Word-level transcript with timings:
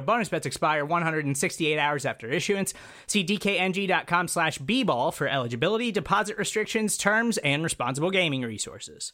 Bonus 0.00 0.28
bets 0.28 0.46
expire 0.46 0.84
168 0.84 1.78
hours 1.78 2.06
after 2.06 2.28
issuance. 2.28 2.72
See 3.06 3.24
dkng.com 3.24 4.28
slash 4.28 4.58
bball 4.58 5.12
for 5.12 5.26
eligibility, 5.26 5.90
deposit 5.90 6.38
restrictions, 6.38 6.96
terms, 6.96 7.38
and 7.38 7.64
responsible 7.64 8.10
gaming 8.10 8.42
resources. 8.42 9.12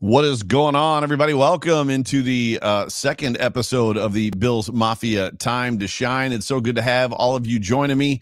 What 0.00 0.24
is 0.24 0.44
going 0.44 0.76
on, 0.76 1.02
everybody? 1.02 1.34
Welcome 1.34 1.90
into 1.90 2.22
the 2.22 2.60
uh, 2.62 2.88
second 2.88 3.36
episode 3.40 3.96
of 3.96 4.12
the 4.12 4.30
Bills 4.30 4.70
Mafia 4.70 5.32
Time 5.32 5.80
to 5.80 5.88
Shine. 5.88 6.30
It's 6.30 6.46
so 6.46 6.60
good 6.60 6.76
to 6.76 6.82
have 6.82 7.12
all 7.12 7.34
of 7.34 7.48
you 7.48 7.58
joining 7.58 7.98
me. 7.98 8.20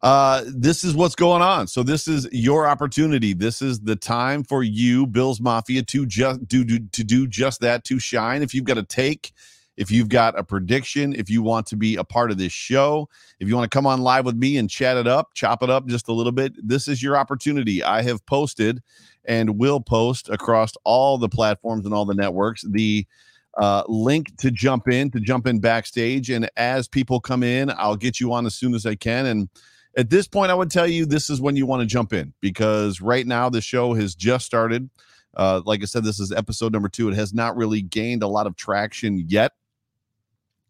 Uh, 0.00 0.44
this 0.46 0.84
is 0.84 0.94
what's 0.94 1.16
going 1.16 1.42
on. 1.42 1.66
So 1.66 1.82
this 1.82 2.06
is 2.06 2.28
your 2.30 2.68
opportunity. 2.68 3.32
This 3.32 3.60
is 3.60 3.80
the 3.80 3.96
time 3.96 4.44
for 4.44 4.62
you, 4.62 5.06
Bills 5.06 5.40
Mafia, 5.40 5.82
to 5.82 6.06
just 6.06 6.46
do, 6.46 6.64
do 6.64 6.78
to 6.78 7.02
do 7.02 7.26
just 7.26 7.60
that, 7.62 7.84
to 7.84 7.98
shine. 7.98 8.42
If 8.42 8.54
you've 8.54 8.64
got 8.64 8.78
a 8.78 8.84
take, 8.84 9.32
if 9.76 9.90
you've 9.90 10.08
got 10.08 10.38
a 10.38 10.44
prediction, 10.44 11.14
if 11.14 11.28
you 11.28 11.42
want 11.42 11.66
to 11.66 11.76
be 11.76 11.96
a 11.96 12.04
part 12.04 12.30
of 12.30 12.38
this 12.38 12.52
show, 12.52 13.08
if 13.40 13.48
you 13.48 13.56
want 13.56 13.70
to 13.70 13.76
come 13.76 13.86
on 13.86 14.00
live 14.00 14.24
with 14.24 14.36
me 14.36 14.56
and 14.56 14.70
chat 14.70 14.96
it 14.96 15.08
up, 15.08 15.34
chop 15.34 15.62
it 15.62 15.70
up 15.70 15.86
just 15.86 16.08
a 16.08 16.12
little 16.12 16.32
bit, 16.32 16.52
this 16.66 16.86
is 16.86 17.02
your 17.02 17.16
opportunity. 17.16 17.82
I 17.82 18.02
have 18.02 18.24
posted 18.26 18.80
and 19.24 19.58
will 19.58 19.80
post 19.80 20.28
across 20.28 20.72
all 20.84 21.18
the 21.18 21.28
platforms 21.28 21.84
and 21.84 21.94
all 21.94 22.04
the 22.04 22.14
networks 22.14 22.64
the 22.70 23.06
uh, 23.56 23.82
link 23.88 24.36
to 24.38 24.50
jump 24.52 24.88
in, 24.88 25.10
to 25.10 25.18
jump 25.18 25.46
in 25.46 25.58
backstage. 25.58 26.30
And 26.30 26.48
as 26.56 26.86
people 26.86 27.18
come 27.18 27.42
in, 27.42 27.70
I'll 27.76 27.96
get 27.96 28.20
you 28.20 28.32
on 28.32 28.46
as 28.46 28.54
soon 28.54 28.74
as 28.74 28.86
I 28.86 28.94
can. 28.94 29.26
And 29.26 29.48
at 29.98 30.10
this 30.10 30.28
point, 30.28 30.52
I 30.52 30.54
would 30.54 30.70
tell 30.70 30.86
you 30.86 31.04
this 31.04 31.28
is 31.28 31.40
when 31.40 31.56
you 31.56 31.66
want 31.66 31.80
to 31.80 31.86
jump 31.86 32.12
in 32.12 32.32
because 32.40 33.00
right 33.00 33.26
now 33.26 33.50
the 33.50 33.60
show 33.60 33.94
has 33.94 34.14
just 34.14 34.46
started. 34.46 34.88
Uh, 35.36 35.60
like 35.66 35.82
I 35.82 35.86
said, 35.86 36.04
this 36.04 36.20
is 36.20 36.30
episode 36.30 36.72
number 36.72 36.88
two. 36.88 37.08
It 37.08 37.16
has 37.16 37.34
not 37.34 37.56
really 37.56 37.82
gained 37.82 38.22
a 38.22 38.28
lot 38.28 38.46
of 38.46 38.54
traction 38.54 39.24
yet. 39.26 39.52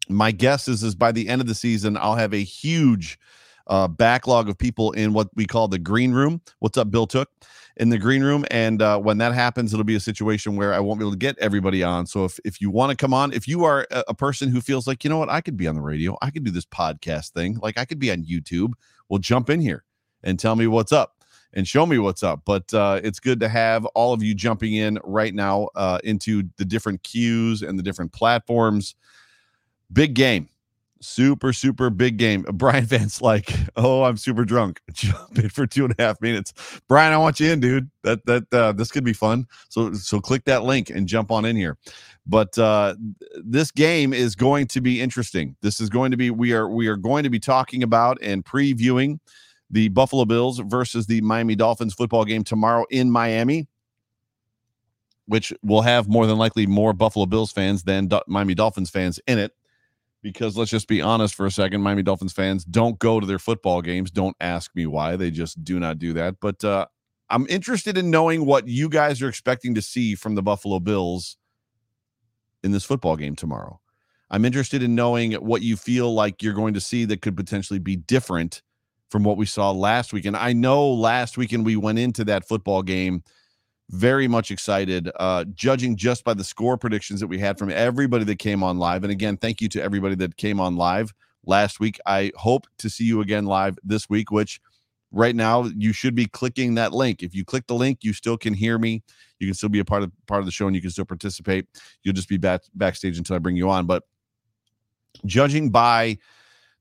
My 0.09 0.31
guess 0.31 0.67
is, 0.67 0.81
is 0.81 0.95
by 0.95 1.11
the 1.11 1.29
end 1.29 1.41
of 1.41 1.47
the 1.47 1.53
season, 1.53 1.95
I'll 1.95 2.15
have 2.15 2.33
a 2.33 2.43
huge 2.43 3.19
uh, 3.67 3.87
backlog 3.87 4.49
of 4.49 4.57
people 4.57 4.93
in 4.93 5.13
what 5.13 5.29
we 5.35 5.45
call 5.45 5.67
the 5.67 5.77
green 5.77 6.11
room. 6.11 6.41
What's 6.57 6.79
up, 6.79 6.89
Bill 6.89 7.05
Took? 7.05 7.29
In 7.77 7.89
the 7.89 7.99
green 7.99 8.23
room, 8.23 8.43
and 8.51 8.81
uh, 8.81 8.99
when 8.99 9.19
that 9.19 9.33
happens, 9.33 9.71
it'll 9.71 9.85
be 9.85 9.95
a 9.95 10.01
situation 10.01 10.57
where 10.57 10.73
I 10.73 10.79
won't 10.79 10.99
be 10.99 11.03
able 11.05 11.13
to 11.13 11.17
get 11.17 11.37
everybody 11.39 11.81
on. 11.81 12.07
So 12.07 12.25
if 12.25 12.37
if 12.43 12.59
you 12.59 12.69
want 12.69 12.89
to 12.89 12.97
come 12.97 13.13
on, 13.13 13.31
if 13.31 13.47
you 13.47 13.63
are 13.63 13.87
a, 13.89 14.03
a 14.09 14.13
person 14.13 14.49
who 14.49 14.59
feels 14.59 14.85
like 14.85 15.05
you 15.05 15.09
know 15.09 15.17
what, 15.19 15.29
I 15.29 15.39
could 15.39 15.55
be 15.55 15.65
on 15.65 15.75
the 15.75 15.81
radio, 15.81 16.17
I 16.21 16.29
could 16.29 16.43
do 16.43 16.51
this 16.51 16.65
podcast 16.65 17.29
thing, 17.29 17.57
like 17.61 17.77
I 17.77 17.85
could 17.85 17.99
be 17.99 18.11
on 18.11 18.25
YouTube. 18.25 18.73
Well, 19.09 19.19
jump 19.19 19.49
in 19.49 19.59
here 19.59 19.83
and 20.23 20.39
tell 20.39 20.55
me 20.55 20.67
what's 20.67 20.91
up 20.91 21.23
and 21.53 21.67
show 21.67 21.85
me 21.85 21.97
what's 21.97 22.23
up. 22.23 22.41
But 22.45 22.73
uh, 22.73 23.01
it's 23.03 23.19
good 23.19 23.39
to 23.39 23.49
have 23.49 23.85
all 23.87 24.13
of 24.13 24.23
you 24.23 24.35
jumping 24.35 24.75
in 24.75 24.99
right 25.03 25.33
now 25.33 25.69
uh, 25.75 25.99
into 26.03 26.43
the 26.57 26.65
different 26.65 27.03
queues 27.03 27.61
and 27.61 27.77
the 27.77 27.83
different 27.83 28.11
platforms. 28.11 28.95
Big 29.91 30.13
game 30.13 30.49
super 31.01 31.53
super 31.53 31.89
big 31.89 32.17
game. 32.17 32.45
Brian 32.53 32.85
vance 32.85 33.21
like 33.21 33.53
oh 33.75 34.03
i'm 34.03 34.17
super 34.17 34.45
drunk. 34.45 34.81
Jump 34.93 35.37
in 35.37 35.49
for 35.49 35.65
two 35.65 35.85
and 35.85 35.95
a 35.97 36.01
half 36.01 36.21
minutes. 36.21 36.53
Brian 36.87 37.13
i 37.13 37.17
want 37.17 37.39
you 37.39 37.51
in 37.51 37.59
dude. 37.59 37.89
That 38.03 38.25
that 38.25 38.53
uh, 38.53 38.71
this 38.71 38.91
could 38.91 39.03
be 39.03 39.13
fun. 39.13 39.47
So 39.69 39.93
so 39.93 40.19
click 40.19 40.45
that 40.45 40.63
link 40.63 40.89
and 40.89 41.07
jump 41.07 41.31
on 41.31 41.45
in 41.45 41.55
here. 41.55 41.77
But 42.25 42.57
uh 42.57 42.95
this 43.43 43.71
game 43.71 44.13
is 44.13 44.35
going 44.35 44.67
to 44.67 44.81
be 44.81 45.01
interesting. 45.01 45.55
This 45.61 45.79
is 45.79 45.89
going 45.89 46.11
to 46.11 46.17
be 46.17 46.31
we 46.31 46.53
are 46.53 46.69
we 46.69 46.87
are 46.87 46.97
going 46.97 47.23
to 47.23 47.29
be 47.29 47.39
talking 47.39 47.83
about 47.83 48.17
and 48.21 48.43
previewing 48.43 49.19
the 49.71 49.89
buffalo 49.89 50.25
bills 50.25 50.59
versus 50.59 51.05
the 51.07 51.21
miami 51.21 51.55
dolphins 51.55 51.93
football 51.93 52.25
game 52.25 52.43
tomorrow 52.43 52.85
in 52.89 53.11
miami 53.11 53.67
which 55.27 55.53
will 55.61 55.81
have 55.81 56.07
more 56.09 56.25
than 56.25 56.37
likely 56.37 56.65
more 56.65 56.91
buffalo 56.91 57.25
bills 57.25 57.51
fans 57.51 57.83
than 57.83 58.07
Do- 58.07 58.21
miami 58.27 58.55
dolphins 58.55 58.89
fans 58.89 59.19
in 59.27 59.37
it 59.37 59.53
because 60.21 60.57
let's 60.57 60.71
just 60.71 60.87
be 60.87 61.01
honest 61.01 61.35
for 61.35 61.45
a 61.45 61.51
second 61.51 61.81
miami 61.81 62.03
dolphins 62.03 62.33
fans 62.33 62.65
don't 62.65 62.99
go 62.99 63.19
to 63.19 63.25
their 63.25 63.39
football 63.39 63.81
games. 63.81 64.11
Don't 64.11 64.35
ask 64.39 64.71
me 64.75 64.85
why. 64.85 65.15
They 65.15 65.31
just 65.31 65.63
do 65.63 65.79
not 65.79 65.99
do 65.99 66.13
that. 66.13 66.35
But 66.39 66.63
uh, 66.63 66.85
i'm 67.29 67.45
interested 67.49 67.97
in 67.97 68.09
knowing 68.09 68.45
what 68.45 68.67
you 68.67 68.89
guys 68.89 69.21
are 69.21 69.29
expecting 69.29 69.75
to 69.75 69.81
see 69.81 70.15
from 70.15 70.35
the 70.35 70.41
buffalo 70.41 70.79
bills 70.79 71.37
in 72.63 72.71
this 72.71 72.85
football 72.85 73.15
game 73.15 73.35
tomorrow. 73.35 73.79
I'm 74.31 74.45
interested 74.45 74.83
in 74.83 74.93
knowing 74.93 75.33
what 75.33 75.61
you 75.61 75.75
feel 75.75 76.13
like 76.13 76.43
you're 76.43 76.53
going 76.53 76.75
to 76.75 76.81
see 76.81 77.05
that 77.05 77.21
could 77.21 77.35
potentially 77.35 77.79
be 77.79 77.95
different 77.95 78.61
from 79.09 79.23
what 79.23 79.37
we 79.37 79.45
saw 79.45 79.71
last 79.71 80.13
weekend 80.13 80.37
i 80.37 80.53
know 80.53 80.87
last 80.87 81.35
weekend 81.35 81.65
we 81.65 81.75
went 81.75 81.97
into 81.97 82.23
that 82.23 82.47
football 82.47 82.83
game 82.83 83.23
very 83.89 84.27
much 84.27 84.51
excited 84.51 85.09
uh 85.19 85.43
judging 85.55 85.95
just 85.95 86.23
by 86.23 86.33
the 86.33 86.43
score 86.43 86.77
predictions 86.77 87.19
that 87.19 87.27
we 87.27 87.39
had 87.39 87.57
from 87.57 87.71
everybody 87.71 88.23
that 88.23 88.37
came 88.37 88.63
on 88.63 88.77
live. 88.77 89.03
And 89.03 89.11
again 89.11 89.37
thank 89.37 89.61
you 89.61 89.69
to 89.69 89.81
everybody 89.81 90.15
that 90.15 90.37
came 90.37 90.59
on 90.59 90.75
live 90.75 91.13
last 91.45 91.79
week. 91.79 91.99
I 92.05 92.31
hope 92.35 92.67
to 92.79 92.89
see 92.89 93.03
you 93.03 93.21
again 93.21 93.45
live 93.45 93.77
this 93.83 94.09
week 94.09 94.31
which 94.31 94.61
right 95.11 95.35
now 95.35 95.63
you 95.75 95.91
should 95.91 96.13
be 96.13 96.27
clicking 96.27 96.75
that 96.75 96.93
link. 96.93 97.23
If 97.23 97.33
you 97.33 97.43
click 97.43 97.65
the 97.67 97.73
link 97.73 97.99
you 98.01 98.13
still 98.13 98.37
can 98.37 98.53
hear 98.53 98.77
me. 98.77 99.03
You 99.39 99.47
can 99.47 99.55
still 99.55 99.69
be 99.69 99.79
a 99.79 99.85
part 99.85 100.03
of 100.03 100.11
part 100.27 100.39
of 100.39 100.45
the 100.45 100.51
show 100.51 100.67
and 100.67 100.75
you 100.75 100.81
can 100.81 100.91
still 100.91 101.05
participate. 101.05 101.65
You'll 102.03 102.13
just 102.13 102.29
be 102.29 102.37
back 102.37 102.61
backstage 102.75 103.17
until 103.17 103.35
i 103.35 103.39
bring 103.39 103.55
you 103.55 103.69
on. 103.69 103.85
But 103.87 104.03
judging 105.25 105.69
by 105.69 106.17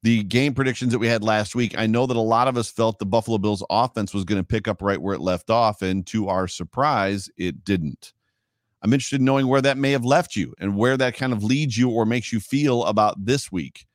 the 0.03 0.22
game 0.25 0.54
predictions 0.54 0.92
that 0.92 0.98
we 0.98 1.09
had 1.09 1.25
last 1.25 1.54
week, 1.54 1.76
I 1.76 1.86
know 1.86 2.06
that 2.06 2.16
a 2.16 2.20
lot 2.20 2.48
of 2.48 2.56
us 2.56 2.70
felt 2.70 2.98
the 2.98 3.06
Buffalo 3.06 3.38
Bills 3.38 3.64
offense 3.69 4.14
was 4.14 4.25
going 4.25 4.41
to 4.41 4.47
pick 4.47 4.69
up 4.69 4.81
right 4.81 5.00
where 5.00 5.14
it 5.14 5.20
left 5.20 5.50
off. 5.50 5.82
And 5.82 6.06
to 6.09 6.28
our 6.28 6.47
surprise, 6.47 7.28
it 7.36 7.64
didn't. 7.64 8.12
I'm 8.82 8.92
interested 8.92 9.20
in 9.20 9.25
knowing 9.25 9.48
where 9.48 9.62
that 9.62 9.76
may 9.76 9.91
have 9.91 10.04
left 10.04 10.36
you 10.36 10.54
and 10.60 10.76
where 10.76 10.97
that 10.97 11.16
kind 11.16 11.32
of 11.32 11.42
leads 11.42 11.76
you 11.76 11.91
or 11.91 12.06
makes 12.06 12.32
you 12.32 12.38
feel 12.38 12.84
about 12.84 13.25
this 13.25 13.50
week. 13.50 13.86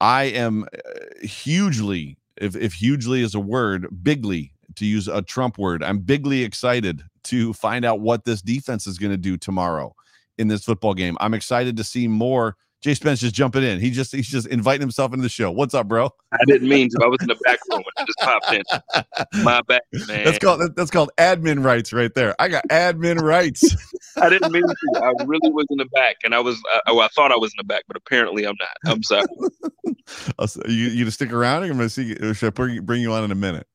I 0.00 0.24
am 0.24 0.64
uh, 0.64 1.26
hugely, 1.26 2.18
if, 2.36 2.56
if 2.56 2.72
hugely 2.72 3.22
is 3.22 3.34
a 3.34 3.40
word, 3.40 3.86
bigly, 4.02 4.52
to 4.76 4.86
use 4.86 5.08
a 5.08 5.22
Trump 5.22 5.58
word, 5.58 5.82
I'm 5.82 5.98
bigly 5.98 6.42
excited 6.42 7.02
to 7.24 7.52
find 7.52 7.84
out 7.84 8.00
what 8.00 8.24
this 8.24 8.42
defense 8.42 8.86
is 8.86 8.98
going 8.98 9.12
to 9.12 9.16
do 9.16 9.36
tomorrow 9.36 9.94
in 10.38 10.48
this 10.48 10.64
football 10.64 10.94
game. 10.94 11.16
I'm 11.20 11.34
excited 11.34 11.76
to 11.76 11.84
see 11.84 12.08
more 12.08 12.56
Jay 12.80 12.94
Spence 12.94 13.20
just 13.20 13.34
jumping 13.34 13.62
in. 13.62 13.78
He 13.78 13.90
just 13.90 14.10
he's 14.14 14.28
just 14.28 14.46
inviting 14.46 14.80
himself 14.80 15.12
into 15.12 15.22
the 15.22 15.28
show. 15.28 15.50
What's 15.50 15.74
up, 15.74 15.86
bro? 15.86 16.10
I 16.32 16.38
didn't 16.46 16.68
mean 16.68 16.88
to. 16.90 17.00
I 17.04 17.08
was 17.08 17.18
in 17.20 17.28
the 17.28 17.38
back 17.44 17.58
room 17.70 17.82
I 17.98 18.04
just 18.04 18.18
popped 18.18 18.52
in. 18.52 19.44
My 19.44 19.60
bad, 19.62 19.82
man. 20.08 20.24
That's 20.24 20.38
called 20.38 20.74
that's 20.76 20.90
called 20.90 21.10
admin 21.18 21.62
rights 21.62 21.92
right 21.92 22.12
there. 22.14 22.34
I 22.38 22.48
got 22.48 22.64
admin 22.70 23.20
rights. 23.20 23.76
I 24.16 24.30
didn't 24.30 24.50
mean 24.50 24.62
to. 24.62 25.00
I 25.02 25.12
really 25.24 25.50
was 25.50 25.66
in 25.68 25.76
the 25.76 25.84
back, 25.86 26.16
and 26.24 26.34
I 26.34 26.40
was. 26.40 26.56
Uh, 26.74 26.80
oh, 26.86 27.00
I 27.00 27.08
thought 27.08 27.32
I 27.32 27.36
was 27.36 27.52
in 27.52 27.58
the 27.58 27.64
back, 27.64 27.84
but 27.86 27.98
apparently 27.98 28.46
I'm 28.46 28.56
not. 28.58 28.92
I'm 28.92 29.02
sorry. 29.02 29.26
you 30.68 30.88
you 30.88 31.04
to 31.04 31.10
stick 31.10 31.32
around? 31.32 31.64
I'm 31.64 31.70
gonna 31.72 31.90
see. 31.90 32.14
Should 32.14 32.46
I 32.46 32.50
bring 32.50 32.82
bring 32.84 33.02
you 33.02 33.12
on 33.12 33.24
in 33.24 33.30
a 33.30 33.36
minute? 33.36 33.66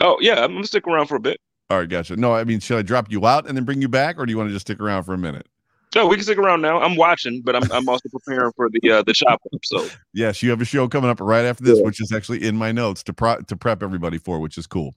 Oh 0.00 0.16
yeah, 0.20 0.42
I'm 0.42 0.54
gonna 0.54 0.66
stick 0.66 0.86
around 0.86 1.08
for 1.08 1.16
a 1.16 1.20
bit. 1.20 1.38
All 1.68 1.78
right, 1.78 1.88
gotcha. 1.88 2.16
No, 2.16 2.34
I 2.34 2.44
mean, 2.44 2.58
should 2.58 2.78
I 2.78 2.82
drop 2.82 3.12
you 3.12 3.26
out 3.26 3.46
and 3.46 3.56
then 3.56 3.64
bring 3.64 3.82
you 3.82 3.88
back, 3.88 4.18
or 4.18 4.24
do 4.24 4.32
you 4.32 4.38
want 4.38 4.48
to 4.48 4.52
just 4.52 4.66
stick 4.66 4.80
around 4.80 5.04
for 5.04 5.12
a 5.12 5.18
minute? 5.18 5.46
No, 5.94 6.06
we 6.06 6.16
can 6.16 6.24
stick 6.24 6.38
around 6.38 6.62
now. 6.62 6.80
I'm 6.80 6.94
watching, 6.94 7.42
but 7.42 7.56
I'm 7.56 7.70
I'm 7.72 7.88
also 7.88 8.08
preparing 8.08 8.52
for 8.52 8.68
the 8.70 8.90
uh, 8.90 9.02
the 9.02 9.12
chop 9.12 9.40
up. 9.52 9.60
So 9.64 9.88
yes, 10.12 10.42
you 10.42 10.50
have 10.50 10.60
a 10.60 10.64
show 10.64 10.88
coming 10.88 11.10
up 11.10 11.20
right 11.20 11.44
after 11.44 11.64
this, 11.64 11.78
yeah. 11.78 11.84
which 11.84 12.00
is 12.00 12.12
actually 12.12 12.46
in 12.46 12.56
my 12.56 12.70
notes 12.70 13.02
to 13.04 13.12
pro- 13.12 13.40
to 13.40 13.56
prep 13.56 13.82
everybody 13.82 14.18
for, 14.18 14.38
which 14.38 14.56
is 14.56 14.66
cool. 14.66 14.94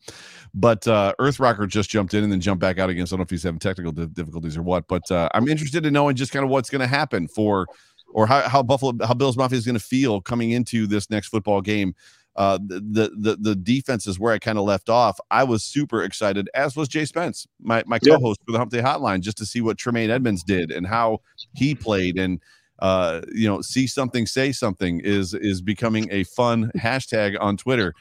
But 0.53 0.87
uh, 0.87 1.13
Earth 1.17 1.39
Rocker 1.39 1.65
just 1.65 1.89
jumped 1.89 2.13
in 2.13 2.23
and 2.23 2.31
then 2.31 2.41
jumped 2.41 2.61
back 2.61 2.77
out 2.77 2.91
again. 2.91 3.07
So 3.07 3.15
I 3.15 3.17
don't 3.17 3.21
know 3.21 3.23
if 3.23 3.29
he's 3.31 3.43
having 3.43 3.59
technical 3.59 3.91
difficulties 3.91 4.55
or 4.55 4.61
what, 4.61 4.87
but 4.87 5.09
uh, 5.09 5.29
I'm 5.33 5.47
interested 5.47 5.85
in 5.85 5.93
knowing 5.93 6.15
just 6.15 6.31
kind 6.31 6.45
of 6.45 6.51
what's 6.51 6.69
going 6.69 6.81
to 6.81 6.87
happen 6.87 7.27
for 7.27 7.65
or 8.13 8.27
how, 8.27 8.47
how 8.47 8.63
Buffalo, 8.63 8.93
how 9.05 9.13
Bills 9.13 9.35
Mafia 9.35 9.57
is 9.57 9.65
going 9.65 9.77
to 9.77 9.83
feel 9.83 10.21
coming 10.21 10.51
into 10.51 10.87
this 10.87 11.09
next 11.09 11.29
football 11.29 11.61
game. 11.61 11.95
Uh, 12.35 12.57
the 12.57 13.11
the 13.15 13.37
the 13.39 13.55
defense 13.55 14.07
is 14.07 14.19
where 14.19 14.33
I 14.33 14.39
kind 14.39 14.57
of 14.57 14.65
left 14.65 14.89
off. 14.89 15.19
I 15.29 15.43
was 15.43 15.63
super 15.63 16.03
excited, 16.03 16.49
as 16.55 16.75
was 16.75 16.87
Jay 16.87 17.05
Spence, 17.05 17.47
my 17.61 17.83
my 17.85 17.99
co-host 17.99 18.41
for 18.45 18.51
the 18.51 18.57
Hump 18.57 18.71
Day 18.71 18.81
Hotline, 18.81 19.21
just 19.21 19.37
to 19.37 19.45
see 19.45 19.61
what 19.61 19.77
Tremaine 19.77 20.09
Edmunds 20.09 20.43
did 20.43 20.71
and 20.71 20.87
how 20.87 21.19
he 21.53 21.75
played, 21.75 22.17
and 22.17 22.39
uh, 22.79 23.21
you 23.33 23.47
know, 23.47 23.61
see 23.61 23.87
something, 23.87 24.25
say 24.25 24.51
something 24.51 24.99
is 25.01 25.33
is 25.33 25.61
becoming 25.61 26.07
a 26.11 26.23
fun 26.23 26.71
hashtag 26.75 27.37
on 27.39 27.55
Twitter. 27.57 27.93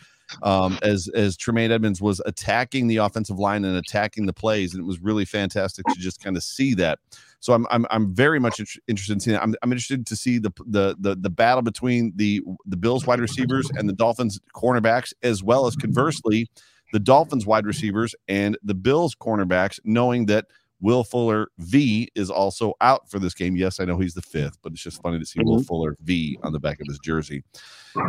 Um, 0.42 0.78
as 0.82 1.08
as 1.14 1.36
Tremaine 1.36 1.70
Edmunds 1.70 2.00
was 2.00 2.22
attacking 2.24 2.88
the 2.88 2.96
offensive 2.96 3.38
line 3.38 3.66
and 3.66 3.76
attacking 3.76 4.24
the 4.24 4.32
plays, 4.32 4.72
and 4.72 4.82
it 4.82 4.86
was 4.86 4.98
really 5.00 5.26
fantastic 5.26 5.84
to 5.86 5.94
just 6.00 6.22
kind 6.22 6.36
of 6.38 6.42
see 6.42 6.72
that. 6.74 6.98
So 7.42 7.52
I'm 7.54 7.66
I'm 7.70 7.84
I'm 7.90 8.14
very 8.14 8.38
much 8.38 8.60
interested 8.86 9.12
in 9.12 9.20
seeing. 9.20 9.34
that. 9.34 9.42
I'm 9.42 9.52
I'm 9.62 9.72
interested 9.72 10.06
to 10.06 10.14
see 10.14 10.38
the 10.38 10.52
the 10.64 10.96
the 11.00 11.16
the 11.16 11.28
battle 11.28 11.60
between 11.60 12.12
the 12.14 12.40
the 12.66 12.76
Bills 12.76 13.04
wide 13.04 13.18
receivers 13.18 13.68
and 13.74 13.88
the 13.88 13.92
Dolphins 13.92 14.38
cornerbacks, 14.54 15.12
as 15.24 15.42
well 15.42 15.66
as 15.66 15.74
conversely, 15.74 16.48
the 16.92 17.00
Dolphins 17.00 17.44
wide 17.44 17.66
receivers 17.66 18.14
and 18.28 18.56
the 18.62 18.74
Bills 18.74 19.16
cornerbacks, 19.16 19.80
knowing 19.84 20.26
that 20.26 20.46
Will 20.80 21.02
Fuller 21.02 21.48
V 21.58 22.08
is 22.14 22.30
also 22.30 22.74
out 22.80 23.10
for 23.10 23.18
this 23.18 23.34
game. 23.34 23.56
Yes, 23.56 23.80
I 23.80 23.86
know 23.86 23.98
he's 23.98 24.14
the 24.14 24.22
fifth, 24.22 24.58
but 24.62 24.72
it's 24.72 24.82
just 24.82 25.02
funny 25.02 25.18
to 25.18 25.26
see 25.26 25.40
mm-hmm. 25.40 25.48
Will 25.48 25.62
Fuller 25.64 25.96
V 26.02 26.38
on 26.44 26.52
the 26.52 26.60
back 26.60 26.80
of 26.80 26.86
his 26.86 27.00
jersey. 27.00 27.42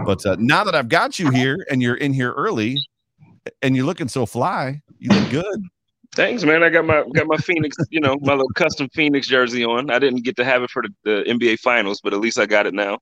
But 0.05 0.23
uh, 0.27 0.35
now 0.37 0.63
that 0.63 0.75
I've 0.75 0.89
got 0.89 1.17
you 1.17 1.31
here 1.31 1.57
and 1.71 1.81
you're 1.81 1.95
in 1.95 2.13
here 2.13 2.33
early, 2.33 2.77
and 3.63 3.75
you're 3.75 3.85
looking 3.85 4.07
so 4.07 4.25
fly, 4.27 4.81
you 4.99 5.09
look 5.09 5.29
good. 5.31 5.63
Thanks, 6.15 6.43
man. 6.43 6.63
I 6.63 6.69
got 6.69 6.85
my 6.85 7.03
got 7.13 7.25
my 7.27 7.37
Phoenix, 7.37 7.75
you 7.89 7.99
know, 7.99 8.17
my 8.21 8.33
little 8.33 8.51
custom 8.55 8.87
Phoenix 8.89 9.27
jersey 9.27 9.65
on. 9.65 9.89
I 9.89 9.97
didn't 9.97 10.23
get 10.23 10.35
to 10.37 10.45
have 10.45 10.61
it 10.61 10.69
for 10.69 10.83
the, 10.83 10.89
the 11.03 11.23
NBA 11.27 11.59
Finals, 11.59 12.01
but 12.01 12.13
at 12.13 12.19
least 12.19 12.37
I 12.37 12.45
got 12.45 12.67
it 12.67 12.73
now. 12.73 12.99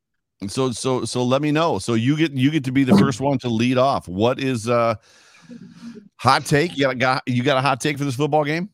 So 0.47 0.71
so 0.71 1.03
so 1.05 1.23
let 1.23 1.41
me 1.41 1.51
know. 1.51 1.77
So 1.77 1.93
you 1.93 2.15
get 2.15 2.31
you 2.31 2.49
get 2.49 2.63
to 2.65 2.71
be 2.71 2.83
the 2.83 2.97
first 2.97 3.19
one 3.19 3.37
to 3.39 3.49
lead 3.49 3.77
off. 3.77 4.07
What 4.07 4.39
is 4.39 4.69
uh 4.69 4.95
hot 6.15 6.45
take? 6.45 6.77
You 6.77 6.85
got, 6.85 6.97
got 6.99 7.23
you 7.27 7.43
got 7.43 7.57
a 7.57 7.61
hot 7.61 7.81
take 7.81 7.97
for 7.97 8.05
this 8.05 8.15
football 8.15 8.45
game? 8.45 8.69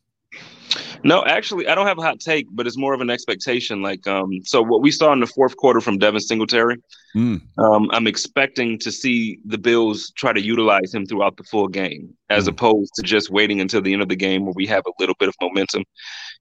No, 1.04 1.24
actually, 1.24 1.68
I 1.68 1.74
don't 1.74 1.86
have 1.86 1.98
a 1.98 2.02
hot 2.02 2.20
take, 2.20 2.46
but 2.50 2.66
it's 2.66 2.76
more 2.76 2.94
of 2.94 3.00
an 3.00 3.10
expectation. 3.10 3.82
Like, 3.82 4.06
um, 4.06 4.30
so 4.44 4.62
what 4.62 4.82
we 4.82 4.90
saw 4.90 5.12
in 5.12 5.20
the 5.20 5.26
fourth 5.26 5.56
quarter 5.56 5.80
from 5.80 5.98
Devin 5.98 6.20
Singletary, 6.20 6.76
mm. 7.14 7.40
um, 7.58 7.90
I'm 7.92 8.06
expecting 8.06 8.78
to 8.80 8.90
see 8.90 9.38
the 9.44 9.58
Bills 9.58 10.12
try 10.16 10.32
to 10.32 10.40
utilize 10.40 10.92
him 10.92 11.06
throughout 11.06 11.36
the 11.36 11.44
full 11.44 11.68
game, 11.68 12.14
as 12.30 12.44
mm. 12.44 12.48
opposed 12.48 12.92
to 12.96 13.02
just 13.02 13.30
waiting 13.30 13.60
until 13.60 13.80
the 13.80 13.92
end 13.92 14.02
of 14.02 14.08
the 14.08 14.16
game 14.16 14.44
where 14.44 14.54
we 14.56 14.66
have 14.66 14.84
a 14.86 14.92
little 14.98 15.14
bit 15.18 15.28
of 15.28 15.34
momentum. 15.40 15.84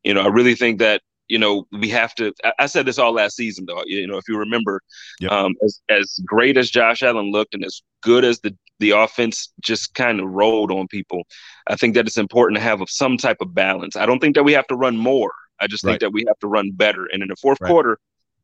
You 0.04 0.14
know, 0.14 0.22
I 0.22 0.28
really 0.28 0.56
think 0.56 0.80
that 0.80 1.02
you 1.28 1.38
know, 1.38 1.68
we 1.72 1.90
have 1.90 2.16
to. 2.16 2.34
I 2.60 2.68
said 2.68 2.86
this 2.86 2.98
all 2.98 3.14
last 3.14 3.36
season, 3.36 3.66
though. 3.68 3.84
You 3.86 4.08
know, 4.08 4.18
if 4.18 4.28
you 4.28 4.38
remember, 4.38 4.82
yep. 5.20 5.32
um, 5.32 5.56
as 5.64 5.82
as 5.90 6.20
great 6.26 6.58
as 6.58 6.70
Josh 6.70 7.04
Allen 7.04 7.32
looked, 7.32 7.54
and 7.54 7.66
as 7.66 7.82
good 8.02 8.24
as 8.24 8.40
the 8.40 8.56
the 8.80 8.92
offense 8.92 9.52
just 9.62 9.94
kind 9.96 10.20
of 10.20 10.30
rolled 10.30 10.72
on 10.72 10.88
people, 10.88 11.24
I 11.68 11.76
think 11.76 11.96
that 11.96 12.06
it's 12.06 12.18
important 12.18 12.58
to 12.58 12.64
have 12.64 12.82
some 12.88 13.18
type 13.18 13.38
of 13.42 13.54
balance. 13.54 13.96
I 13.96 14.06
don't 14.06 14.20
think 14.20 14.36
that 14.36 14.44
we 14.44 14.54
have 14.54 14.68
to 14.68 14.76
run 14.76 14.98
more. 14.98 15.32
I 15.60 15.68
just 15.68 15.84
think 15.84 15.94
right. 15.94 16.00
that 16.02 16.14
we 16.14 16.24
have 16.28 16.38
to 16.40 16.48
run 16.48 16.72
better. 16.72 17.08
And 17.12 17.24
in 17.24 17.30
the 17.30 17.36
fourth 17.36 17.58
right. 17.62 17.70
quarter, 17.70 17.98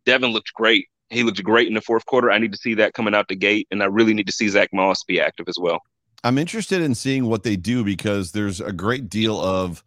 Devin 0.05 0.31
looked 0.31 0.53
great. 0.53 0.87
He 1.09 1.21
looked 1.21 1.43
great 1.43 1.67
in 1.67 1.75
the 1.75 1.81
fourth 1.81 2.05
quarter. 2.07 2.31
I 2.31 2.39
need 2.39 2.51
to 2.51 2.57
see 2.57 2.73
that 2.75 2.93
coming 2.93 3.13
out 3.13 3.27
the 3.27 3.35
gate, 3.35 3.67
and 3.69 3.83
I 3.83 3.85
really 3.85 4.13
need 4.13 4.27
to 4.27 4.33
see 4.33 4.49
Zach 4.49 4.69
Moss 4.73 5.03
be 5.03 5.21
active 5.21 5.47
as 5.47 5.57
well. 5.59 5.79
I'm 6.23 6.37
interested 6.37 6.81
in 6.81 6.95
seeing 6.95 7.25
what 7.25 7.43
they 7.43 7.55
do 7.55 7.83
because 7.83 8.31
there's 8.31 8.61
a 8.61 8.71
great 8.71 9.09
deal 9.09 9.39
of 9.39 9.83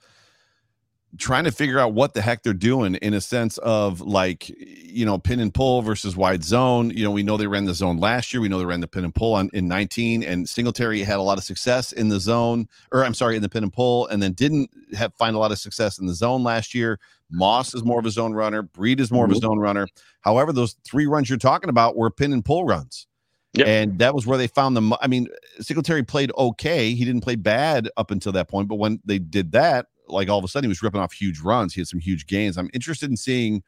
trying 1.19 1.45
to 1.45 1.53
figure 1.53 1.79
out 1.79 1.95
what 1.95 2.15
the 2.15 2.23
heck 2.23 2.43
they're 2.43 2.53
doing 2.53 2.95
in 2.97 3.15
a 3.15 3.21
sense 3.21 3.59
of 3.59 4.01
like 4.01 4.49
you 4.49 5.05
know 5.05 5.19
pin 5.19 5.41
and 5.41 5.53
pull 5.55 5.83
versus 5.83 6.17
wide 6.17 6.43
zone 6.43 6.91
you 6.91 7.05
know 7.05 7.11
we 7.11 7.23
know 7.23 7.37
they 7.37 7.47
ran 7.47 7.65
the 7.65 7.75
zone 7.75 7.99
last 7.99 8.33
year 8.33 8.41
we 8.41 8.49
know 8.49 8.59
they 8.59 8.65
ran 8.65 8.81
the 8.81 8.89
pin 8.89 9.05
and 9.05 9.15
pull 9.15 9.35
on 9.35 9.51
in 9.53 9.69
19 9.69 10.23
and 10.23 10.49
singletary 10.49 11.03
had 11.03 11.19
a 11.19 11.23
lot 11.23 11.39
of 11.39 11.45
success 11.45 11.93
in 11.93 12.09
the 12.09 12.21
zone 12.21 12.67
or 12.93 13.05
i'm 13.05 13.15
sorry 13.15 13.37
in 13.37 13.43
the 13.43 13.49
pin 13.49 13.63
and 13.63 13.73
pull 13.73 14.07
and 14.09 14.23
then 14.23 14.33
didn't 14.33 14.71
have 14.97 15.15
find 15.15 15.37
a 15.37 15.39
lot 15.39 15.53
of 15.53 15.59
success 15.59 15.99
in 15.99 16.07
the 16.07 16.15
zone 16.15 16.43
last 16.43 16.75
year 16.75 16.99
moss 17.31 17.75
is 17.75 17.85
more 17.85 17.99
of 17.99 18.07
a 18.07 18.11
zone 18.11 18.33
runner 18.33 18.63
breed 18.63 19.01
is 19.01 19.11
more 19.11 19.25
of 19.25 19.31
a 19.31 19.35
mm-hmm. 19.35 19.41
zone 19.41 19.59
runner 19.59 19.87
however 20.21 20.53
those 20.53 20.77
three 20.85 21.07
runs 21.07 21.29
you're 21.29 21.39
talking 21.39 21.71
about 21.71 21.97
were 21.97 22.11
pin 22.11 22.33
and 22.33 22.45
pull 22.45 22.65
runs 22.65 23.07
Yep. 23.55 23.67
And 23.67 23.99
that 24.01 24.15
was 24.15 24.27
where 24.27 24.37
they 24.37 24.49
found 24.49 24.77
them. 24.77 24.93
I 25.01 25.07
mean, 25.07 25.29
Singletary 25.61 26.03
played 26.03 26.31
okay. 26.37 26.93
He 26.93 27.07
didn't 27.07 27.23
play 27.23 27.37
bad 27.37 27.89
up 27.97 28.11
until 28.11 28.33
that 28.33 28.49
point. 28.49 28.69
But 28.69 28.75
when 28.75 29.01
they 29.07 29.19
did 29.19 29.53
that, 29.53 29.87
like 30.09 30.29
all 30.29 30.39
of 30.39 30.45
a 30.45 30.49
sudden 30.49 30.67
he 30.67 30.69
was 30.69 30.83
ripping 30.83 31.01
off 31.01 31.13
huge 31.13 31.41
runs. 31.41 31.75
He 31.75 31.81
had 31.81 31.89
some 31.89 32.01
huge 32.01 32.27
gains. 32.27 32.57
I'm 32.57 32.71
interested 32.73 33.11
in 33.11 33.17
seeing 33.17 33.63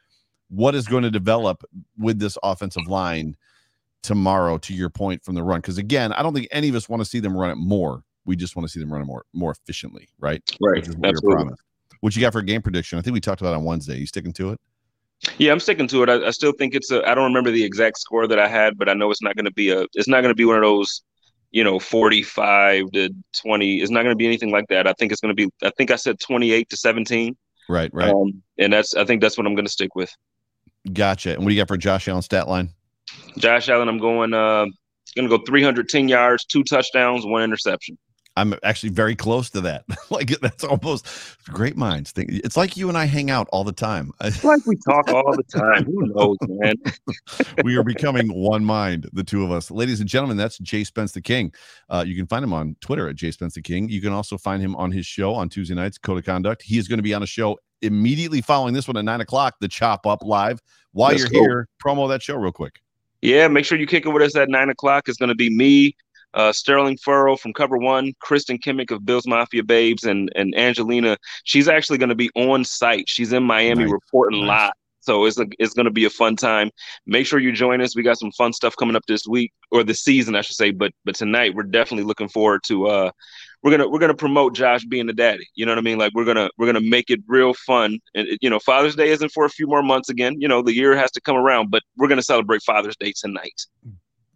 what 0.49 0.75
is 0.75 0.87
going 0.87 1.03
to 1.03 1.11
develop 1.11 1.65
with 1.99 2.19
this 2.19 2.39
offensive 2.43 2.87
line 2.87 3.37
tomorrow. 4.03 4.59
To 4.59 4.75
your 4.75 4.91
point 4.91 5.25
from 5.25 5.35
the 5.35 5.43
run, 5.43 5.61
because 5.61 5.79
again, 5.79 6.13
I 6.13 6.23
don't 6.23 6.35
think 6.35 6.49
any 6.51 6.69
of 6.69 6.75
us 6.75 6.89
want 6.89 7.01
to 7.01 7.05
see 7.05 7.21
them 7.21 7.37
run 7.37 7.51
it 7.51 7.57
more. 7.57 8.03
We 8.25 8.37
just 8.37 8.57
want 8.57 8.69
to 8.69 8.73
see 8.73 8.81
them 8.81 8.93
run 8.93 9.03
it 9.03 9.07
more 9.07 9.25
more 9.33 9.53
efficiently, 9.53 10.09
right? 10.19 10.43
Right. 10.61 10.87
Absolutely. 11.05 11.55
What 12.01 12.15
you 12.15 12.21
got 12.21 12.33
for 12.33 12.39
a 12.39 12.45
game 12.45 12.63
prediction? 12.63 12.99
I 12.99 13.03
think 13.03 13.15
we 13.15 13.21
talked 13.21 13.41
about 13.41 13.55
on 13.55 13.65
Wednesday. 13.65 13.99
You 13.99 14.07
sticking 14.07 14.33
to 14.35 14.51
it? 14.51 14.61
Yeah, 15.39 15.51
I'm 15.51 15.59
sticking 15.59 15.89
to 15.89 16.05
it. 16.05 16.09
I, 16.09 16.27
I 16.27 16.31
still 16.31 16.53
think 16.53 16.75
it's 16.75 16.93
a. 16.93 17.07
I 17.09 17.15
don't 17.15 17.25
remember 17.25 17.51
the 17.51 17.65
exact 17.65 17.99
score 17.99 18.29
that 18.29 18.39
I 18.39 18.47
had, 18.47 18.79
but 18.79 18.89
I 18.89 18.95
know 18.95 19.11
it's 19.11 19.23
not 19.23 19.35
going 19.35 19.47
to 19.47 19.53
be 19.53 19.71
a. 19.71 19.85
It's 19.95 20.07
not 20.07 20.21
going 20.21 20.31
to 20.31 20.37
be 20.37 20.45
one 20.45 20.57
of 20.57 20.63
those 20.63 21.03
you 21.51 21.65
know, 21.65 21.79
45 21.79 22.91
to 22.93 23.11
20. 23.43 23.81
It's 23.81 23.91
not 23.91 24.03
going 24.03 24.13
to 24.13 24.17
be 24.17 24.27
anything 24.27 24.51
like 24.51 24.67
that. 24.69 24.87
I 24.87 24.93
think 24.93 25.13
it's 25.13 25.21
going 25.21 25.35
to 25.35 25.47
be, 25.47 25.51
I 25.63 25.71
think 25.77 25.91
I 25.91 25.97
said 25.97 26.21
28 26.21 26.69
to 26.71 26.77
17. 26.77 27.37
Right, 27.69 27.93
right. 27.93 28.11
Um, 28.11 28.43
and 28.59 28.73
that's, 28.73 28.95
I 28.95 29.05
think 29.05 29.21
that's 29.21 29.37
what 29.37 29.47
I'm 29.47 29.55
going 29.55 29.67
to 29.67 29.71
stick 29.73 29.95
with. 29.95 30.11
Gotcha. 30.93 31.35
And 31.35 31.41
what 31.41 31.49
do 31.49 31.55
you 31.55 31.61
got 31.61 31.69
for 31.69 31.77
Josh 31.77 32.09
Allen 32.09 32.23
stat 32.23 32.49
line? 32.49 32.71
Josh 33.39 33.69
Allen, 33.69 33.89
I'm 33.89 33.99
going, 33.99 34.35
uh, 34.35 34.67
going 35.17 35.29
to 35.29 35.37
go 35.37 35.43
310 35.45 36.09
yards, 36.09 36.45
two 36.45 36.63
touchdowns, 36.65 37.27
one 37.27 37.43
interception. 37.43 37.99
I'm 38.39 38.55
actually 38.63 38.91
very 38.91 39.17
close 39.17 39.51
to 39.51 39.61
that. 39.63 39.85
like 40.11 40.29
that's 40.41 40.65
almost 40.65 41.07
great 41.47 41.77
minds. 41.77 42.13
Thing. 42.13 42.27
It's 42.31 42.57
like 42.57 42.77
you 42.77 42.89
and 42.89 42.97
I 42.97 43.05
hang 43.07 43.31
out 43.31 43.49
all 43.53 43.65
the 43.65 43.73
time. 43.73 44.13
It's 44.29 44.45
like 44.45 44.65
we 44.67 44.77
talk 44.77 45.09
all 45.09 45.35
the 45.35 45.43
time. 45.45 45.85
Who 45.85 46.07
knows, 46.15 46.37
man? 46.43 46.75
we 47.65 47.77
are 47.77 47.83
becoming 47.83 48.29
one 48.29 48.65
mind, 48.65 49.09
the 49.13 49.25
two 49.25 49.43
of 49.43 49.51
us, 49.51 49.71
ladies 49.71 50.01
and 50.01 50.09
gentlemen. 50.09 50.37
That's 50.37 50.59
Jay 50.59 50.85
Spence 50.85 51.13
the 51.13 51.23
King. 51.23 51.53
Uh, 51.89 52.05
you 52.07 52.15
can 52.15 52.27
find 52.27 52.45
him 52.45 52.53
on 52.53 52.77
Twitter 52.81 53.09
at 53.09 53.17
Jay 53.17 53.31
Spence 53.31 53.55
the 53.55 53.63
King. 53.63 53.89
You 53.89 54.01
can 54.01 54.13
also 54.13 54.37
find 54.37 54.63
him 54.63 54.77
on 54.77 54.93
his 54.93 55.07
show 55.07 55.35
on 55.35 55.49
Tuesday 55.49 55.75
nights, 55.75 55.99
Code 55.99 56.19
of 56.19 56.25
Conduct. 56.25 56.63
He 56.63 56.79
is 56.79 56.89
going 56.89 56.99
to 56.99 57.03
be 57.03 57.15
on 57.15 57.23
a 57.23 57.27
show 57.27 57.59
immediately 57.83 58.41
following 58.41 58.75
this 58.75 58.87
one 58.87 58.97
at 58.97 59.05
nine 59.05 59.21
o'clock, 59.21 59.57
the 59.61 59.69
Chop 59.69 60.07
Up 60.07 60.23
Live. 60.23 60.61
While 60.93 61.11
Let's 61.11 61.23
you're 61.23 61.31
go. 61.31 61.41
here, 61.41 61.69
promo 61.83 62.09
that 62.09 62.23
show 62.23 62.37
real 62.37 62.53
quick. 62.53 62.81
Yeah, 63.23 63.49
make 63.49 63.65
sure 63.65 63.79
you 63.79 63.87
kick 63.87 64.07
it 64.07 64.11
with 64.11 64.23
us 64.23 64.37
at 64.37 64.49
nine 64.49 64.69
o'clock. 64.69 65.09
It's 65.09 65.19
going 65.19 65.31
to 65.31 65.35
be 65.35 65.51
me, 65.51 65.97
uh, 66.35 66.53
Sterling 66.53 66.99
Furrow 66.99 67.37
from 67.37 67.53
Cover 67.53 67.79
One, 67.79 68.13
Kristen 68.21 68.59
Kimmick 68.59 68.91
of 68.91 69.05
Bills 69.05 69.27
Mafia 69.27 69.65
Babes, 69.65 70.05
and 70.05 70.31
and 70.37 70.57
Angelina. 70.57 71.17
She's 71.45 71.69
actually 71.69 71.99
going 71.99 72.11
to 72.11 72.15
be 72.15 72.31
on 72.35 72.65
site. 72.65 73.09
She's 73.09 73.33
in 73.33 73.43
Miami 73.43 73.85
nice. 73.85 73.93
reporting 73.93 74.41
nice. 74.41 74.49
live. 74.49 74.73
So 75.01 75.25
it's 75.25 75.39
a, 75.39 75.47
it's 75.59 75.73
going 75.73 75.87
to 75.87 75.91
be 75.91 76.05
a 76.05 76.11
fun 76.11 76.37
time. 76.37 76.71
Make 77.07 77.27
sure 77.27 77.39
you 77.39 77.51
join 77.51 77.81
us. 77.81 77.97
We 77.97 78.03
got 78.03 78.19
some 78.19 78.33
fun 78.33 78.53
stuff 78.53 78.77
coming 78.77 78.95
up 78.95 79.05
this 79.09 79.27
week 79.27 79.53
or 79.71 79.83
this 79.83 80.03
season, 80.03 80.35
I 80.35 80.43
should 80.43 80.57
say. 80.57 80.71
But 80.71 80.93
but 81.05 81.15
tonight 81.15 81.55
we're 81.55 81.63
definitely 81.63 82.05
looking 82.05 82.29
forward 82.29 82.63
to. 82.67 82.89
Uh, 82.89 83.11
we're 83.63 83.71
gonna 83.71 83.89
we're 83.89 84.01
gonna 84.01 84.15
promote 84.15 84.55
Josh 84.55 84.85
being 84.85 85.07
the 85.07 85.13
daddy. 85.15 85.49
You 85.55 85.65
know 85.67 85.73
what 85.73 85.79
I 85.79 85.83
mean? 85.83 85.99
Like 85.99 86.13
we're 86.15 86.27
gonna 86.27 86.51
we're 86.59 86.67
gonna 86.67 86.83
make 86.83 87.11
it 87.11 87.21
real 87.27 87.55
fun. 87.55 87.99
And 88.15 88.29
you 88.41 88.51
know, 88.51 88.59
Father's 88.59 88.97
Day 88.97 89.09
isn't 89.11 89.33
for 89.33 89.47
a 89.47 89.51
few 89.51 89.67
more 89.67 89.83
months 89.83 90.11
again. 90.11 90.41
You 90.41 90.47
know, 90.47 90.63
the 90.63 90.75
year 90.75 90.95
has 90.95 91.11
to 91.13 91.21
come 91.21 91.37
around, 91.37 91.71
but 91.71 91.83
we're 91.97 92.09
gonna 92.09 92.23
celebrate 92.23 92.63
Father's 92.63 92.97
Day 92.97 93.13
tonight. 93.19 93.67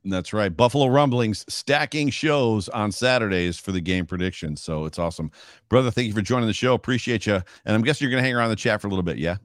That's 0.05 0.33
right. 0.33 0.55
Buffalo 0.55 0.87
Rumblings 0.87 1.45
stacking 1.49 2.11
shows 2.11 2.69
on 2.71 2.91
Saturdays 2.91 3.59
for 3.59 3.71
the 3.71 3.81
game 3.81 4.05
predictions. 4.05 4.61
So 4.61 4.85
it's 4.85 4.99
awesome. 4.99 5.31
Brother, 5.69 5.91
thank 5.91 6.09
you 6.09 6.13
for 6.13 6.23
joining 6.23 6.49
the 6.49 6.53
show. 6.53 6.75
Appreciate 6.75 7.27
you. 7.27 7.35
And 7.35 7.75
I'm 7.75 7.83
guessing 7.83 8.05
you're 8.05 8.11
going 8.11 8.23
to 8.23 8.27
hang 8.27 8.37
around 8.37 8.51
the 8.51 8.57
chat 8.57 8.81
for 8.81 8.89
a 8.89 8.91
little 8.91 9.05
bit. 9.05 9.19
Yeah. 9.19 9.37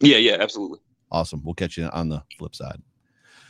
Yeah. 0.00 0.16
Yeah. 0.16 0.38
Absolutely. 0.40 0.78
Awesome. 1.10 1.42
We'll 1.44 1.54
catch 1.54 1.76
you 1.76 1.86
on 1.92 2.08
the 2.08 2.22
flip 2.38 2.54
side. 2.54 2.80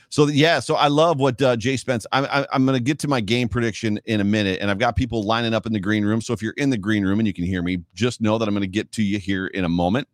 So 0.09 0.29
yeah, 0.29 0.61
so 0.61 0.77
I 0.77 0.89
love 0.89 1.19
what 1.19 1.41
uh, 1.43 1.57
Jay 1.57 1.77
Spence. 1.77 2.07
I'm 2.13 2.25
I, 2.27 2.47
I'm 2.53 2.65
going 2.65 2.79
to 2.79 2.83
get 2.83 2.99
to 3.01 3.09
my 3.09 3.21
game 3.21 3.49
prediction 3.49 3.99
in 4.05 4.21
a 4.21 4.25
minute, 4.25 4.61
and 4.61 4.71
I've 4.71 4.79
got 4.79 4.95
people 4.95 5.25
lining 5.25 5.53
up 5.53 5.67
in 5.67 5.73
the 5.73 5.81
green 5.81 6.05
room. 6.05 6.21
So 6.21 6.33
if 6.33 6.41
you're 6.43 6.55
in 6.57 6.71
the 6.71 6.79
green 6.79 7.05
room 7.05 7.19
and 7.19 7.27
you 7.27 7.35
can 7.35 7.45
hear 7.45 7.63
me, 7.63 7.79
just 7.95 8.21
know 8.21 8.39
that 8.39 8.47
I'm 8.47 8.55
going 8.55 8.63
to 8.63 8.69
get 8.69 8.93
to 8.93 9.03
you 9.03 9.19
here 9.19 9.49
in 9.49 9.65
a 9.65 9.69
moment. 9.69 10.09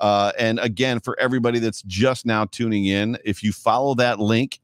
Uh, 0.00 0.32
and 0.38 0.58
again, 0.60 0.98
for 0.98 1.18
everybody 1.20 1.58
that's 1.58 1.82
just 1.82 2.26
now 2.26 2.46
tuning 2.46 2.86
in, 2.86 3.18
if 3.24 3.42
you 3.42 3.52
follow 3.52 3.94
that 3.94 4.18
link 4.18 4.60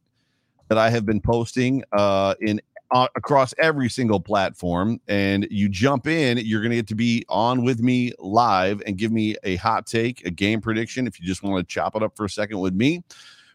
that 0.70 0.78
I 0.78 0.88
have 0.88 1.04
been 1.04 1.20
posting 1.20 1.82
uh, 1.92 2.36
in 2.40 2.60
uh, 2.92 3.08
across 3.16 3.52
every 3.58 3.90
single 3.90 4.20
platform. 4.20 5.00
And 5.08 5.46
you 5.50 5.68
jump 5.68 6.06
in, 6.06 6.38
you're 6.38 6.60
going 6.60 6.70
to 6.70 6.76
get 6.76 6.86
to 6.88 6.94
be 6.94 7.24
on 7.28 7.64
with 7.64 7.80
me 7.80 8.12
live 8.20 8.80
and 8.86 8.96
give 8.96 9.10
me 9.12 9.36
a 9.42 9.56
hot 9.56 9.86
take, 9.86 10.24
a 10.24 10.30
game 10.30 10.60
prediction. 10.60 11.08
If 11.08 11.20
you 11.20 11.26
just 11.26 11.42
want 11.42 11.68
to 11.68 11.74
chop 11.74 11.96
it 11.96 12.04
up 12.04 12.16
for 12.16 12.24
a 12.24 12.30
second 12.30 12.60
with 12.60 12.72
me, 12.72 13.02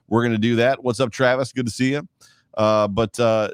we're 0.10 0.22
going 0.22 0.34
to 0.34 0.38
do 0.38 0.58
that. 0.58 0.84
What's 0.84 1.00
up, 1.00 1.12
Travis? 1.12 1.54
Good 1.54 1.66
to 1.66 1.72
see 1.72 1.94
you. 1.94 2.08
Uh, 2.58 2.90
but 2.90 3.18
uh, 3.18 3.50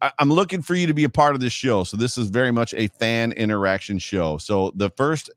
I- 0.00 0.12
I'm 0.18 0.30
looking 0.30 0.62
for 0.62 0.74
you 0.74 0.86
to 0.86 0.94
be 0.94 1.04
a 1.04 1.10
part 1.10 1.34
of 1.34 1.42
this 1.42 1.52
show. 1.52 1.84
So 1.84 1.98
this 1.98 2.16
is 2.16 2.30
very 2.30 2.52
much 2.52 2.72
a 2.72 2.88
fan 2.88 3.32
interaction 3.32 3.98
show. 3.98 4.38
So 4.38 4.72
the 4.76 4.88
first, 4.96 5.30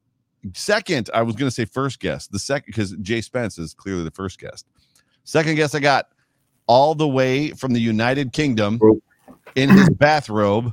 second, 0.54 1.10
I 1.14 1.22
was 1.22 1.36
going 1.36 1.48
to 1.50 1.54
say 1.54 1.66
first 1.66 2.00
guest, 2.00 2.32
the 2.32 2.40
second, 2.40 2.68
because 2.68 2.92
Jay 3.02 3.20
Spence 3.20 3.58
is 3.58 3.74
clearly 3.74 4.06
the 4.06 4.12
first 4.12 4.40
guest 4.40 4.66
Second 5.26 5.56
guest 5.56 5.76
I 5.76 5.80
got 5.80 6.08
all 6.70 6.94
the 6.94 7.08
way 7.08 7.50
from 7.50 7.74
the 7.74 7.82
United 7.82 8.32
Kingdom 8.32 8.80
in 9.56 9.70
his 9.70 9.90
bathrobe 10.00 10.72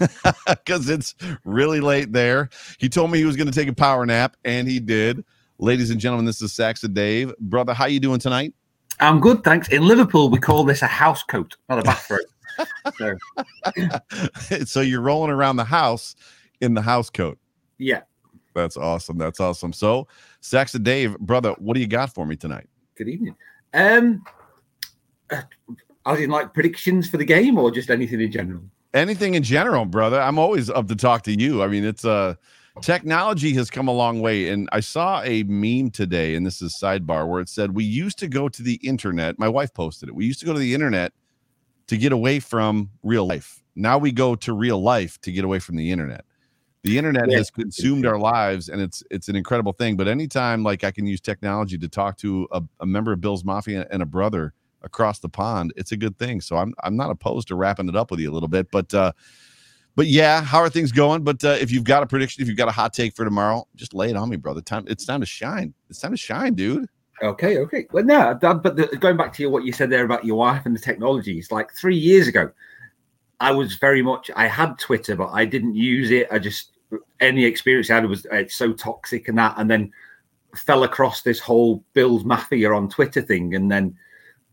because 0.48 0.88
it's 0.88 1.14
really 1.44 1.80
late 1.80 2.12
there. 2.12 2.48
He 2.78 2.88
told 2.88 3.10
me 3.10 3.18
he 3.18 3.26
was 3.26 3.36
going 3.36 3.50
to 3.50 3.52
take 3.52 3.68
a 3.68 3.74
power 3.74 4.06
nap, 4.06 4.36
and 4.46 4.66
he 4.66 4.80
did. 4.80 5.22
Ladies 5.58 5.90
and 5.90 6.00
gentlemen, 6.00 6.24
this 6.24 6.40
is 6.40 6.54
Saxa 6.54 6.88
Dave. 6.88 7.36
Brother, 7.38 7.74
how 7.74 7.84
you 7.84 8.00
doing 8.00 8.18
tonight? 8.18 8.54
I'm 9.00 9.20
good, 9.20 9.44
thanks. 9.44 9.68
In 9.68 9.86
Liverpool, 9.86 10.30
we 10.30 10.38
call 10.38 10.64
this 10.64 10.80
a 10.80 10.86
house 10.86 11.22
coat, 11.22 11.56
not 11.68 11.78
a 11.78 11.82
bathrobe. 11.82 12.20
so. 12.96 14.64
so 14.64 14.80
you're 14.80 15.02
rolling 15.02 15.30
around 15.30 15.56
the 15.56 15.64
house 15.64 16.16
in 16.62 16.72
the 16.72 16.82
house 16.82 17.10
coat. 17.10 17.38
Yeah. 17.76 18.00
That's 18.54 18.78
awesome. 18.78 19.18
That's 19.18 19.40
awesome. 19.40 19.74
So, 19.74 20.08
Saxa 20.40 20.78
Dave, 20.78 21.18
brother, 21.18 21.54
what 21.58 21.74
do 21.74 21.80
you 21.80 21.86
got 21.86 22.14
for 22.14 22.24
me 22.24 22.34
tonight? 22.34 22.68
Good 22.96 23.08
evening. 23.08 23.36
Um, 23.74 24.24
as 26.06 26.20
in 26.20 26.30
like 26.30 26.54
predictions 26.54 27.08
for 27.08 27.16
the 27.16 27.24
game 27.24 27.58
or 27.58 27.70
just 27.70 27.90
anything 27.90 28.20
in 28.20 28.30
general? 28.30 28.62
Anything 28.92 29.34
in 29.34 29.42
general, 29.42 29.84
brother. 29.84 30.20
I'm 30.20 30.38
always 30.38 30.70
up 30.70 30.86
to 30.88 30.96
talk 30.96 31.22
to 31.22 31.32
you. 31.32 31.62
I 31.62 31.68
mean, 31.68 31.84
it's 31.84 32.04
uh 32.04 32.34
technology 32.80 33.52
has 33.54 33.70
come 33.70 33.88
a 33.88 33.92
long 33.92 34.20
way. 34.20 34.48
And 34.48 34.68
I 34.72 34.80
saw 34.80 35.22
a 35.22 35.42
meme 35.44 35.90
today, 35.90 36.34
and 36.34 36.44
this 36.46 36.60
is 36.62 36.76
sidebar, 36.80 37.28
where 37.28 37.40
it 37.40 37.48
said 37.48 37.74
we 37.74 37.84
used 37.84 38.18
to 38.18 38.28
go 38.28 38.48
to 38.48 38.62
the 38.62 38.74
internet. 38.76 39.38
My 39.38 39.48
wife 39.48 39.72
posted 39.74 40.08
it. 40.08 40.14
We 40.14 40.26
used 40.26 40.40
to 40.40 40.46
go 40.46 40.52
to 40.52 40.58
the 40.58 40.74
internet 40.74 41.12
to 41.86 41.96
get 41.96 42.12
away 42.12 42.40
from 42.40 42.90
real 43.02 43.26
life. 43.26 43.62
Now 43.76 43.98
we 43.98 44.12
go 44.12 44.34
to 44.36 44.52
real 44.52 44.80
life 44.80 45.20
to 45.22 45.32
get 45.32 45.44
away 45.44 45.58
from 45.58 45.76
the 45.76 45.90
internet. 45.90 46.24
The 46.82 46.98
internet 46.98 47.30
yeah. 47.30 47.38
has 47.38 47.50
consumed 47.50 48.04
our 48.04 48.18
lives, 48.18 48.68
and 48.68 48.80
it's 48.80 49.02
it's 49.10 49.28
an 49.28 49.36
incredible 49.36 49.72
thing. 49.72 49.96
But 49.96 50.06
anytime 50.06 50.62
like 50.62 50.84
I 50.84 50.90
can 50.90 51.06
use 51.06 51.20
technology 51.20 51.78
to 51.78 51.88
talk 51.88 52.18
to 52.18 52.46
a, 52.52 52.62
a 52.80 52.86
member 52.86 53.12
of 53.12 53.20
Bill's 53.20 53.42
Mafia 53.42 53.86
and 53.90 54.02
a 54.02 54.06
brother 54.06 54.52
across 54.84 55.18
the 55.18 55.28
pond, 55.28 55.72
it's 55.76 55.92
a 55.92 55.96
good 55.96 56.18
thing. 56.18 56.40
So 56.40 56.56
I'm 56.56 56.74
I'm 56.82 56.96
not 56.96 57.10
opposed 57.10 57.48
to 57.48 57.56
wrapping 57.56 57.88
it 57.88 57.96
up 57.96 58.10
with 58.10 58.20
you 58.20 58.30
a 58.30 58.34
little 58.34 58.48
bit, 58.48 58.70
but 58.70 58.92
uh, 58.94 59.12
but 59.96 60.06
yeah, 60.06 60.42
how 60.42 60.58
are 60.58 60.68
things 60.68 60.92
going? 60.92 61.22
But 61.22 61.44
uh, 61.44 61.56
if 61.60 61.70
you've 61.70 61.84
got 61.84 62.02
a 62.02 62.06
prediction, 62.06 62.42
if 62.42 62.48
you've 62.48 62.56
got 62.56 62.68
a 62.68 62.72
hot 62.72 62.92
take 62.92 63.14
for 63.14 63.24
tomorrow, 63.24 63.66
just 63.76 63.94
lay 63.94 64.10
it 64.10 64.16
on 64.16 64.28
me, 64.28 64.36
brother. 64.36 64.60
Time 64.60 64.84
it's 64.88 65.04
time 65.04 65.20
to 65.20 65.26
shine. 65.26 65.74
It's 65.88 66.00
time 66.00 66.10
to 66.12 66.16
shine, 66.16 66.54
dude. 66.54 66.88
Okay, 67.22 67.58
okay. 67.58 67.86
Well, 67.92 68.04
no, 68.04 68.36
but 68.40 68.76
the, 68.76 68.86
going 68.98 69.16
back 69.16 69.32
to 69.34 69.46
what 69.46 69.64
you 69.64 69.72
said 69.72 69.88
there 69.88 70.04
about 70.04 70.24
your 70.24 70.36
wife 70.36 70.66
and 70.66 70.74
the 70.74 70.80
technology, 70.80 71.38
it's 71.38 71.52
like 71.52 71.72
three 71.72 71.96
years 71.96 72.26
ago. 72.26 72.50
I 73.40 73.52
was 73.52 73.74
very 73.76 74.02
much. 74.02 74.30
I 74.34 74.46
had 74.46 74.78
Twitter, 74.78 75.14
but 75.16 75.28
I 75.28 75.44
didn't 75.44 75.76
use 75.76 76.10
it. 76.10 76.26
I 76.30 76.38
just 76.38 76.72
any 77.20 77.44
experience 77.44 77.90
I 77.90 77.94
had 77.96 78.06
was 78.06 78.26
it's 78.32 78.54
so 78.54 78.72
toxic 78.72 79.28
and 79.28 79.38
that, 79.38 79.54
and 79.58 79.70
then 79.70 79.92
fell 80.56 80.84
across 80.84 81.22
this 81.22 81.40
whole 81.40 81.84
Bills 81.94 82.24
Mafia 82.24 82.72
on 82.72 82.88
Twitter 82.88 83.22
thing, 83.22 83.54
and 83.54 83.70
then 83.70 83.96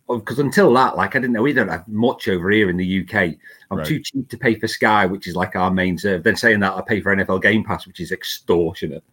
because 0.08 0.39
until 0.39 0.74
that, 0.74 0.98
like 0.98 1.15
I 1.15 1.20
didn't 1.20 1.34
know 1.34 1.41
we 1.41 1.53
don't 1.53 1.67
have 1.67 1.88
much 1.88 2.27
over 2.27 2.50
here 2.51 2.70
in 2.70 2.77
the 2.77 3.01
UK. 3.01 3.36
I'm 3.70 3.77
right. 3.77 3.88
too 3.88 4.00
cheap 4.00 4.29
to 4.29 4.38
pay 4.38 4.55
for 4.55 4.67
Sky, 4.67 5.05
which 5.05 5.27
is 5.27 5.36
like 5.36 5.55
our 5.55 5.72
main 5.72 5.98
serve. 5.98 6.24
Then 6.24 6.36
saying 6.36 6.60
that 6.62 6.74
I 6.74 6.81
pay 6.81 7.01
for 7.01 7.15
NFL 7.15 7.41
Game 7.41 7.63
Pass, 7.63 7.88
which 7.88 8.00
is 8.00 8.12
extortionate. 8.12 9.03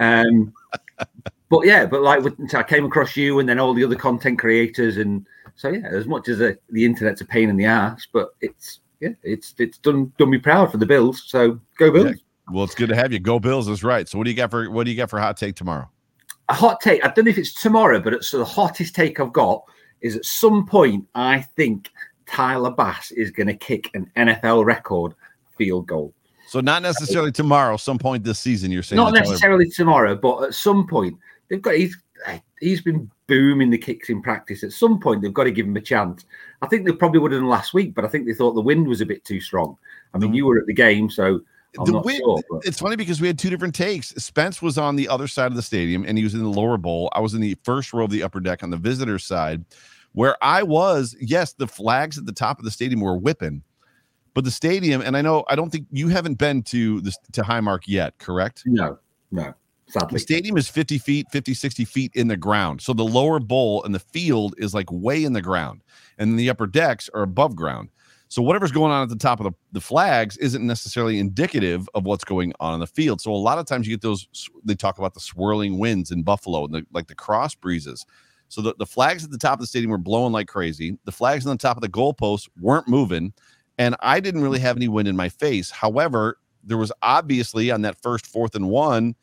Um, 0.00 0.52
but 1.48 1.66
yeah, 1.66 1.86
but 1.86 2.02
like 2.02 2.24
I 2.54 2.62
came 2.62 2.84
across 2.84 3.16
you 3.16 3.40
and 3.40 3.48
then 3.48 3.58
all 3.58 3.74
the 3.74 3.84
other 3.84 3.96
content 3.96 4.38
creators, 4.38 4.98
and 4.98 5.26
so 5.56 5.68
yeah, 5.68 5.88
as 5.88 6.06
much 6.06 6.28
as 6.28 6.38
the, 6.38 6.58
the 6.70 6.84
internet's 6.84 7.20
a 7.20 7.24
pain 7.24 7.48
in 7.48 7.56
the 7.56 7.64
ass, 7.64 8.06
but 8.12 8.30
it's 8.40 8.80
yeah, 9.00 9.10
it's 9.22 9.54
it's 9.58 9.78
done 9.78 10.12
done 10.18 10.30
me 10.30 10.38
proud 10.38 10.70
for 10.70 10.76
the 10.76 10.86
Bills. 10.86 11.24
So 11.26 11.58
go 11.78 11.90
Bills. 11.90 12.06
Yeah. 12.06 12.14
Well, 12.52 12.64
it's 12.64 12.74
good 12.74 12.88
to 12.88 12.96
have 12.96 13.12
you. 13.12 13.18
Go 13.18 13.38
Bills 13.38 13.68
is 13.68 13.84
right. 13.84 14.08
So 14.08 14.18
what 14.18 14.24
do 14.24 14.30
you 14.30 14.36
got 14.36 14.50
for 14.50 14.70
what 14.70 14.84
do 14.84 14.90
you 14.90 14.96
got 14.96 15.10
for 15.10 15.18
hot 15.18 15.36
take 15.36 15.56
tomorrow? 15.56 15.88
A 16.48 16.54
hot 16.54 16.80
take. 16.80 17.04
I 17.04 17.08
don't 17.08 17.24
know 17.24 17.30
if 17.30 17.38
it's 17.38 17.54
tomorrow, 17.54 18.00
but 18.00 18.12
it's 18.12 18.30
the 18.30 18.44
hottest 18.44 18.94
take 18.94 19.20
I've 19.20 19.32
got 19.32 19.62
is 20.00 20.16
at 20.16 20.24
some 20.24 20.66
point 20.66 21.06
I 21.14 21.40
think 21.56 21.90
Tyler 22.26 22.70
Bass 22.70 23.10
is 23.10 23.30
going 23.30 23.48
to 23.48 23.56
kick 23.56 23.90
an 23.94 24.10
NFL 24.16 24.64
record 24.64 25.14
field 25.56 25.86
goal. 25.86 26.14
So 26.46 26.60
not 26.60 26.82
necessarily 26.82 27.30
tomorrow, 27.32 27.76
some 27.76 27.98
point 27.98 28.24
this 28.24 28.40
season. 28.40 28.72
You're 28.72 28.82
saying 28.82 28.96
not 28.96 29.14
necessarily 29.14 29.68
tomorrow, 29.68 30.16
but 30.16 30.42
at 30.42 30.54
some 30.54 30.86
point 30.86 31.16
they've 31.48 31.62
got 31.62 31.74
he's 31.74 31.96
he's 32.60 32.80
been 32.80 33.10
booming 33.26 33.70
the 33.70 33.78
kicks 33.78 34.10
in 34.10 34.20
practice. 34.20 34.64
At 34.64 34.72
some 34.72 34.98
point 34.98 35.22
they've 35.22 35.32
got 35.32 35.44
to 35.44 35.52
give 35.52 35.66
him 35.66 35.76
a 35.76 35.80
chance. 35.80 36.24
I 36.62 36.66
think 36.66 36.86
they 36.86 36.92
probably 36.92 37.20
would 37.20 37.32
have 37.32 37.40
done 37.40 37.48
last 37.48 37.72
week, 37.72 37.94
but 37.94 38.04
I 38.04 38.08
think 38.08 38.26
they 38.26 38.34
thought 38.34 38.54
the 38.54 38.60
wind 38.60 38.88
was 38.88 39.00
a 39.00 39.06
bit 39.06 39.24
too 39.24 39.40
strong. 39.40 39.76
I 40.12 40.18
mean, 40.18 40.32
mm. 40.32 40.36
you 40.36 40.46
were 40.46 40.58
at 40.58 40.66
the 40.66 40.74
game, 40.74 41.08
so 41.08 41.40
the 41.74 42.00
wind, 42.00 42.18
sure, 42.18 42.60
it's 42.62 42.80
funny 42.80 42.96
because 42.96 43.20
we 43.20 43.26
had 43.26 43.38
two 43.38 43.50
different 43.50 43.74
takes. 43.74 44.08
Spence 44.10 44.60
was 44.60 44.78
on 44.78 44.96
the 44.96 45.08
other 45.08 45.28
side 45.28 45.46
of 45.46 45.54
the 45.54 45.62
stadium 45.62 46.04
and 46.06 46.18
he 46.18 46.24
was 46.24 46.34
in 46.34 46.42
the 46.42 46.48
lower 46.48 46.76
bowl. 46.76 47.08
I 47.12 47.20
was 47.20 47.34
in 47.34 47.40
the 47.40 47.56
first 47.62 47.92
row 47.92 48.04
of 48.04 48.10
the 48.10 48.22
upper 48.22 48.40
deck 48.40 48.62
on 48.62 48.70
the 48.70 48.76
visitor 48.76 49.18
side. 49.18 49.64
Where 50.12 50.36
I 50.42 50.64
was, 50.64 51.14
yes, 51.20 51.52
the 51.52 51.68
flags 51.68 52.18
at 52.18 52.26
the 52.26 52.32
top 52.32 52.58
of 52.58 52.64
the 52.64 52.70
stadium 52.72 53.00
were 53.00 53.16
whipping, 53.16 53.62
but 54.34 54.44
the 54.44 54.50
stadium, 54.50 55.00
and 55.02 55.16
I 55.16 55.22
know 55.22 55.44
I 55.48 55.54
don't 55.54 55.70
think 55.70 55.86
you 55.92 56.08
haven't 56.08 56.34
been 56.34 56.62
to 56.64 57.00
this 57.00 57.16
to 57.32 57.42
Highmark 57.42 57.82
yet, 57.86 58.18
correct? 58.18 58.64
No, 58.66 58.98
no. 59.30 59.54
Sadly. 59.86 60.14
The 60.14 60.20
stadium 60.20 60.56
is 60.56 60.68
50 60.68 60.98
feet, 60.98 61.26
50, 61.32 61.52
60 61.52 61.84
feet 61.84 62.12
in 62.14 62.28
the 62.28 62.36
ground. 62.36 62.80
So 62.80 62.92
the 62.92 63.04
lower 63.04 63.40
bowl 63.40 63.82
and 63.82 63.92
the 63.92 63.98
field 63.98 64.54
is 64.58 64.72
like 64.72 64.90
way 64.90 65.24
in 65.24 65.32
the 65.32 65.42
ground, 65.42 65.82
and 66.18 66.38
the 66.38 66.48
upper 66.50 66.66
decks 66.66 67.08
are 67.12 67.22
above 67.22 67.56
ground. 67.56 67.88
So 68.30 68.42
whatever's 68.42 68.70
going 68.70 68.92
on 68.92 69.02
at 69.02 69.08
the 69.08 69.16
top 69.16 69.40
of 69.40 69.44
the, 69.44 69.52
the 69.72 69.80
flags 69.80 70.36
isn't 70.36 70.64
necessarily 70.64 71.18
indicative 71.18 71.88
of 71.94 72.04
what's 72.04 72.22
going 72.22 72.52
on 72.60 72.74
in 72.74 72.80
the 72.80 72.86
field. 72.86 73.20
So 73.20 73.32
a 73.32 73.34
lot 73.34 73.58
of 73.58 73.66
times 73.66 73.88
you 73.88 73.92
get 73.92 74.02
those 74.02 74.28
they 74.64 74.76
talk 74.76 74.98
about 74.98 75.14
the 75.14 75.20
swirling 75.20 75.80
winds 75.80 76.12
in 76.12 76.22
Buffalo 76.22 76.64
and 76.64 76.72
the, 76.72 76.86
like 76.92 77.08
the 77.08 77.14
cross 77.16 77.56
breezes. 77.56 78.06
So 78.48 78.62
the, 78.62 78.74
the 78.78 78.86
flags 78.86 79.24
at 79.24 79.32
the 79.32 79.38
top 79.38 79.54
of 79.54 79.60
the 79.60 79.66
stadium 79.66 79.90
were 79.90 79.98
blowing 79.98 80.32
like 80.32 80.46
crazy. 80.46 80.96
The 81.04 81.12
flags 81.12 81.44
on 81.44 81.50
the 81.50 81.58
top 81.58 81.76
of 81.76 81.82
the 81.82 81.88
goalposts 81.88 82.48
weren't 82.60 82.86
moving. 82.86 83.32
And 83.78 83.96
I 83.98 84.20
didn't 84.20 84.42
really 84.42 84.60
have 84.60 84.76
any 84.76 84.86
wind 84.86 85.08
in 85.08 85.16
my 85.16 85.28
face. 85.28 85.72
However, 85.72 86.38
there 86.62 86.76
was 86.76 86.92
obviously 87.02 87.72
on 87.72 87.82
that 87.82 88.00
first 88.00 88.26
fourth 88.26 88.54
and 88.54 88.68
one, 88.68 89.16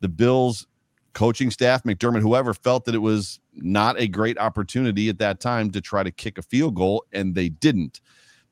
the 0.00 0.08
Bills 0.08 0.66
coaching 1.12 1.52
staff, 1.52 1.84
McDermott, 1.84 2.22
whoever 2.22 2.54
felt 2.54 2.86
that 2.86 2.94
it 2.94 2.98
was 2.98 3.38
not 3.54 4.00
a 4.00 4.08
great 4.08 4.38
opportunity 4.38 5.08
at 5.08 5.18
that 5.18 5.38
time 5.38 5.70
to 5.70 5.80
try 5.80 6.02
to 6.02 6.10
kick 6.10 6.38
a 6.38 6.42
field 6.42 6.74
goal, 6.74 7.04
and 7.12 7.34
they 7.34 7.48
didn't. 7.48 8.00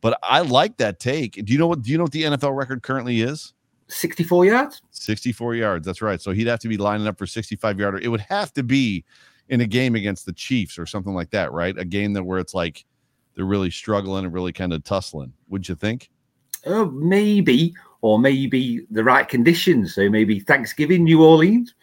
But 0.01 0.19
I 0.23 0.41
like 0.41 0.77
that 0.77 1.01
take. 1.01 1.45
Do 1.45 1.53
you 1.53 1.59
know 1.59 1.67
what? 1.67 1.83
Do 1.83 1.91
you 1.91 1.99
know 1.99 2.05
what 2.05 2.13
the 2.13 2.25
NFL 2.25 2.57
record 2.57 2.83
currently 2.83 3.21
is? 3.21 3.55
64 3.89 4.47
yards. 4.47 4.83
64 4.91 5.55
yards. 5.55 5.87
That's 5.87 6.03
right. 6.03 6.21
So 6.21 6.33
he'd 6.33 6.47
have 6.49 6.59
to 6.61 6.69
be 6.69 6.77
lining 6.77 7.07
up 7.07 7.19
for 7.19 7.27
65 7.27 7.79
yarder. 7.79 7.99
It 7.99 8.09
would 8.09 8.21
have 8.21 8.53
to 8.55 8.63
be 8.63 9.05
in 9.49 9.61
a 9.61 9.67
game 9.67 9.95
against 9.95 10.27
the 10.27 10.33
Chiefs 10.33 10.79
or 10.79 10.87
something 10.87 11.15
like 11.15 11.31
that, 11.31 11.53
right? 11.53 11.77
A 11.79 11.85
game 11.85 12.13
that 12.15 12.25
where 12.25 12.39
it's 12.39 12.55
like 12.55 12.85
they're 13.35 13.45
really 13.45 13.71
struggling 13.71 14.25
and 14.25 14.35
really 14.35 14.53
kind 14.53 14.73
of 14.73 14.83
tussling. 14.85 15.33
Would 15.49 15.69
you 15.69 15.75
think? 15.75 16.11
Oh, 16.65 16.87
maybe, 16.87 17.75
or 18.01 18.19
maybe 18.19 18.87
the 18.91 19.05
right 19.05 19.29
conditions. 19.29 19.95
So 19.95 20.09
maybe 20.09 20.41
Thanksgiving, 20.41 21.05
New 21.05 21.25
Orleans. 21.25 21.75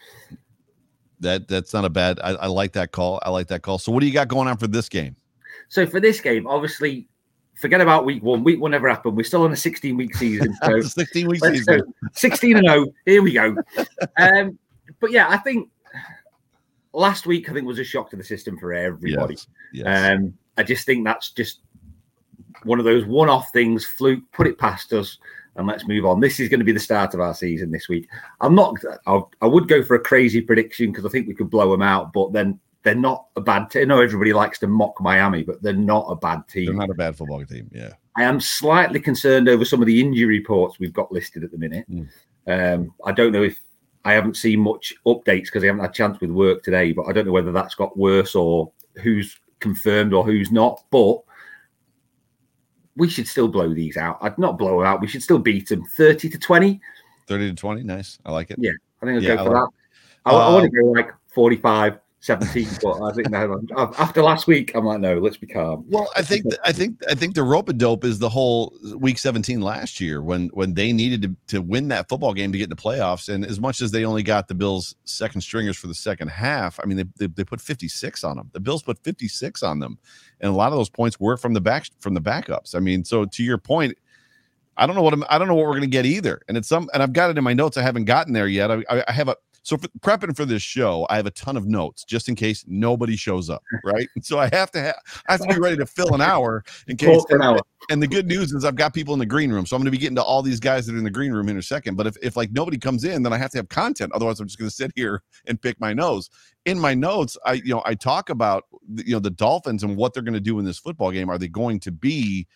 That 1.21 1.47
that's 1.47 1.73
not 1.73 1.85
a 1.85 1.89
bad. 1.89 2.19
I, 2.21 2.31
I 2.31 2.47
like 2.47 2.73
that 2.73 2.91
call. 2.91 3.19
I 3.23 3.29
like 3.29 3.47
that 3.47 3.61
call. 3.61 3.77
So 3.77 3.93
what 3.93 4.01
do 4.01 4.07
you 4.07 4.13
got 4.13 4.27
going 4.27 4.49
on 4.49 4.57
for 4.57 4.67
this 4.67 4.89
game? 4.89 5.15
So 5.69 5.87
for 5.87 6.01
this 6.01 6.19
game, 6.19 6.45
obviously 6.47 7.07
forget 7.55 7.81
about 7.81 8.05
week 8.05 8.23
one. 8.23 8.43
Week 8.43 8.59
one 8.59 8.71
never 8.71 8.89
happened. 8.89 9.15
We're 9.15 9.23
still 9.23 9.43
on 9.43 9.53
a 9.53 9.57
16 9.57 9.95
week 9.97 10.15
season. 10.15 10.55
So 10.63 10.81
16 10.81 11.27
week 11.27 11.43
season. 11.43 11.93
16 12.13 12.57
and 12.57 12.67
0. 12.67 12.85
Here 13.05 13.21
we 13.21 13.33
go. 13.33 13.55
Um, 14.17 14.59
but 14.99 15.11
yeah, 15.11 15.27
I 15.29 15.37
think 15.37 15.69
last 16.93 17.25
week 17.25 17.49
I 17.49 17.53
think 17.53 17.65
was 17.65 17.79
a 17.79 17.83
shock 17.83 18.09
to 18.11 18.15
the 18.15 18.23
system 18.23 18.57
for 18.57 18.73
everybody. 18.73 19.35
Yes. 19.35 19.47
Yes. 19.73 20.13
Um, 20.13 20.33
I 20.57 20.63
just 20.63 20.85
think 20.85 21.03
that's 21.03 21.31
just 21.31 21.61
one 22.63 22.79
of 22.79 22.85
those 22.85 23.05
one 23.05 23.29
off 23.29 23.51
things. 23.51 23.85
Fluke, 23.85 24.23
put 24.31 24.47
it 24.47 24.57
past 24.57 24.93
us. 24.93 25.17
And 25.55 25.67
let's 25.67 25.87
move 25.87 26.05
on. 26.05 26.19
This 26.19 26.39
is 26.39 26.49
going 26.49 26.61
to 26.61 26.65
be 26.65 26.71
the 26.71 26.79
start 26.79 27.13
of 27.13 27.19
our 27.19 27.35
season 27.35 27.69
this 27.69 27.87
week. 27.87 28.09
I'm 28.41 28.55
not. 28.55 28.75
I'll, 29.05 29.31
I 29.39 29.45
would 29.45 29.67
go 29.67 29.83
for 29.83 29.95
a 29.95 29.99
crazy 29.99 30.41
prediction 30.41 30.91
because 30.91 31.05
I 31.05 31.09
think 31.09 31.27
we 31.27 31.35
could 31.35 31.51
blow 31.51 31.69
them 31.71 31.83
out. 31.83 32.11
But 32.11 32.33
then 32.33 32.59
they're 32.83 32.95
not 32.95 33.27
a 33.35 33.41
bad 33.41 33.69
team. 33.69 33.83
I 33.83 33.85
know 33.85 34.01
everybody 34.01 34.33
likes 34.33 34.59
to 34.59 34.67
mock 34.67 34.99
Miami, 35.01 35.43
but 35.43 35.61
they're 35.61 35.73
not 35.73 36.05
a 36.09 36.15
bad 36.15 36.47
team. 36.47 36.65
They're 36.65 36.75
not 36.75 36.89
a 36.89 36.95
bad 36.95 37.15
football 37.15 37.43
team. 37.45 37.69
Yeah. 37.73 37.93
I 38.15 38.23
am 38.23 38.39
slightly 38.39 38.99
concerned 38.99 39.49
over 39.49 39.65
some 39.65 39.81
of 39.81 39.87
the 39.87 39.99
injury 39.99 40.39
reports 40.39 40.79
we've 40.79 40.93
got 40.93 41.11
listed 41.11 41.43
at 41.43 41.51
the 41.51 41.57
minute. 41.57 41.85
Mm. 41.89 42.07
Um, 42.45 42.93
I 43.05 43.13
don't 43.13 43.31
know 43.31 43.43
if 43.43 43.59
I 44.05 44.13
haven't 44.13 44.37
seen 44.37 44.59
much 44.59 44.93
updates 45.07 45.45
because 45.45 45.63
I 45.63 45.67
haven't 45.67 45.81
had 45.81 45.89
a 45.91 45.93
chance 45.93 46.19
with 46.19 46.29
work 46.29 46.61
today, 46.61 46.91
but 46.91 47.03
I 47.03 47.13
don't 47.13 47.25
know 47.25 47.31
whether 47.31 47.53
that's 47.53 47.75
got 47.75 47.97
worse 47.97 48.35
or 48.35 48.71
who's 49.01 49.39
confirmed 49.59 50.13
or 50.13 50.25
who's 50.25 50.51
not. 50.51 50.83
But 50.91 51.21
we 52.97 53.09
should 53.09 53.27
still 53.27 53.47
blow 53.47 53.73
these 53.73 53.95
out. 53.95 54.17
I'd 54.21 54.37
not 54.37 54.57
blow 54.57 54.79
them 54.79 54.87
out. 54.87 55.01
We 55.01 55.07
should 55.07 55.23
still 55.23 55.39
beat 55.39 55.69
them 55.69 55.85
30 55.85 56.29
to 56.29 56.37
20. 56.37 56.81
30 57.27 57.49
to 57.49 57.55
20. 57.55 57.83
Nice. 57.83 58.19
I 58.25 58.31
like 58.33 58.51
it. 58.51 58.57
Yeah. 58.59 58.71
I 59.01 59.05
think 59.05 59.17
I'll 59.17 59.23
yeah, 59.23 59.35
go 59.37 59.45
for 59.45 59.51
like 59.51 59.63
that. 59.63 59.69
I, 60.25 60.31
I 60.31 60.53
want 60.53 60.71
to 60.71 60.81
go 60.81 60.87
like 60.87 61.11
45 61.33 61.99
17. 62.23 62.69
But 62.81 63.01
I 63.01 63.11
think 63.11 63.29
now 63.29 63.59
after 63.97 64.23
last 64.23 64.47
week, 64.47 64.73
I'm 64.75 64.85
like, 64.85 65.01
no, 65.01 65.19
let's 65.19 65.35
be 65.35 65.45
calm. 65.45 65.83
Well, 65.89 66.09
I 66.15 66.21
think 66.21 66.45
I 66.63 66.71
think 66.71 67.01
I 67.09 67.15
think 67.15 67.35
the 67.35 67.43
rope 67.43 67.67
a 67.67 67.73
dope 67.73 68.05
is 68.05 68.19
the 68.19 68.29
whole 68.29 68.73
week 68.95 69.17
17 69.17 69.59
last 69.59 69.99
year 69.99 70.21
when 70.21 70.47
when 70.53 70.73
they 70.73 70.93
needed 70.93 71.21
to, 71.23 71.35
to 71.47 71.61
win 71.61 71.89
that 71.89 72.07
football 72.07 72.33
game 72.33 72.53
to 72.53 72.57
get 72.57 72.71
into 72.71 72.81
playoffs. 72.81 73.27
And 73.27 73.45
as 73.45 73.59
much 73.59 73.81
as 73.81 73.91
they 73.91 74.05
only 74.05 74.23
got 74.23 74.47
the 74.47 74.55
Bills 74.55 74.95
second 75.03 75.41
stringers 75.41 75.75
for 75.75 75.87
the 75.87 75.93
second 75.93 76.29
half, 76.29 76.79
I 76.81 76.85
mean 76.85 76.95
they, 76.95 77.05
they, 77.17 77.27
they 77.27 77.43
put 77.43 77.59
56 77.59 78.23
on 78.23 78.37
them. 78.37 78.49
The 78.53 78.61
Bills 78.61 78.83
put 78.83 78.99
56 78.99 79.61
on 79.61 79.79
them, 79.79 79.99
and 80.39 80.49
a 80.49 80.55
lot 80.55 80.71
of 80.71 80.77
those 80.77 80.89
points 80.89 81.19
were 81.19 81.35
from 81.35 81.53
the 81.53 81.61
back 81.61 81.87
from 81.99 82.13
the 82.13 82.21
backups. 82.21 82.73
I 82.73 82.79
mean, 82.79 83.03
so 83.03 83.25
to 83.25 83.43
your 83.43 83.57
point, 83.57 83.97
I 84.77 84.87
don't 84.87 84.95
know 84.95 85.03
what 85.03 85.13
I'm, 85.13 85.25
I 85.29 85.37
don't 85.37 85.49
know 85.49 85.55
what 85.55 85.65
we're 85.65 85.71
going 85.71 85.81
to 85.81 85.87
get 85.87 86.05
either. 86.05 86.41
And 86.47 86.55
it's 86.55 86.69
some, 86.69 86.89
and 86.93 87.03
I've 87.03 87.13
got 87.13 87.29
it 87.29 87.37
in 87.37 87.43
my 87.43 87.53
notes. 87.53 87.75
I 87.75 87.81
haven't 87.81 88.05
gotten 88.05 88.31
there 88.31 88.47
yet. 88.47 88.71
I, 88.71 89.03
I 89.07 89.11
have 89.11 89.27
a 89.27 89.35
so 89.63 89.77
for 89.77 89.87
prepping 90.01 90.35
for 90.35 90.43
this 90.43 90.61
show, 90.61 91.07
I 91.09 91.15
have 91.15 91.25
a 91.25 91.31
ton 91.31 91.55
of 91.55 91.65
notes 91.65 92.03
just 92.03 92.27
in 92.27 92.35
case 92.35 92.65
nobody 92.67 93.15
shows 93.15 93.49
up, 93.49 93.63
right? 93.85 94.09
so 94.21 94.37
I 94.37 94.49
have 94.51 94.69
to 94.71 94.81
have 94.81 94.95
I 95.27 95.31
have 95.33 95.41
to 95.41 95.47
be 95.47 95.59
ready 95.59 95.77
to 95.77 95.85
fill 95.85 96.13
an 96.13 96.21
hour 96.21 96.63
in 96.87 96.97
case. 96.97 97.23
An 97.29 97.41
hour. 97.41 97.59
And 97.89 98.01
the 98.01 98.07
good 98.07 98.27
news 98.27 98.53
is 98.53 98.63
I've 98.63 98.75
got 98.75 98.93
people 98.93 99.13
in 99.13 99.19
the 99.19 99.25
green 99.25 99.51
room, 99.51 99.65
so 99.65 99.75
I'm 99.75 99.81
going 99.81 99.91
to 99.91 99.91
be 99.91 99.97
getting 99.97 100.15
to 100.15 100.23
all 100.23 100.41
these 100.41 100.59
guys 100.59 100.85
that 100.85 100.95
are 100.95 100.97
in 100.97 101.03
the 101.03 101.09
green 101.09 101.31
room 101.31 101.49
in 101.49 101.57
a 101.57 101.61
second. 101.61 101.95
But 101.95 102.07
if 102.07 102.17
if 102.21 102.35
like 102.35 102.51
nobody 102.51 102.77
comes 102.77 103.05
in, 103.05 103.23
then 103.23 103.33
I 103.33 103.37
have 103.37 103.51
to 103.51 103.57
have 103.57 103.69
content. 103.69 104.11
Otherwise, 104.13 104.39
I'm 104.39 104.47
just 104.47 104.59
going 104.59 104.69
to 104.69 104.75
sit 104.75 104.91
here 104.95 105.23
and 105.47 105.61
pick 105.61 105.79
my 105.79 105.93
nose. 105.93 106.29
In 106.65 106.77
my 106.77 106.93
notes, 106.93 107.37
I 107.45 107.53
you 107.53 107.73
know 107.73 107.81
I 107.85 107.95
talk 107.95 108.29
about 108.29 108.65
you 108.95 109.13
know 109.13 109.19
the 109.19 109.29
Dolphins 109.29 109.83
and 109.83 109.95
what 109.95 110.13
they're 110.13 110.23
going 110.23 110.33
to 110.33 110.41
do 110.41 110.59
in 110.59 110.65
this 110.65 110.77
football 110.77 111.11
game. 111.11 111.29
Are 111.29 111.37
they 111.37 111.47
going 111.47 111.79
to 111.81 111.91
be 111.91 112.47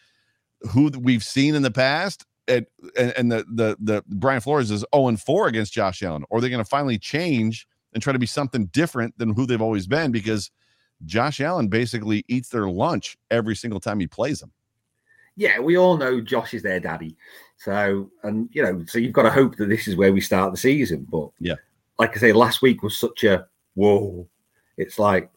who 0.71 0.89
we've 0.99 1.23
seen 1.23 1.55
in 1.55 1.61
the 1.61 1.71
past 1.71 2.25
and, 2.47 2.65
and 2.97 3.31
the 3.31 3.45
the 3.53 3.77
the 3.79 4.03
Brian 4.07 4.41
Flores 4.41 4.71
is 4.71 4.85
0 4.95 5.07
and 5.07 5.21
4 5.21 5.47
against 5.47 5.73
Josh 5.73 6.03
Allen, 6.03 6.23
or 6.29 6.41
they're 6.41 6.49
going 6.49 6.63
to 6.63 6.69
finally 6.69 6.97
change 6.97 7.67
and 7.93 8.01
try 8.01 8.13
to 8.13 8.19
be 8.19 8.25
something 8.25 8.65
different 8.67 9.17
than 9.17 9.33
who 9.33 9.45
they've 9.45 9.61
always 9.61 9.87
been 9.87 10.11
because 10.11 10.51
Josh 11.05 11.41
Allen 11.41 11.67
basically 11.67 12.25
eats 12.27 12.49
their 12.49 12.69
lunch 12.69 13.17
every 13.31 13.55
single 13.55 13.79
time 13.79 13.99
he 13.99 14.07
plays 14.07 14.39
them. 14.39 14.51
Yeah, 15.35 15.59
we 15.59 15.77
all 15.77 15.97
know 15.97 16.19
Josh 16.19 16.53
is 16.53 16.63
their 16.63 16.79
daddy. 16.79 17.15
So, 17.57 18.09
and 18.23 18.49
you 18.51 18.63
know, 18.63 18.83
so 18.87 18.99
you've 18.99 19.13
got 19.13 19.23
to 19.23 19.29
hope 19.29 19.55
that 19.57 19.69
this 19.69 19.87
is 19.87 19.95
where 19.95 20.11
we 20.13 20.21
start 20.21 20.51
the 20.51 20.57
season. 20.57 21.07
But 21.09 21.29
yeah, 21.39 21.55
like 21.99 22.15
I 22.15 22.19
say, 22.19 22.33
last 22.33 22.61
week 22.61 22.83
was 22.83 22.97
such 22.97 23.23
a 23.23 23.47
whoa. 23.75 24.27
It's 24.77 24.99
like, 24.99 25.29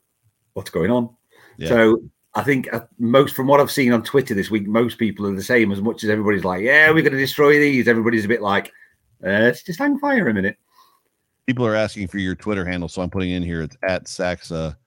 what's 0.54 0.70
going 0.70 0.90
on? 0.90 1.10
Yeah. 1.56 1.68
So 1.68 2.02
I 2.34 2.42
think 2.42 2.72
uh, 2.72 2.80
most 2.98 3.34
from 3.34 3.48
what 3.48 3.60
I've 3.60 3.70
seen 3.70 3.92
on 3.92 4.02
Twitter 4.02 4.34
this 4.34 4.50
week, 4.50 4.66
most 4.66 4.98
people 4.98 5.26
are 5.26 5.34
the 5.34 5.42
same. 5.42 5.72
As 5.72 5.82
much 5.82 6.04
as 6.04 6.10
everybody's 6.10 6.44
like, 6.44 6.62
"Yeah, 6.62 6.88
we're 6.90 7.02
going 7.02 7.12
to 7.12 7.18
destroy 7.18 7.58
these," 7.58 7.88
everybody's 7.88 8.24
a 8.24 8.28
bit 8.28 8.42
like, 8.42 8.72
uh, 9.24 9.30
"Let's 9.30 9.62
just 9.62 9.78
hang 9.78 9.98
fire 9.98 10.28
a 10.28 10.34
minute." 10.34 10.56
People 11.46 11.66
are 11.66 11.74
asking 11.74 12.06
for 12.06 12.18
your 12.18 12.36
Twitter 12.36 12.64
handle, 12.64 12.88
so 12.88 13.02
I'm 13.02 13.10
putting 13.10 13.32
in 13.32 13.42
here. 13.42 13.62
It's 13.62 13.76
at 13.82 14.06
Saxa 14.06 14.78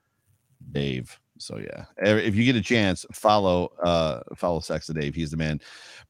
Dave. 0.72 1.20
So 1.38 1.58
yeah, 1.58 1.86
if 1.98 2.36
you 2.36 2.46
get 2.46 2.56
a 2.56 2.62
chance, 2.62 3.06
follow 3.12 3.74
uh 3.84 4.22
follow 4.38 4.62
Saxa 4.62 4.94
Dave. 4.94 5.14
He's 5.14 5.32
the 5.32 5.38
man, 5.38 5.60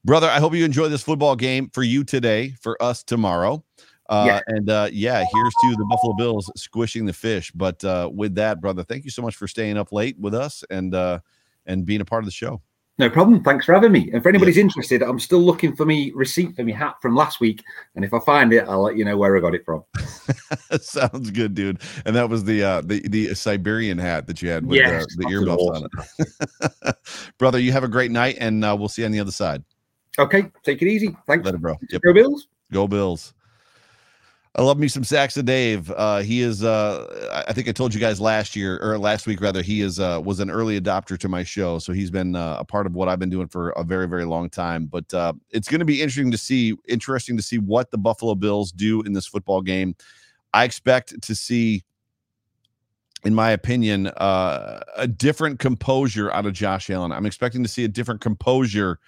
brother. 0.04 0.28
I 0.28 0.38
hope 0.38 0.54
you 0.54 0.64
enjoy 0.64 0.88
this 0.88 1.02
football 1.02 1.34
game 1.34 1.68
for 1.70 1.82
you 1.82 2.04
today, 2.04 2.54
for 2.60 2.80
us 2.80 3.02
tomorrow. 3.02 3.64
Uh, 4.08 4.24
yeah. 4.26 4.40
And 4.46 4.68
uh, 4.68 4.88
yeah, 4.92 5.24
here's 5.32 5.54
to 5.62 5.76
the 5.76 5.86
Buffalo 5.90 6.14
Bills 6.14 6.50
squishing 6.56 7.06
the 7.06 7.12
fish. 7.12 7.50
But 7.52 7.82
uh, 7.84 8.10
with 8.12 8.34
that, 8.34 8.60
brother, 8.60 8.82
thank 8.82 9.04
you 9.04 9.10
so 9.10 9.22
much 9.22 9.36
for 9.36 9.48
staying 9.48 9.76
up 9.76 9.92
late 9.92 10.18
with 10.18 10.34
us 10.34 10.64
and 10.70 10.94
uh, 10.94 11.20
and 11.66 11.86
being 11.86 12.00
a 12.00 12.04
part 12.04 12.22
of 12.22 12.26
the 12.26 12.32
show. 12.32 12.60
No 12.96 13.10
problem. 13.10 13.42
Thanks 13.42 13.66
for 13.66 13.74
having 13.74 13.90
me. 13.90 14.08
And 14.12 14.22
for 14.22 14.28
anybody's 14.28 14.56
yeah. 14.56 14.62
interested, 14.62 15.02
I'm 15.02 15.18
still 15.18 15.40
looking 15.40 15.74
for 15.74 15.84
me 15.84 16.12
receipt 16.14 16.54
for 16.54 16.62
me 16.62 16.70
hat 16.70 16.94
from 17.02 17.16
last 17.16 17.40
week. 17.40 17.60
And 17.96 18.04
if 18.04 18.14
I 18.14 18.20
find 18.20 18.52
it, 18.52 18.68
I'll 18.68 18.82
let 18.82 18.96
you 18.96 19.04
know 19.04 19.16
where 19.16 19.36
I 19.36 19.40
got 19.40 19.52
it 19.52 19.64
from. 19.64 19.82
Sounds 20.80 21.32
good, 21.32 21.54
dude. 21.54 21.80
And 22.06 22.14
that 22.14 22.28
was 22.28 22.44
the 22.44 22.62
uh 22.62 22.82
the 22.82 23.00
the 23.08 23.34
Siberian 23.34 23.98
hat 23.98 24.28
that 24.28 24.42
you 24.42 24.48
had 24.48 24.64
with 24.64 24.78
yes, 24.78 25.06
the, 25.16 25.24
the 25.24 25.28
earbuds 25.28 25.56
awesome. 25.56 25.88
on 26.62 26.68
it. 26.86 26.96
Brother, 27.38 27.58
you 27.58 27.72
have 27.72 27.82
a 27.82 27.88
great 27.88 28.12
night 28.12 28.36
and 28.38 28.64
uh, 28.64 28.76
we'll 28.78 28.88
see 28.88 29.02
you 29.02 29.06
on 29.06 29.12
the 29.12 29.20
other 29.20 29.32
side. 29.32 29.64
Okay, 30.16 30.52
take 30.62 30.80
it 30.80 30.86
easy. 30.86 31.16
Thanks. 31.26 31.44
Let 31.44 31.56
it, 31.56 31.60
bro. 31.60 31.76
Yep. 31.90 32.02
Go 32.02 32.12
Bills. 32.12 32.46
Go 32.70 32.86
Bills. 32.86 33.34
I 34.56 34.62
love 34.62 34.78
me 34.78 34.86
some 34.86 35.02
Saxa 35.02 35.42
Dave. 35.42 35.90
Uh, 35.90 36.18
he 36.18 36.40
is, 36.40 36.62
uh, 36.62 37.42
I 37.48 37.52
think 37.52 37.68
I 37.68 37.72
told 37.72 37.92
you 37.92 37.98
guys 37.98 38.20
last 38.20 38.54
year 38.54 38.78
or 38.80 38.98
last 38.98 39.26
week 39.26 39.40
rather, 39.40 39.62
he 39.62 39.80
is 39.80 39.98
uh, 39.98 40.20
was 40.24 40.38
an 40.38 40.48
early 40.48 40.80
adopter 40.80 41.18
to 41.18 41.28
my 41.28 41.42
show, 41.42 41.80
so 41.80 41.92
he's 41.92 42.10
been 42.10 42.36
uh, 42.36 42.58
a 42.60 42.64
part 42.64 42.86
of 42.86 42.94
what 42.94 43.08
I've 43.08 43.18
been 43.18 43.30
doing 43.30 43.48
for 43.48 43.70
a 43.70 43.82
very 43.82 44.06
very 44.06 44.24
long 44.24 44.48
time. 44.48 44.86
But 44.86 45.12
uh, 45.12 45.32
it's 45.50 45.66
going 45.66 45.80
to 45.80 45.84
be 45.84 46.00
interesting 46.00 46.30
to 46.30 46.38
see, 46.38 46.76
interesting 46.86 47.36
to 47.36 47.42
see 47.42 47.58
what 47.58 47.90
the 47.90 47.98
Buffalo 47.98 48.36
Bills 48.36 48.70
do 48.70 49.02
in 49.02 49.12
this 49.12 49.26
football 49.26 49.60
game. 49.60 49.96
I 50.52 50.62
expect 50.62 51.20
to 51.20 51.34
see, 51.34 51.82
in 53.24 53.34
my 53.34 53.50
opinion, 53.50 54.06
uh, 54.06 54.84
a 54.96 55.08
different 55.08 55.58
composure 55.58 56.30
out 56.30 56.46
of 56.46 56.52
Josh 56.52 56.90
Allen. 56.90 57.10
I'm 57.10 57.26
expecting 57.26 57.64
to 57.64 57.68
see 57.68 57.82
a 57.82 57.88
different 57.88 58.20
composure 58.20 59.00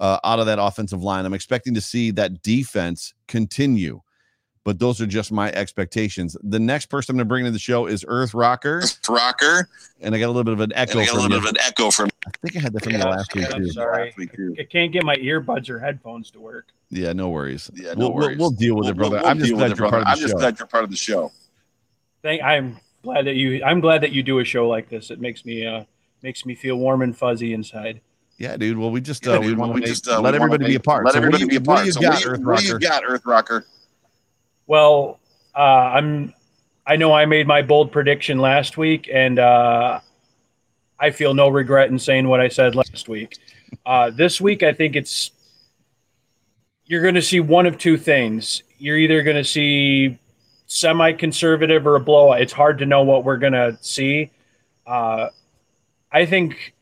out 0.00 0.38
of 0.38 0.46
that 0.46 0.60
offensive 0.60 1.02
line. 1.02 1.26
I'm 1.26 1.34
expecting 1.34 1.74
to 1.74 1.80
see 1.80 2.12
that 2.12 2.42
defense 2.42 3.12
continue 3.26 4.02
but 4.64 4.78
those 4.78 5.00
are 5.00 5.06
just 5.06 5.30
my 5.30 5.52
expectations. 5.52 6.36
The 6.42 6.58
next 6.58 6.86
person 6.86 7.12
I'm 7.12 7.18
going 7.18 7.26
to 7.26 7.28
bring 7.28 7.44
to 7.44 7.50
the 7.50 7.58
show 7.58 7.86
is 7.86 8.04
Earth 8.08 8.32
Rocker. 8.32 8.78
Earth 8.78 9.08
Rocker. 9.08 9.68
And 10.00 10.14
I 10.14 10.18
got 10.18 10.26
a 10.26 10.28
little 10.28 10.44
bit 10.44 10.54
of 10.54 10.60
an 10.60 10.72
echo. 10.74 10.98
And 10.98 11.00
I 11.02 11.04
got 11.04 11.12
a 11.12 11.20
little 11.20 11.28
bit 11.28 11.38
of 11.38 11.44
an 11.46 11.60
echo 11.60 11.90
from. 11.90 12.08
I 12.26 12.30
think 12.42 12.56
I 12.56 12.60
had 12.60 12.72
that 12.72 12.82
from 12.82 12.92
yeah, 12.94 12.98
the 12.98 13.08
last 13.10 13.34
week. 13.34 13.54
I'm 13.54 13.70
sorry. 13.70 14.14
I 14.58 14.64
can't 14.64 14.90
get 14.90 15.04
my 15.04 15.16
earbuds 15.16 15.68
or 15.68 15.78
headphones 15.78 16.30
to 16.30 16.40
work. 16.40 16.68
Yeah, 16.90 17.12
no 17.12 17.28
worries. 17.28 17.70
Yeah, 17.74 17.92
no 17.92 18.08
we'll, 18.08 18.14
worries. 18.14 18.38
We'll, 18.38 18.50
we'll 18.50 18.58
deal 18.58 18.74
with 18.76 18.84
we'll, 18.84 18.92
it, 18.92 18.96
brother. 18.96 19.16
We'll, 19.18 19.26
I'm 19.26 19.38
just 19.38 19.52
glad 19.52 19.78
you're 19.78 19.88
part 19.88 20.02
of 20.02 20.04
the 20.06 20.10
I'm 20.10 20.18
just 20.18 20.32
show. 20.32 20.38
glad 20.38 20.58
you're 20.58 20.66
part 20.66 20.84
of 20.84 20.90
the 20.90 20.96
show. 20.96 21.32
Thank. 22.22 22.42
I'm 22.42 22.78
glad 23.02 23.26
that 23.26 23.34
you. 23.34 23.62
I'm 23.62 23.80
glad 23.80 24.00
that 24.00 24.12
you 24.12 24.22
do 24.22 24.38
a 24.38 24.44
show 24.44 24.66
like 24.66 24.88
this. 24.88 25.10
It 25.10 25.20
makes 25.20 25.44
me 25.44 25.66
uh 25.66 25.84
makes 26.22 26.46
me 26.46 26.54
feel 26.54 26.76
warm 26.76 27.02
and 27.02 27.16
fuzzy 27.16 27.52
inside. 27.52 28.00
Yeah, 28.38 28.56
dude. 28.56 28.78
Well, 28.78 28.90
we 28.90 29.00
just 29.00 29.26
uh, 29.28 29.32
yeah, 29.32 29.38
we 29.46 29.54
want 29.54 29.76
to 29.76 29.82
just 29.82 30.08
uh, 30.08 30.20
let 30.20 30.34
everybody 30.34 30.66
be 30.66 30.74
a 30.74 30.80
part. 30.80 31.04
Let 31.04 31.12
so 31.12 31.18
everybody 31.18 31.46
be 31.46 31.56
a 31.56 31.60
part. 31.60 31.84
What 31.86 31.94
do 31.94 32.00
you 32.00 32.08
got, 32.08 32.26
Earth 32.26 32.40
Rocker? 32.40 32.50
What 32.50 32.60
do 32.60 32.66
you 32.66 32.78
got, 32.78 33.02
Earth 33.06 33.26
Rocker? 33.26 33.66
Well, 34.66 35.20
uh, 35.54 35.58
I'm. 35.58 36.34
I 36.86 36.96
know 36.96 37.14
I 37.14 37.24
made 37.24 37.46
my 37.46 37.62
bold 37.62 37.92
prediction 37.92 38.38
last 38.38 38.76
week, 38.76 39.08
and 39.10 39.38
uh, 39.38 40.00
I 41.00 41.10
feel 41.10 41.32
no 41.32 41.48
regret 41.48 41.90
in 41.90 41.98
saying 41.98 42.28
what 42.28 42.40
I 42.40 42.48
said 42.48 42.74
last 42.74 43.08
week. 43.08 43.38
Uh, 43.86 44.10
this 44.10 44.38
week, 44.38 44.62
I 44.62 44.72
think 44.72 44.94
it's 44.94 45.30
you're 46.86 47.02
going 47.02 47.14
to 47.14 47.22
see 47.22 47.40
one 47.40 47.66
of 47.66 47.78
two 47.78 47.96
things. 47.96 48.62
You're 48.78 48.98
either 48.98 49.22
going 49.22 49.36
to 49.36 49.44
see 49.44 50.18
semi-conservative 50.66 51.86
or 51.86 51.96
a 51.96 52.00
blowout. 52.00 52.42
It's 52.42 52.52
hard 52.52 52.78
to 52.78 52.86
know 52.86 53.02
what 53.02 53.24
we're 53.24 53.38
going 53.38 53.52
to 53.54 53.78
see. 53.80 54.30
Uh, 54.86 55.28
I 56.12 56.26
think 56.26 56.74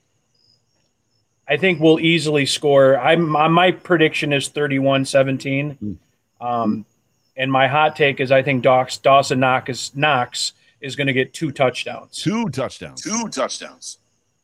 I 1.49 1.57
think 1.57 1.81
we'll 1.81 2.01
easily 2.01 2.47
score. 2.47 2.99
I'm 2.99 3.29
my 3.29 3.73
prediction 3.73 4.33
is 4.33 4.49
31-17. 4.49 5.79
Hmm. 5.79 5.93
Um, 6.41 6.87
and 7.37 7.51
my 7.51 7.67
hot 7.67 7.97
take 7.97 8.21
is 8.21 8.31
I 8.31 8.43
think 8.43 8.63
Docs, 8.63 8.99
Dawson 8.99 9.41
Knox, 9.41 9.95
Knox 9.95 10.53
is 10.81 10.97
going 10.97 11.07
to 11.07 11.13
get 11.13 11.33
two 11.33 11.51
touchdowns. 11.51 12.19
Two 12.19 12.49
touchdowns. 12.51 13.03
Two 13.03 13.29
touchdowns. 13.29 13.99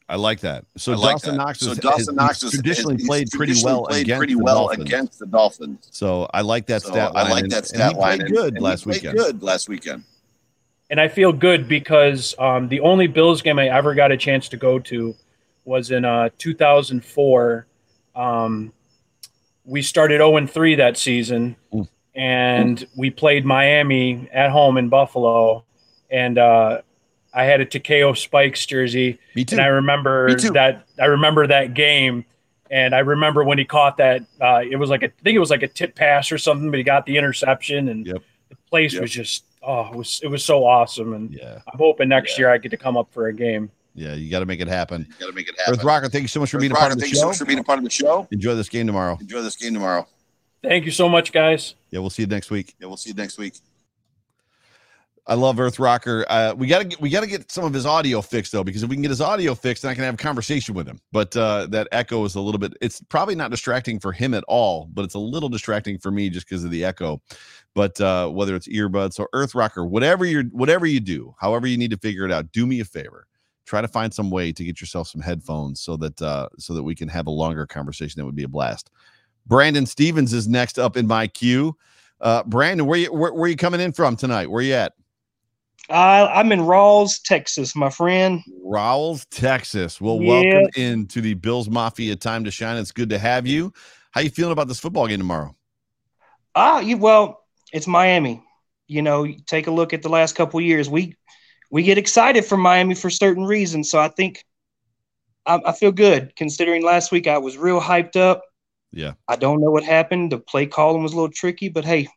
I 0.09 0.17
like 0.17 0.41
that. 0.41 0.65
So 0.77 0.93
like 0.93 1.13
Dawson 1.13 1.37
that. 1.37 1.45
Knox, 1.45 1.61
so 1.61 1.75
Dawson 1.75 2.15
Knox 2.15 2.41
has, 2.41 2.53
traditionally 2.53 2.97
has, 2.97 3.07
played 3.07 3.31
pretty 3.31 3.55
well 3.63 3.85
played 3.85 4.03
against 4.03 4.19
pretty 4.19 4.35
the 4.35 4.43
well 4.43 4.55
Dolphins. 4.55 4.85
against 4.85 5.19
the 5.19 5.27
Dolphins. 5.27 5.89
So 5.91 6.31
I 6.33 6.41
like 6.41 6.67
that 6.67 6.81
so 6.81 6.91
stat 6.91 7.13
line. 7.13 7.27
I 7.27 7.31
like 7.31 7.49
that 7.49 7.67
stat 7.67 7.91
and, 7.91 7.99
line. 7.99 8.21
And 8.23 8.31
good 8.31 8.55
and 8.55 8.63
last 8.63 8.87
weekend. 8.87 9.19
Good 9.19 9.43
last 9.43 9.69
weekend. 9.69 10.05
And 10.89 10.99
I 10.99 11.09
feel 11.09 11.35
good 11.35 11.69
because 11.69 12.35
um, 12.39 12.69
the 12.69 12.81
only 12.81 13.07
Bills 13.07 13.43
game 13.43 13.59
I 13.59 13.69
ever 13.69 13.95
got 13.95 14.11
a 14.11 14.17
chance 14.17 14.49
to 14.49 14.57
go 14.57 14.79
to 14.79 15.15
was 15.67 15.91
in 15.91 16.07
uh, 16.07 16.31
2004. 16.39 17.67
Um, 18.17 18.73
we 19.67 19.83
started 19.83 20.21
0 20.21 20.47
3 20.47 20.75
that 20.77 20.97
season. 20.97 21.57
Mm 21.71 21.87
and 22.19 22.85
we 22.97 23.11
played 23.11 23.47
Miami 23.47 24.29
at 24.33 24.51
home 24.51 24.77
in 24.77 24.89
Buffalo, 24.89 25.65
and 26.11 26.37
uh, 26.37 26.83
I 27.33 27.45
had 27.45 27.61
a 27.61 27.65
Takeo 27.65 28.13
Spikes 28.13 28.67
jersey, 28.67 29.21
Me 29.37 29.45
too. 29.45 29.55
and 29.55 29.63
I 29.63 29.69
remember 29.69 30.35
that 30.35 30.85
I 31.01 31.05
remember 31.05 31.47
that 31.47 31.75
game, 31.75 32.25
and 32.73 32.93
I 32.93 32.99
remember 32.99 33.45
when 33.45 33.57
he 33.57 33.65
caught 33.65 33.99
that. 33.99 34.23
Uh, 34.41 34.63
it 34.69 34.77
was 34.77 34.91
like 34.91 35.05
a, 35.05 35.07
I 35.07 35.23
think 35.23 35.37
it 35.37 35.39
was 35.39 35.51
like 35.51 35.63
a 35.63 35.69
tip 35.69 35.95
pass 35.95 36.33
or 36.33 36.39
something, 36.39 36.73
but 36.73 36.79
he 36.79 36.83
got 36.83 37.07
the 37.07 37.17
interception, 37.17 37.89
and 37.89 38.05
yep. 38.05 38.23
the 38.49 38.57
place 38.69 38.95
yep. 38.95 39.03
was 39.03 39.13
just 39.13 39.45
oh, 39.63 39.87
it 39.93 39.95
was 39.95 40.21
it 40.25 40.29
was 40.29 40.45
so 40.45 40.67
awesome, 40.67 41.13
and 41.13 41.33
yeah. 41.33 41.61
I'm 41.73 41.79
hoping 41.79 42.09
next 42.09 42.33
yeah. 42.33 42.47
year 42.47 42.51
I 42.51 42.59
get 42.59 42.71
to 42.71 42.77
come 42.77 42.97
up 42.97 43.13
for 43.13 43.29
a 43.29 43.33
game. 43.33 43.71
Yeah, 43.95 44.15
you 44.15 44.29
got 44.29 44.41
to 44.41 44.47
make 44.47 44.61
it 44.61 44.69
happen. 44.69 45.07
You 45.09 45.15
got 45.21 45.27
to 45.27 45.33
make 45.33 45.49
it 45.49 45.57
happen. 45.57 45.75
Earth 45.75 45.85
Rocker, 45.85 46.09
thank 46.09 46.23
you 46.23 46.29
so 46.29 46.41
much 46.41 46.51
for 46.51 46.57
Earth 46.57 46.63
being 46.63 46.73
Rocker, 46.73 46.81
a 46.81 46.89
part 46.89 46.93
of 46.93 46.99
the 46.99 47.03
thank 47.03 47.15
show. 47.15 47.19
You 47.19 47.23
so 47.23 47.29
much 47.29 47.39
for 47.39 47.45
being 47.45 47.59
a 47.61 47.65
part 47.65 47.79
of 47.79 47.85
the 47.85 47.91
show. 47.91 48.27
Enjoy 48.33 48.55
this 48.57 48.69
game 48.69 48.89
tomorrow. 48.89 49.17
Enjoy 49.21 49.41
this 49.41 49.55
game 49.55 49.75
tomorrow. 49.75 50.07
Thank 50.63 50.85
you 50.85 50.91
so 50.91 51.09
much, 51.09 51.33
guys. 51.33 51.75
Yeah, 51.91 52.01
we'll 52.01 52.11
see 52.11 52.23
you 52.23 52.29
next 52.29 52.51
week. 52.51 52.75
Yeah, 52.81 52.89
we'll 52.89 52.97
see 52.97 53.11
you 53.11 53.15
next 53.15 53.39
week. 53.39 53.55
I 55.29 55.35
love 55.35 55.61
Earth 55.61 55.79
Rocker. 55.79 56.25
Uh, 56.27 56.55
we 56.57 56.67
gotta 56.67 56.87
get 56.87 57.01
we 57.03 57.11
gotta 57.11 57.27
get 57.27 57.53
some 57.53 57.65
of 57.65 57.75
his 57.75 57.85
audio 57.85 58.23
fixed 58.23 58.51
though, 58.51 58.65
because 58.65 58.83
if 58.83 58.89
we 58.89 58.97
can 58.97 59.03
get 59.03 59.11
his 59.11 59.21
audio 59.21 59.55
fixed, 59.55 59.83
then 59.83 59.91
I 59.91 59.95
can 59.95 60.05
have 60.05 60.15
a 60.15 60.17
conversation 60.17 60.75
with 60.75 60.89
him. 60.89 60.99
But 61.13 61.37
uh, 61.37 61.67
that 61.67 61.87
echo 61.93 62.25
is 62.25 62.35
a 62.35 62.41
little 62.41 62.59
bit. 62.59 62.73
It's 62.81 63.03
probably 63.03 63.35
not 63.35 63.51
distracting 63.51 64.01
for 64.01 64.11
him 64.11 64.33
at 64.33 64.43
all, 64.49 64.89
but 64.91 65.05
it's 65.05 65.15
a 65.15 65.19
little 65.19 65.51
distracting 65.51 65.99
for 65.99 66.11
me 66.11 66.31
just 66.31 66.49
because 66.49 66.65
of 66.65 66.71
the 66.71 66.83
echo. 66.83 67.21
But 67.75 68.01
uh, 68.01 68.31
whether 68.31 68.57
it's 68.57 68.69
earbuds 68.69 69.21
or 69.21 69.29
Earth 69.35 69.55
Rocker, 69.55 69.85
whatever 69.85 70.25
you're, 70.25 70.45
whatever 70.45 70.87
you 70.87 70.99
do, 70.99 71.35
however 71.39 71.67
you 71.67 71.77
need 71.77 71.91
to 71.91 71.99
figure 71.99 72.25
it 72.25 72.33
out, 72.33 72.51
do 72.51 72.67
me 72.67 72.81
a 72.81 72.85
favor. 72.87 73.27
Try 73.67 73.83
to 73.83 73.89
find 73.89 74.15
some 74.15 74.31
way 74.31 74.51
to 74.53 74.65
get 74.65 74.81
yourself 74.81 75.09
some 75.09 75.21
headphones 75.21 75.83
so 75.83 75.99
that 75.99 76.23
uh, 76.23 76.49
so 76.59 76.73
that 76.73 76.83
we 76.83 76.95
can 76.95 77.07
have 77.09 77.27
a 77.27 77.31
longer 77.31 77.67
conversation. 77.67 78.19
That 78.19 78.25
would 78.25 78.35
be 78.35 78.45
a 78.45 78.49
blast. 78.49 78.91
Brandon 79.49 79.87
Stevens 79.87 80.33
is 80.33 80.47
next 80.47 80.79
up 80.79 80.97
in 80.97 81.07
my 81.07 81.27
queue. 81.27 81.77
Uh, 82.21 82.43
Brandon, 82.45 82.87
where 82.87 82.99
you 82.99 83.13
where, 83.13 83.33
where 83.33 83.49
you 83.49 83.57
coming 83.57 83.81
in 83.81 83.93
from 83.93 84.15
tonight? 84.17 84.51
Where 84.51 84.61
are 84.61 84.63
you 84.63 84.75
at? 84.75 84.93
Uh, 85.89 86.29
I'm 86.31 86.53
in 86.53 86.61
Ralls, 86.67 87.19
Texas, 87.21 87.75
my 87.75 87.89
friend. 87.89 88.43
Ralls, 88.63 89.25
Texas. 89.31 90.01
Well, 90.01 90.21
Yeah. 90.21 90.29
welcome 90.29 90.69
into 90.77 91.23
the 91.23 91.33
Bills 91.35 91.71
Mafia 91.71 92.15
Time 92.15 92.45
to 92.45 92.51
Shine. 92.51 92.77
It's 92.77 92.93
good 92.93 93.09
to 93.09 93.19
have 93.19 93.47
you. 93.47 93.73
How 94.11 94.21
you 94.21 94.29
feeling 94.29 94.53
about 94.53 94.69
this 94.69 94.81
football 94.81 95.07
game 95.07 95.19
tomorrow? 95.19 95.57
Ah, 96.55 96.81
you 96.81 96.99
well, 96.99 97.45
it's 97.73 97.87
Miami. 97.87 98.43
You 98.87 99.01
know, 99.03 99.27
take 99.47 99.67
a 99.67 99.71
look 99.71 99.93
at 99.95 100.03
the 100.03 100.09
last 100.09 100.35
couple 100.35 100.61
years. 100.61 100.91
We 100.91 101.15
we 101.71 101.83
get 101.83 101.97
excited 101.99 102.45
for 102.45 102.57
Miami 102.57 102.95
for 102.95 103.09
certain 103.09 103.45
reasons. 103.45 103.91
So 103.91 103.99
I 103.99 104.09
think 104.09 104.45
I, 105.47 105.61
I 105.65 105.73
feel 105.73 105.93
good 105.93 106.35
considering 106.37 106.83
last 106.83 107.13
week 107.13 107.27
I 107.27 107.39
was 107.39 107.57
real 107.57 107.81
hyped 107.81 108.17
up. 108.17 108.43
Yeah. 108.93 109.13
I 109.29 109.37
don't 109.37 109.61
know 109.61 109.71
what 109.71 109.85
happened. 109.85 110.33
The 110.33 110.39
play 110.39 110.67
calling 110.67 111.03
was 111.03 111.13
a 111.13 111.17
little 111.17 111.31
tricky, 111.31 111.69
but 111.69 111.85
hey, 111.85 112.09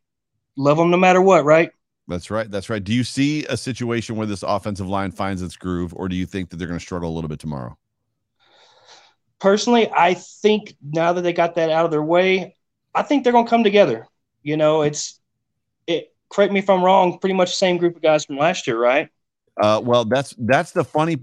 love 0.56 0.78
them 0.78 0.90
no 0.90 0.98
matter 0.98 1.22
what, 1.22 1.46
right? 1.46 1.72
That's 2.08 2.32
right. 2.32 2.50
That's 2.50 2.70
right. 2.70 2.84
Do 2.84 2.94
you 2.94 3.04
see 3.04 3.46
a 3.46 3.56
situation 3.56 4.16
where 4.16 4.28
this 4.28 4.44
offensive 4.44 4.88
line 4.88 5.12
finds 5.12 5.42
its 5.42 5.56
groove, 5.56 5.94
or 5.96 6.10
do 6.10 6.16
you 6.16 6.26
think 6.26 6.50
that 6.50 6.58
they're 6.58 6.68
going 6.68 6.80
to 6.80 6.86
struggle 6.86 7.10
a 7.10 7.16
little 7.16 7.30
bit 7.30 7.40
tomorrow? 7.40 7.78
personally, 9.42 9.90
I 9.92 10.14
think 10.14 10.76
now 10.82 11.12
that 11.12 11.22
they 11.22 11.34
got 11.34 11.56
that 11.56 11.70
out 11.70 11.84
of 11.84 11.92
their 11.92 12.04
way, 12.04 12.56
I 12.96 13.02
think 13.02 13.24
they're 13.24 13.34
going 13.34 13.46
to 13.46 13.50
come 13.50 13.64
together. 13.64 14.08
You 14.44 14.56
know, 14.56 14.84
it's 14.84 15.20
it. 15.88 16.14
Correct 16.30 16.54
me 16.54 16.60
if 16.60 16.70
I'm 16.70 16.84
wrong. 16.84 17.20
Pretty 17.20 17.34
much 17.34 17.50
the 17.50 17.56
same 17.56 17.78
group 17.78 17.98
of 17.98 18.02
guys 18.02 18.24
from 18.24 18.38
last 18.38 18.68
year, 18.68 18.80
right? 18.80 19.10
Uh, 19.60 19.82
well, 19.84 20.06
that's 20.06 20.36
that's 20.40 20.72
the 20.72 20.84
funny 20.84 21.18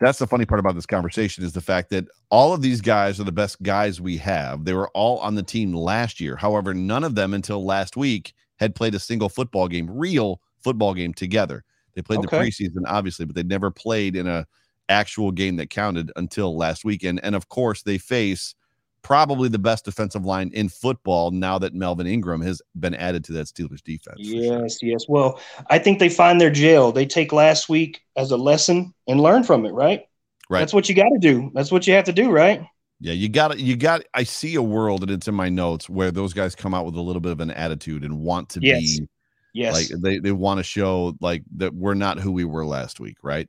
that's 0.00 0.18
the 0.18 0.26
funny 0.26 0.44
part 0.44 0.60
about 0.60 0.74
this 0.74 0.86
conversation 0.86 1.44
is 1.44 1.52
the 1.52 1.60
fact 1.60 1.90
that 1.90 2.06
all 2.30 2.52
of 2.52 2.62
these 2.62 2.80
guys 2.80 3.18
are 3.18 3.24
the 3.24 3.32
best 3.32 3.60
guys 3.62 4.00
we 4.00 4.16
have. 4.16 4.64
They 4.64 4.74
were 4.74 4.88
all 4.90 5.18
on 5.18 5.34
the 5.34 5.42
team 5.42 5.72
last 5.74 6.20
year. 6.20 6.36
However, 6.36 6.72
none 6.72 7.04
of 7.04 7.14
them 7.14 7.34
until 7.34 7.64
last 7.64 7.96
week 7.96 8.32
had 8.58 8.74
played 8.74 8.94
a 8.94 9.00
single 9.00 9.28
football 9.28 9.68
game, 9.68 9.88
real 9.90 10.40
football 10.62 10.94
game 10.94 11.14
together. 11.14 11.64
They 11.94 12.02
played 12.02 12.22
the 12.22 12.28
preseason, 12.28 12.82
obviously, 12.86 13.24
but 13.24 13.34
they'd 13.34 13.48
never 13.48 13.70
played 13.70 14.14
in 14.14 14.28
a 14.28 14.46
actual 14.88 15.32
game 15.32 15.56
that 15.56 15.70
counted 15.70 16.12
until 16.16 16.56
last 16.56 16.84
weekend. 16.84 17.20
And 17.22 17.34
of 17.34 17.48
course, 17.48 17.82
they 17.82 17.98
face 17.98 18.54
probably 19.02 19.48
the 19.48 19.58
best 19.58 19.84
defensive 19.84 20.24
line 20.24 20.50
in 20.54 20.68
football 20.68 21.30
now 21.30 21.58
that 21.58 21.74
Melvin 21.74 22.06
Ingram 22.06 22.40
has 22.42 22.60
been 22.78 22.94
added 22.94 23.24
to 23.24 23.32
that 23.32 23.46
Steelers 23.46 23.82
defense. 23.82 24.18
for 24.18 24.24
sure. 24.24 24.62
Yes, 24.62 24.78
yes. 24.82 25.04
Well, 25.08 25.40
I 25.70 25.78
think 25.78 25.98
they 25.98 26.08
find 26.08 26.40
their 26.40 26.50
jail. 26.50 26.92
They 26.92 27.06
take 27.06 27.32
last 27.32 27.68
week 27.68 28.00
as 28.16 28.30
a 28.30 28.36
lesson 28.36 28.92
and 29.06 29.20
learn 29.20 29.44
from 29.44 29.64
it, 29.64 29.70
right? 29.70 30.02
Right. 30.50 30.60
That's 30.60 30.72
what 30.72 30.88
you 30.88 30.94
got 30.94 31.08
to 31.10 31.18
do. 31.20 31.50
That's 31.54 31.70
what 31.70 31.86
you 31.86 31.94
have 31.94 32.04
to 32.04 32.12
do, 32.12 32.30
right? 32.30 32.62
Yeah, 33.00 33.12
you 33.12 33.28
got 33.28 33.52
it. 33.52 33.58
You 33.58 33.76
got. 33.76 34.02
I 34.14 34.24
see 34.24 34.56
a 34.56 34.62
world, 34.62 35.02
and 35.02 35.10
it's 35.12 35.28
in 35.28 35.34
my 35.34 35.48
notes 35.48 35.88
where 35.88 36.10
those 36.10 36.32
guys 36.32 36.54
come 36.56 36.74
out 36.74 36.84
with 36.84 36.96
a 36.96 37.00
little 37.00 37.20
bit 37.20 37.30
of 37.32 37.40
an 37.40 37.50
attitude 37.52 38.02
and 38.02 38.20
want 38.20 38.48
to 38.50 38.60
Yes. 38.60 38.98
be 38.98 39.08
Yes. 39.54 39.72
like 39.74 40.02
they 40.02 40.18
they 40.18 40.32
want 40.32 40.58
to 40.58 40.64
show 40.64 41.14
like 41.20 41.42
that 41.56 41.74
we're 41.74 41.94
not 41.94 42.18
who 42.18 42.32
we 42.32 42.44
were 42.44 42.66
last 42.66 42.98
week, 42.98 43.18
right? 43.22 43.48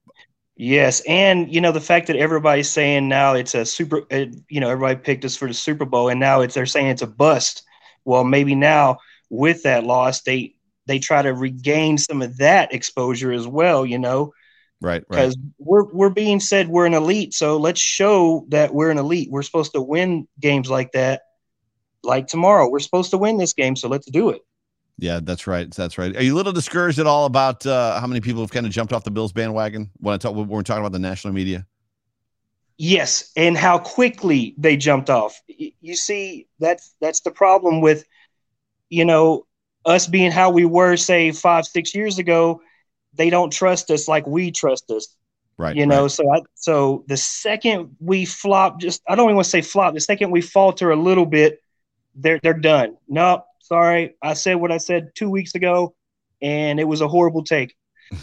Yes, 0.61 1.01
and 1.07 1.53
you 1.53 1.61
know 1.61 1.71
the 1.71 1.79
fact 1.79 2.07
that 2.07 2.17
everybody's 2.17 2.69
saying 2.69 3.07
now 3.07 3.33
it's 3.33 3.55
a 3.55 3.65
super, 3.65 4.01
uh, 4.11 4.25
you 4.49 4.59
know, 4.59 4.69
everybody 4.69 4.99
picked 4.99 5.23
us 5.23 5.37
for 5.37 5.47
the 5.47 5.53
Super 5.53 5.85
Bowl, 5.85 6.09
and 6.09 6.19
now 6.19 6.41
it's 6.41 6.53
they're 6.53 6.65
saying 6.65 6.87
it's 6.87 7.01
a 7.01 7.07
bust. 7.07 7.63
Well, 8.03 8.25
maybe 8.25 8.55
now 8.55 8.97
with 9.29 9.63
that 9.63 9.85
loss, 9.85 10.21
they 10.23 10.55
they 10.85 10.99
try 10.99 11.21
to 11.21 11.33
regain 11.33 11.97
some 11.97 12.21
of 12.21 12.35
that 12.39 12.73
exposure 12.73 13.31
as 13.31 13.47
well, 13.47 13.85
you 13.85 13.97
know, 13.99 14.33
Right, 14.81 15.01
right. 15.07 15.07
because 15.09 15.37
we're 15.59 15.85
we're 15.93 16.09
being 16.09 16.41
said 16.41 16.67
we're 16.67 16.85
an 16.85 16.93
elite, 16.93 17.33
so 17.33 17.55
let's 17.55 17.79
show 17.79 18.45
that 18.49 18.73
we're 18.73 18.91
an 18.91 18.97
elite. 18.97 19.31
We're 19.31 19.43
supposed 19.43 19.71
to 19.75 19.81
win 19.81 20.27
games 20.41 20.69
like 20.69 20.91
that, 20.91 21.21
like 22.03 22.27
tomorrow. 22.27 22.67
We're 22.69 22.79
supposed 22.79 23.11
to 23.11 23.17
win 23.17 23.37
this 23.37 23.53
game, 23.53 23.77
so 23.77 23.87
let's 23.87 24.11
do 24.11 24.31
it. 24.31 24.41
Yeah, 25.01 25.19
that's 25.23 25.47
right. 25.47 25.71
That's 25.71 25.97
right. 25.97 26.15
Are 26.15 26.21
you 26.21 26.33
a 26.33 26.37
little 26.37 26.51
discouraged 26.51 26.99
at 26.99 27.07
all 27.07 27.25
about 27.25 27.65
uh, 27.65 27.99
how 27.99 28.07
many 28.07 28.19
people 28.19 28.41
have 28.41 28.51
kind 28.51 28.65
of 28.65 28.71
jumped 28.71 28.91
off 28.91 29.03
the 29.03 29.11
Bills 29.11 29.31
bandwagon 29.31 29.89
when 29.97 30.13
I 30.13 30.17
talk 30.17 30.35
when 30.35 30.47
we're 30.47 30.61
talking 30.61 30.81
about 30.81 30.91
the 30.91 30.99
national 30.99 31.33
media? 31.33 31.65
Yes, 32.77 33.31
and 33.35 33.57
how 33.57 33.77
quickly 33.77 34.55
they 34.57 34.77
jumped 34.77 35.09
off. 35.09 35.41
You 35.47 35.95
see, 35.95 36.47
that's 36.59 36.95
that's 36.99 37.21
the 37.21 37.31
problem 37.31 37.81
with, 37.81 38.05
you 38.89 39.05
know, 39.05 39.45
us 39.85 40.07
being 40.07 40.31
how 40.31 40.49
we 40.49 40.65
were, 40.65 40.97
say 40.97 41.31
five, 41.31 41.65
six 41.65 41.95
years 41.95 42.19
ago. 42.19 42.61
They 43.13 43.29
don't 43.29 43.51
trust 43.51 43.91
us 43.91 44.07
like 44.07 44.27
we 44.27 44.51
trust 44.51 44.91
us. 44.91 45.07
Right. 45.57 45.75
You 45.75 45.85
know, 45.85 46.03
right. 46.03 46.11
so 46.11 46.33
I, 46.33 46.41
so 46.55 47.03
the 47.07 47.17
second 47.17 47.95
we 47.99 48.25
flop, 48.25 48.79
just 48.79 49.01
I 49.07 49.15
don't 49.15 49.25
even 49.25 49.35
want 49.35 49.45
to 49.45 49.49
say 49.49 49.61
flop. 49.61 49.93
The 49.93 50.01
second 50.01 50.31
we 50.31 50.41
falter 50.41 50.91
a 50.91 50.95
little 50.95 51.25
bit, 51.25 51.61
they're 52.15 52.39
they're 52.41 52.53
done. 52.53 52.97
No, 53.07 53.43
sorry, 53.69 54.15
I 54.21 54.33
said 54.33 54.55
what 54.55 54.71
I 54.73 54.77
said 54.77 55.11
two 55.15 55.29
weeks 55.29 55.55
ago, 55.55 55.95
and 56.41 56.79
it 56.79 56.85
was 56.85 57.01
a 57.01 57.07
horrible 57.07 57.43
take. 57.45 57.75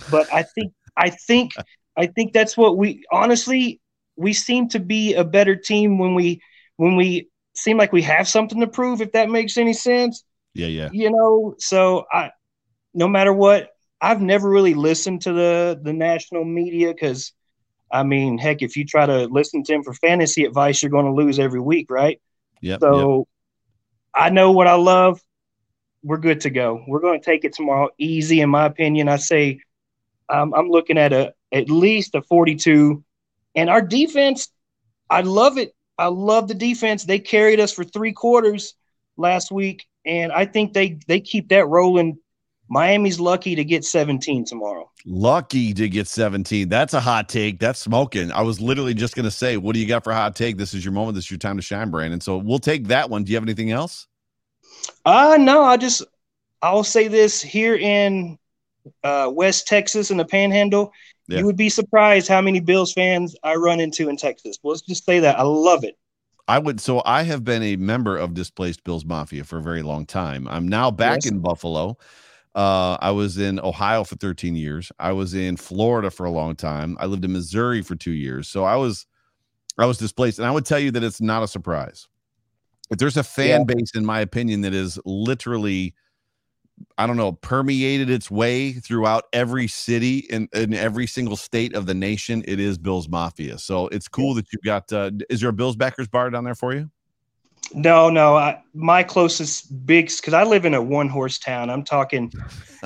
But 0.08 0.28
I 0.32 0.44
think 0.44 0.72
I 0.96 1.10
think 1.10 1.52
I 1.96 2.06
think 2.06 2.32
that's 2.34 2.56
what 2.56 2.76
we 2.76 3.04
honestly 3.12 3.80
we 4.16 4.32
seem 4.34 4.68
to 4.70 4.80
be 4.80 5.14
a 5.14 5.24
better 5.24 5.56
team 5.56 5.98
when 5.98 6.14
we 6.14 6.42
when 6.76 6.96
we 6.96 7.28
seem 7.54 7.78
like 7.78 7.92
we 7.92 8.02
have 8.02 8.28
something 8.28 8.60
to 8.60 8.66
prove. 8.68 9.00
If 9.00 9.12
that 9.12 9.30
makes 9.30 9.56
any 9.56 9.72
sense 9.72 10.24
Yeah, 10.54 10.68
yeah. 10.68 10.90
you 10.92 11.10
know 11.10 11.54
so 11.58 12.04
i 12.12 12.30
no 12.94 13.08
matter 13.08 13.32
what 13.32 13.70
i've 14.00 14.20
never 14.22 14.48
really 14.48 14.74
listened 14.74 15.22
to 15.22 15.32
the 15.32 15.78
the 15.82 15.92
national 15.92 16.44
media 16.44 16.92
because 16.94 17.32
i 17.92 18.02
mean 18.02 18.38
heck 18.38 18.62
if 18.62 18.76
you 18.76 18.84
try 18.84 19.06
to 19.06 19.26
listen 19.26 19.62
to 19.64 19.74
him 19.74 19.82
for 19.82 19.94
fantasy 19.94 20.44
advice 20.44 20.82
you're 20.82 20.90
going 20.90 21.06
to 21.06 21.12
lose 21.12 21.38
every 21.38 21.60
week 21.60 21.86
right 21.90 22.20
Yep. 22.62 22.80
yep. 22.80 22.80
so 22.82 23.26
i 24.14 24.30
know 24.30 24.52
what 24.52 24.66
i 24.66 24.74
love 24.74 25.20
we're 26.06 26.16
good 26.16 26.40
to 26.40 26.50
go 26.50 26.84
we're 26.86 27.00
going 27.00 27.20
to 27.20 27.24
take 27.24 27.44
it 27.44 27.52
tomorrow 27.52 27.88
easy 27.98 28.40
in 28.40 28.48
my 28.48 28.64
opinion 28.64 29.08
i 29.08 29.16
say 29.16 29.60
um, 30.28 30.54
i'm 30.54 30.68
looking 30.68 30.96
at 30.96 31.12
a 31.12 31.34
at 31.52 31.68
least 31.68 32.14
a 32.14 32.22
42 32.22 33.02
and 33.56 33.68
our 33.68 33.82
defense 33.82 34.48
i 35.10 35.20
love 35.20 35.58
it 35.58 35.74
i 35.98 36.06
love 36.06 36.46
the 36.46 36.54
defense 36.54 37.04
they 37.04 37.18
carried 37.18 37.58
us 37.58 37.72
for 37.72 37.84
three 37.84 38.12
quarters 38.12 38.74
last 39.16 39.50
week 39.50 39.86
and 40.04 40.30
i 40.32 40.46
think 40.46 40.72
they 40.72 40.98
they 41.08 41.20
keep 41.20 41.48
that 41.48 41.66
rolling 41.66 42.16
miami's 42.68 43.18
lucky 43.18 43.56
to 43.56 43.64
get 43.64 43.84
17 43.84 44.44
tomorrow 44.44 44.88
Lucky 45.08 45.72
to 45.72 45.88
get 45.88 46.08
17. 46.08 46.68
That's 46.68 46.92
a 46.92 46.98
hot 46.98 47.28
take. 47.28 47.60
That's 47.60 47.78
smoking. 47.78 48.32
I 48.32 48.42
was 48.42 48.60
literally 48.60 48.92
just 48.92 49.14
going 49.14 49.24
to 49.24 49.30
say, 49.30 49.56
what 49.56 49.74
do 49.74 49.78
you 49.78 49.86
got 49.86 50.02
for 50.02 50.10
a 50.10 50.16
hot 50.16 50.34
take? 50.34 50.56
This 50.56 50.74
is 50.74 50.84
your 50.84 50.90
moment. 50.90 51.14
This 51.14 51.26
is 51.26 51.30
your 51.30 51.38
time 51.38 51.54
to 51.54 51.62
shine, 51.62 51.90
Brandon. 51.90 52.20
So 52.20 52.38
we'll 52.38 52.58
take 52.58 52.88
that 52.88 53.08
one. 53.08 53.22
Do 53.22 53.30
you 53.30 53.36
have 53.36 53.44
anything 53.44 53.70
else? 53.70 54.08
Uh 55.04 55.36
no 55.40 55.62
i 55.62 55.76
just 55.76 56.02
i'll 56.62 56.84
say 56.84 57.08
this 57.08 57.40
here 57.42 57.76
in 57.76 58.38
uh 59.04 59.30
west 59.32 59.66
texas 59.66 60.10
in 60.10 60.16
the 60.16 60.24
panhandle 60.24 60.92
Yeah. 61.28 61.38
you 61.38 61.46
would 61.46 61.56
be 61.56 61.68
surprised 61.68 62.28
how 62.28 62.40
many 62.40 62.60
bills 62.60 62.92
fans 62.92 63.36
i 63.42 63.54
run 63.54 63.80
into 63.80 64.08
in 64.08 64.16
texas 64.16 64.58
let's 64.62 64.82
just 64.82 65.04
say 65.04 65.20
that 65.20 65.38
i 65.38 65.42
love 65.42 65.84
it 65.84 65.96
I 66.48 66.60
would. 66.60 66.80
So 66.80 67.02
I 67.04 67.24
have 67.24 67.42
been 67.42 67.60
a 67.64 67.74
member 67.74 68.16
of 68.16 68.32
Displaced 68.32 68.84
Bills 68.84 69.04
Mafia 69.04 69.42
for 69.42 69.58
a 69.58 69.60
very 69.62 69.82
long 69.82 70.06
time. 70.06 70.46
I'm 70.46 70.68
now 70.68 70.92
back 70.92 71.24
Yes. 71.24 71.32
in 71.32 71.40
Buffalo. 71.40 71.98
Uh, 72.54 72.96
I 73.00 73.10
was 73.10 73.36
in 73.36 73.58
Ohio 73.58 74.04
for 74.04 74.14
13 74.14 74.54
years. 74.54 74.92
I 75.00 75.10
was 75.10 75.34
in 75.34 75.56
Florida 75.56 76.08
for 76.08 76.24
a 76.24 76.30
long 76.30 76.54
time. 76.54 76.96
I 77.00 77.06
lived 77.06 77.24
in 77.24 77.32
Missouri 77.32 77.82
for 77.82 77.96
two 77.96 78.12
years. 78.12 78.46
So 78.46 78.62
I 78.62 78.76
was, 78.76 79.06
I 79.76 79.86
was 79.86 79.98
displaced, 79.98 80.38
and 80.38 80.46
I 80.46 80.52
would 80.52 80.64
tell 80.64 80.78
you 80.78 80.92
that 80.92 81.02
it's 81.02 81.20
not 81.20 81.42
a 81.42 81.48
surprise. 81.48 82.06
If 82.90 82.98
there's 82.98 83.16
a 83.16 83.24
fan 83.24 83.64
base, 83.64 83.92
in 83.94 84.04
my 84.04 84.20
opinion, 84.20 84.60
that 84.60 84.72
is 84.72 84.98
literally, 85.04 85.94
I 86.96 87.06
don't 87.06 87.16
know, 87.16 87.32
permeated 87.32 88.10
its 88.10 88.30
way 88.30 88.72
throughout 88.74 89.24
every 89.32 89.66
city 89.66 90.18
in, 90.30 90.48
in 90.52 90.72
every 90.72 91.06
single 91.06 91.36
state 91.36 91.74
of 91.74 91.86
the 91.86 91.94
nation, 91.94 92.44
it 92.46 92.60
is 92.60 92.78
Bills 92.78 93.08
Mafia. 93.08 93.58
So 93.58 93.88
it's 93.88 94.06
cool 94.06 94.34
that 94.34 94.46
you've 94.52 94.62
got. 94.62 94.92
Uh, 94.92 95.10
is 95.28 95.40
there 95.40 95.50
a 95.50 95.52
Bills 95.52 95.76
backers 95.76 96.06
bar 96.06 96.30
down 96.30 96.44
there 96.44 96.54
for 96.54 96.74
you? 96.74 96.90
No, 97.74 98.08
no. 98.08 98.36
I, 98.36 98.62
my 98.74 99.02
closest 99.02 99.84
big 99.84 100.06
because 100.06 100.34
I 100.34 100.44
live 100.44 100.64
in 100.64 100.74
a 100.74 100.82
one 100.82 101.08
horse 101.08 101.38
town. 101.38 101.70
I'm 101.70 101.82
talking, 101.82 102.32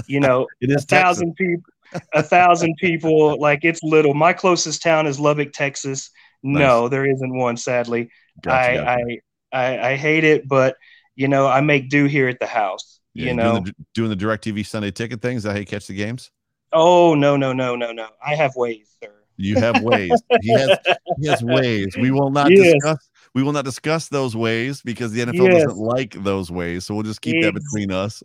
you 0.06 0.20
know, 0.20 0.46
It 0.62 0.70
a 0.70 0.76
is 0.76 0.84
thousand 0.86 1.34
people, 1.34 1.70
a 2.14 2.22
thousand 2.22 2.74
people. 2.78 3.38
Like 3.38 3.64
it's 3.64 3.82
little. 3.82 4.14
My 4.14 4.32
closest 4.32 4.82
town 4.82 5.06
is 5.06 5.20
Lubbock, 5.20 5.52
Texas. 5.52 6.10
No, 6.42 6.88
there 6.88 7.04
isn't 7.04 7.34
one. 7.34 7.58
Sadly, 7.58 8.10
Gotcha, 8.42 8.70
I, 8.70 8.74
gotcha. 8.76 8.90
I, 8.90 9.18
I, 9.52 9.90
I 9.92 9.96
hate 9.96 10.24
it, 10.24 10.46
but 10.48 10.76
you 11.16 11.28
know, 11.28 11.46
I 11.46 11.60
make 11.60 11.88
do 11.90 12.04
here 12.06 12.28
at 12.28 12.38
the 12.40 12.46
house. 12.46 13.00
Yeah, 13.14 13.26
you 13.26 13.34
know, 13.34 13.52
doing 13.52 13.64
the, 13.64 13.74
doing 13.94 14.10
the 14.10 14.16
DirecTV 14.16 14.64
Sunday 14.66 14.90
ticket 14.90 15.20
things. 15.20 15.44
I 15.46 15.56
you 15.58 15.66
catch 15.66 15.86
the 15.88 15.94
games? 15.94 16.30
Oh 16.72 17.14
no 17.14 17.36
no 17.36 17.52
no 17.52 17.74
no 17.74 17.90
no! 17.92 18.08
I 18.24 18.36
have 18.36 18.54
ways, 18.54 18.94
sir. 19.02 19.12
You 19.36 19.56
have 19.56 19.82
ways. 19.82 20.12
he 20.42 20.50
has 20.52 20.78
he 21.20 21.26
has 21.26 21.42
ways. 21.42 21.96
We 21.98 22.10
will 22.12 22.30
not 22.30 22.50
Yes. 22.50 22.72
discuss 22.74 23.10
we 23.34 23.42
will 23.42 23.52
not 23.52 23.64
discuss 23.64 24.08
those 24.08 24.36
ways 24.36 24.82
because 24.82 25.12
the 25.12 25.22
NFL 25.22 25.50
Yes. 25.52 25.64
doesn't 25.64 25.78
like 25.78 26.12
those 26.22 26.50
ways. 26.50 26.86
So 26.86 26.94
we'll 26.94 27.02
just 27.04 27.20
keep 27.22 27.42
that 27.42 27.54
between 27.54 27.90
us. 27.90 28.22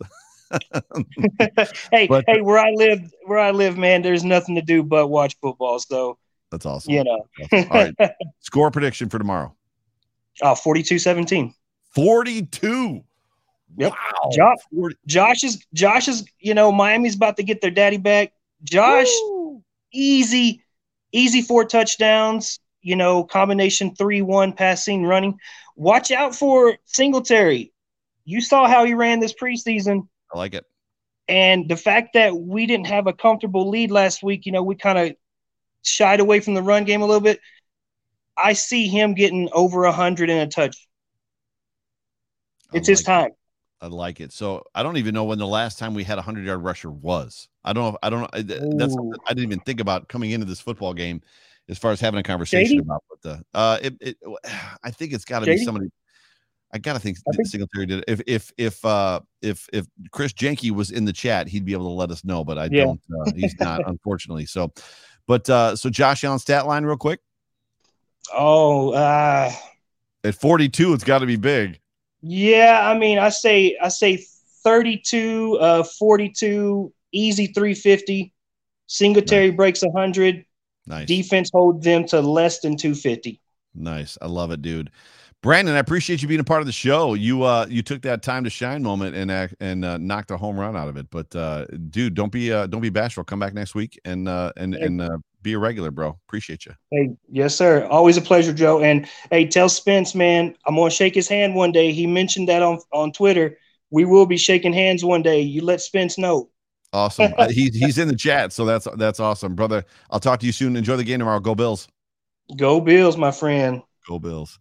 hey 1.92 2.06
But- 2.06 2.24
hey, 2.28 2.40
where 2.40 2.58
I 2.58 2.70
live, 2.72 3.00
where 3.24 3.38
I 3.38 3.50
live, 3.50 3.76
man, 3.76 4.02
there's 4.02 4.24
nothing 4.24 4.54
to 4.56 4.62
do 4.62 4.82
but 4.82 5.08
watch 5.08 5.36
football. 5.40 5.78
So 5.80 6.18
That's 6.52 6.66
awesome. 6.66 6.92
you 6.92 7.02
know, 7.04 7.26
Awesome. 7.52 7.70
All 7.72 7.84
right. 7.84 7.94
Score 8.40 8.70
prediction 8.70 9.08
for 9.08 9.18
tomorrow. 9.18 9.55
Uh, 10.42 10.52
oh, 10.52 10.54
42-17. 10.54 11.52
42. 11.94 13.02
Yep. 13.78 13.92
Wow. 13.92 14.30
Josh, 14.32 14.58
40 14.74 14.96
Josh 15.06 15.44
is 15.44 15.64
Josh 15.74 16.08
is 16.08 16.24
you 16.38 16.54
know 16.54 16.70
Miami's 16.72 17.14
about 17.16 17.36
to 17.38 17.42
get 17.42 17.60
their 17.60 17.70
daddy 17.70 17.96
back. 17.98 18.32
Josh, 18.64 19.08
easy, 19.92 20.62
easy 21.12 21.42
four 21.42 21.64
touchdowns. 21.64 22.58
You 22.82 22.96
know, 22.96 23.24
combination 23.24 23.94
three 23.94 24.22
one 24.22 24.52
passing 24.52 25.04
running. 25.04 25.38
Watch 25.74 26.10
out 26.10 26.34
for 26.34 26.76
Singletary. 26.86 27.72
You 28.24 28.40
saw 28.40 28.66
how 28.68 28.84
he 28.84 28.94
ran 28.94 29.20
this 29.20 29.34
preseason, 29.34 30.08
I 30.32 30.38
like 30.38 30.54
it. 30.54 30.64
and 31.28 31.68
the 31.68 31.76
fact 31.76 32.14
that 32.14 32.34
we 32.36 32.66
didn't 32.66 32.86
have 32.86 33.06
a 33.06 33.12
comfortable 33.12 33.68
lead 33.68 33.90
last 33.90 34.22
week. 34.22 34.46
You 34.46 34.52
know, 34.52 34.62
we 34.62 34.74
kind 34.76 34.98
of 34.98 35.16
shied 35.82 36.20
away 36.20 36.40
from 36.40 36.54
the 36.54 36.62
run 36.62 36.84
game 36.84 37.02
a 37.02 37.06
little 37.06 37.20
bit. 37.20 37.40
I 38.36 38.52
see 38.52 38.88
him 38.88 39.14
getting 39.14 39.48
over 39.52 39.84
a 39.84 39.92
hundred 39.92 40.30
in 40.30 40.38
a 40.38 40.46
touch. 40.46 40.86
It's 42.72 42.88
his 42.88 43.00
like 43.06 43.18
it. 43.18 43.20
time. 43.26 43.30
I 43.80 43.86
like 43.88 44.20
it. 44.20 44.32
So 44.32 44.64
I 44.74 44.82
don't 44.82 44.96
even 44.96 45.14
know 45.14 45.24
when 45.24 45.38
the 45.38 45.46
last 45.46 45.78
time 45.78 45.94
we 45.94 46.02
had 46.04 46.18
a 46.18 46.22
hundred 46.22 46.46
yard 46.46 46.62
rusher 46.62 46.90
was. 46.90 47.48
I 47.64 47.72
don't 47.72 47.92
know. 47.92 47.98
I 48.02 48.10
don't 48.10 48.20
know. 48.22 48.28
I- 48.32 48.42
That's 48.42 48.96
I 49.26 49.34
didn't 49.34 49.52
even 49.52 49.60
think 49.60 49.80
about 49.80 50.08
coming 50.08 50.30
into 50.30 50.46
this 50.46 50.60
football 50.60 50.94
game, 50.94 51.20
as 51.68 51.78
far 51.78 51.92
as 51.92 52.00
having 52.00 52.18
a 52.18 52.22
conversation 52.22 52.78
JD? 52.78 52.82
about. 52.82 53.04
But 53.08 53.22
the 53.22 53.44
uh, 53.54 53.78
it, 53.82 53.94
it 54.00 54.16
I 54.82 54.90
think 54.90 55.12
it's 55.12 55.24
got 55.24 55.40
to 55.40 55.46
be 55.46 55.58
somebody. 55.58 55.88
I 56.74 56.78
gotta 56.78 56.98
think, 56.98 57.16
I 57.28 57.36
think- 57.36 57.48
Singletary 57.48 57.86
did. 57.86 57.98
it. 58.00 58.04
If 58.08 58.20
if 58.26 58.52
if 58.58 58.84
uh 58.84 59.20
if 59.40 59.68
if 59.72 59.86
Chris 60.10 60.32
Jenke 60.32 60.70
was 60.72 60.90
in 60.90 61.04
the 61.04 61.12
chat, 61.12 61.46
he'd 61.48 61.64
be 61.64 61.72
able 61.72 61.84
to 61.86 61.90
let 61.94 62.10
us 62.10 62.24
know. 62.24 62.44
But 62.44 62.58
I 62.58 62.64
Yeah. 62.70 62.84
don't. 62.84 63.00
Uh, 63.20 63.32
he's 63.36 63.54
not, 63.60 63.82
unfortunately. 63.86 64.46
So, 64.46 64.72
but 65.28 65.48
uh 65.48 65.76
so 65.76 65.90
Josh 65.90 66.24
Allen 66.24 66.38
stat 66.40 66.66
line 66.66 66.84
real 66.84 66.96
quick 66.96 67.20
Oh, 68.34 68.92
uh, 68.92 69.52
at 70.24 70.34
forty 70.34 70.68
two, 70.68 70.92
it's 70.92 71.04
got 71.04 71.20
to 71.20 71.26
be 71.26 71.36
big. 71.36 71.80
Yeah, 72.22 72.88
I 72.88 72.98
mean, 72.98 73.18
I 73.18 73.28
say 73.28 73.76
I 73.80 73.88
say 73.88 74.24
32, 74.66 75.58
uh, 75.60 75.84
42, 75.84 76.92
easy 77.12 77.46
350. 77.46 78.32
Singletary 78.88 79.50
breaks 79.50 79.82
100. 79.82 80.44
Nice. 80.88 81.06
Defense 81.06 81.50
holds 81.52 81.84
them 81.84 82.04
to 82.08 82.20
less 82.20 82.60
than 82.60 82.76
250. 82.76 83.40
Nice. 83.76 84.18
I 84.20 84.26
love 84.26 84.50
it, 84.50 84.62
dude. 84.62 84.90
Brandon, 85.40 85.76
I 85.76 85.78
appreciate 85.78 86.20
you 86.20 86.26
being 86.26 86.40
a 86.40 86.44
part 86.44 86.60
of 86.60 86.66
the 86.66 86.72
show. 86.72 87.14
You 87.14 87.44
uh 87.44 87.66
you 87.68 87.82
took 87.82 88.02
that 88.02 88.22
time 88.22 88.42
to 88.42 88.50
shine 88.50 88.82
moment 88.82 89.14
and 89.14 89.30
act 89.30 89.54
and 89.60 89.84
uh, 89.84 89.98
knocked 89.98 90.32
a 90.32 90.36
home 90.36 90.58
run 90.58 90.76
out 90.76 90.88
of 90.88 90.96
it. 90.96 91.08
But 91.10 91.34
uh 91.36 91.66
dude, 91.66 92.14
don't 92.14 92.32
be 92.32 92.52
uh 92.52 92.66
don't 92.66 92.80
be 92.80 92.90
bashful. 92.90 93.22
Come 93.22 93.38
back 93.38 93.54
next 93.54 93.76
week 93.76 94.00
and 94.04 94.28
uh 94.28 94.52
and 94.56 94.74
and 94.74 95.00
uh, 95.00 95.18
be 95.42 95.52
a 95.52 95.58
regular, 95.58 95.90
bro. 95.90 96.18
Appreciate 96.26 96.66
you. 96.66 96.72
Hey, 96.90 97.10
yes, 97.30 97.54
sir. 97.54 97.86
Always 97.86 98.16
a 98.16 98.20
pleasure, 98.20 98.52
Joe. 98.52 98.80
And 98.80 99.06
hey, 99.30 99.46
tell 99.46 99.68
Spence, 99.68 100.14
man, 100.14 100.54
I'm 100.66 100.76
gonna 100.76 100.90
shake 100.90 101.14
his 101.14 101.28
hand 101.28 101.54
one 101.54 101.72
day. 101.72 101.92
He 101.92 102.06
mentioned 102.06 102.48
that 102.48 102.62
on 102.62 102.80
on 102.92 103.12
Twitter. 103.12 103.58
We 103.90 104.04
will 104.04 104.26
be 104.26 104.36
shaking 104.36 104.72
hands 104.72 105.04
one 105.04 105.22
day. 105.22 105.40
You 105.40 105.62
let 105.62 105.80
Spence 105.80 106.18
know. 106.18 106.50
Awesome. 106.92 107.34
Uh, 107.38 107.48
he's 107.48 107.74
he's 107.74 107.98
in 107.98 108.08
the 108.08 108.16
chat, 108.16 108.52
so 108.52 108.64
that's 108.64 108.88
that's 108.96 109.20
awesome, 109.20 109.54
brother. 109.54 109.84
I'll 110.10 110.20
talk 110.20 110.40
to 110.40 110.46
you 110.46 110.52
soon. 110.52 110.76
Enjoy 110.76 110.96
the 110.96 111.04
game 111.04 111.18
tomorrow. 111.18 111.40
Go 111.40 111.54
Bills. 111.54 111.88
Go 112.56 112.80
Bills, 112.80 113.16
my 113.16 113.30
friend. 113.30 113.82
Go 114.08 114.18
Bills. 114.18 114.58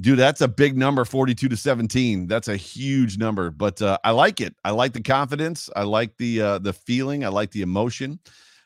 Dude, 0.00 0.18
that's 0.18 0.40
a 0.40 0.48
big 0.48 0.76
number, 0.76 1.04
42 1.04 1.50
to 1.50 1.56
17. 1.56 2.26
That's 2.26 2.48
a 2.48 2.56
huge 2.56 3.18
number, 3.18 3.50
but 3.50 3.82
uh, 3.82 3.98
I 4.02 4.12
like 4.12 4.40
it. 4.40 4.56
I 4.64 4.70
like 4.70 4.94
the 4.94 5.02
confidence. 5.02 5.68
I 5.76 5.82
like 5.82 6.16
the 6.16 6.40
uh, 6.40 6.58
the 6.58 6.72
feeling. 6.72 7.24
I 7.24 7.28
like 7.28 7.50
the 7.50 7.60
emotion. 7.60 8.18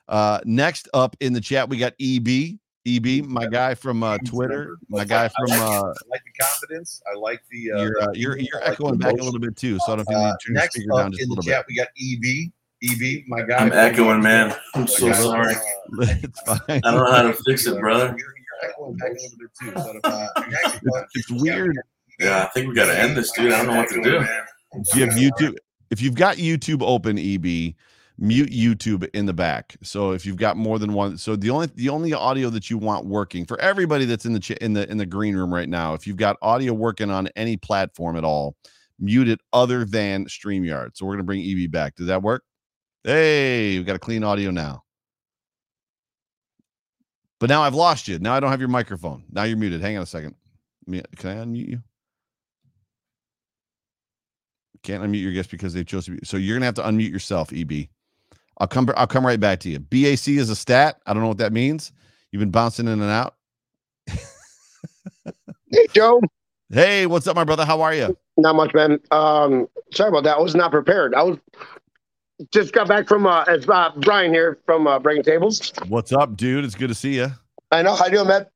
Uh, 0.09 0.41
next 0.45 0.89
up 0.95 1.17
in 1.21 1.33
the 1.33 1.41
chat, 1.41 1.69
we 1.69 1.77
got 1.79 1.95
EB. 2.01 2.59
EB, 2.89 3.25
my 3.27 3.47
guy 3.47 3.75
from 3.75 4.05
uh, 4.05 4.17
Twitter, 4.19 4.77
my 4.89 5.05
guy 5.05 5.27
from. 5.29 5.51
Uh, 5.51 5.57
I 5.57 5.93
like 6.09 6.23
the 6.25 6.41
confidence. 6.41 7.03
I 7.13 7.19
like 7.19 7.43
the. 7.51 7.59
you're 7.59 8.01
uh, 8.01 8.07
you're 8.15 8.39
you're 8.39 8.63
echoing 8.63 8.97
back 8.97 9.15
a 9.15 9.25
little 9.25 9.41
bit 9.41 9.57
too, 9.57 9.79
so 9.81 9.93
I 9.93 9.97
don't 9.97 10.09
know 10.09 10.13
if 10.13 10.17
you 10.17 10.17
need 10.17 10.25
Uh, 10.25 10.31
to 10.31 10.39
turn 10.47 10.55
your 10.55 10.63
next 10.63 10.75
speaker 10.77 10.91
down 10.97 11.11
just 11.11 11.21
a 11.21 11.23
in 11.25 11.29
the 11.31 11.35
little 11.35 11.51
chat, 11.51 11.67
bit. 11.67 11.75
we 11.75 11.75
got 11.75 11.89
EB. 12.01 12.53
EB, 12.85 13.25
my 13.27 13.43
guy. 13.43 13.57
I'm 13.57 13.73
echoing, 13.73 14.21
man. 14.23 14.55
I'm 14.75 14.87
so 14.87 15.11
sorry. 15.15 15.55
it's 15.99 16.41
fine. 16.43 16.59
I 16.69 16.79
don't 16.93 16.95
know 17.05 17.11
how 17.11 17.23
to 17.23 17.33
fix 17.45 17.67
it, 17.67 17.81
brother. 17.81 18.15
You're, 18.17 18.35
you're 18.37 18.71
echoing 18.71 18.97
back 18.99 19.11
a 19.11 19.15
little 19.15 19.39
bit 19.39 19.51
too. 19.61 19.73
So, 19.83 20.01
uh, 20.05 20.29
next 20.49 20.77
up- 20.95 21.09
It's 21.15 21.31
weird. 21.33 21.77
Yeah, 22.21 22.45
I 22.45 22.47
think 22.51 22.69
we 22.69 22.75
got 22.75 22.87
to 22.87 22.97
end 22.97 23.17
this, 23.17 23.33
dude. 23.33 23.53
I 23.53 23.65
don't 23.65 23.67
know 23.67 23.77
what 23.79 23.89
to 23.89 23.95
do. 24.01 24.21
Do 24.93 25.01
you 25.01 25.07
have 25.07 25.15
YouTube? 25.15 25.57
If 25.91 26.01
you've 26.01 26.15
got 26.15 26.37
YouTube 26.37 26.83
open, 26.83 27.19
EB, 27.19 27.75
mute 28.19 28.51
YouTube 28.51 29.09
in 29.15 29.27
the 29.27 29.33
back. 29.33 29.77
So 29.83 30.13
if 30.13 30.25
you've 30.25 30.37
got 30.37 30.57
more 30.57 30.79
than 30.79 30.93
one, 30.93 31.19
so 31.19 31.37
the 31.37 31.51
only 31.51 31.69
the 31.75 31.89
only 31.89 32.13
audio 32.13 32.51
that 32.51 32.71
you 32.71 32.79
want 32.79 33.07
working 33.07 33.45
for 33.45 33.61
everybody 33.61 34.05
that's 34.05 34.25
in 34.25 34.33
the 34.33 34.41
ch- 34.41 34.53
in 34.53 34.73
the 34.73 34.91
in 34.91 34.97
the 34.99 35.07
green 35.07 35.37
room 35.37 35.53
right 35.53 35.69
now, 35.69 35.95
if 35.95 36.07
you've 36.07 36.17
got 36.17 36.37
audio 36.43 36.73
working 36.73 37.11
on 37.11 37.29
any 37.37 37.57
platform 37.57 38.17
at 38.17 38.25
all, 38.25 38.57
mute 38.99 39.29
it 39.29 39.41
other 39.53 39.85
than 39.85 40.27
Streamyard. 40.27 40.91
So 40.95 41.07
we're 41.07 41.15
gonna 41.15 41.25
bring 41.25 41.43
EB 41.43 41.71
back. 41.71 41.97
Does 41.97 42.07
that 42.07 42.23
work? 42.23 42.43
Hey, 43.05 43.77
we've 43.77 43.87
got 43.87 43.97
a 43.97 44.01
clean 44.01 44.25
audio 44.25 44.51
now. 44.51 44.83
But 47.39 47.51
now 47.51 47.63
I've 47.63 47.75
lost 47.75 48.09
you. 48.09 48.19
Now 48.19 48.35
I 48.35 48.41
don't 48.41 48.51
have 48.51 48.61
your 48.61 48.69
microphone. 48.71 49.25
Now 49.31 49.43
you're 49.45 49.59
muted. 49.59 49.83
Hang 49.83 49.97
on 49.97 50.03
a 50.03 50.07
second. 50.07 50.35
Can 50.89 51.03
I 51.25 51.45
unmute 51.45 51.69
you? 51.69 51.83
Can't 54.83 55.03
unmute 55.03 55.23
your 55.23 55.33
guest 55.33 55.51
because 55.51 55.75
they 55.75 55.85
chose 55.85 56.07
to 56.07 56.13
be. 56.13 56.21
So 56.25 56.37
you're 56.37 56.57
gonna 56.57 56.67
have 56.67 56.75
to 56.77 56.83
unmute 56.83 57.11
yourself, 57.11 57.53
EB. 57.53 57.89
I'll 58.59 58.67
come. 58.67 58.89
I'll 58.97 59.07
come 59.07 59.27
right 59.27 59.41
back 59.41 59.61
to 59.61 59.69
you. 59.71 59.79
BAC 59.79 60.29
is 60.29 60.51
a 60.51 60.57
stat. 60.57 61.01
I 61.07 61.13
don't 61.13 61.23
know 61.23 61.29
what 61.29 61.39
that 61.39 61.53
means. 61.53 61.93
You've 62.33 62.41
been 62.41 62.51
bouncing 62.51 62.87
in 62.89 63.01
and 63.01 63.11
out. 63.11 63.35
Hey 65.73 65.87
Joe, 65.93 66.21
Hey, 66.71 67.07
what's 67.07 67.27
up, 67.27 67.35
my 67.37 67.43
brother? 67.45 67.65
How 67.65 67.81
are 67.83 67.93
you? 67.93 68.17
not 68.37 68.55
much, 68.55 68.73
man. 68.73 69.01
Um, 69.11 69.69
sorry 69.93 70.09
about 70.11 70.25
that. 70.25 70.37
I 70.37 70.41
was 70.41 70.55
not 70.55 70.71
prepared. 70.71 71.15
I 71.15 71.23
was 71.23 71.39
just 72.53 72.73
got 72.73 72.87
back 72.87 73.09
from 73.09 73.27
uh, 73.27 73.45
it's 73.49 73.69
uh, 73.69 73.91
Brian 73.97 74.33
here 74.33 74.59
from 74.65 74.87
uh, 74.87 74.99
Breaking 75.01 75.25
Tables. 75.25 75.73
What's 75.89 76.13
up, 76.13 76.37
dude? 76.37 76.65
It's 76.65 76.75
good 76.75 76.89
to 76.89 76.95
see 76.95 77.17
you. 77.17 77.29
I 77.73 77.83
know. 77.83 77.95
How 77.95 78.07
you 78.07 78.13
doing, 78.13 78.29
man? 78.29 78.47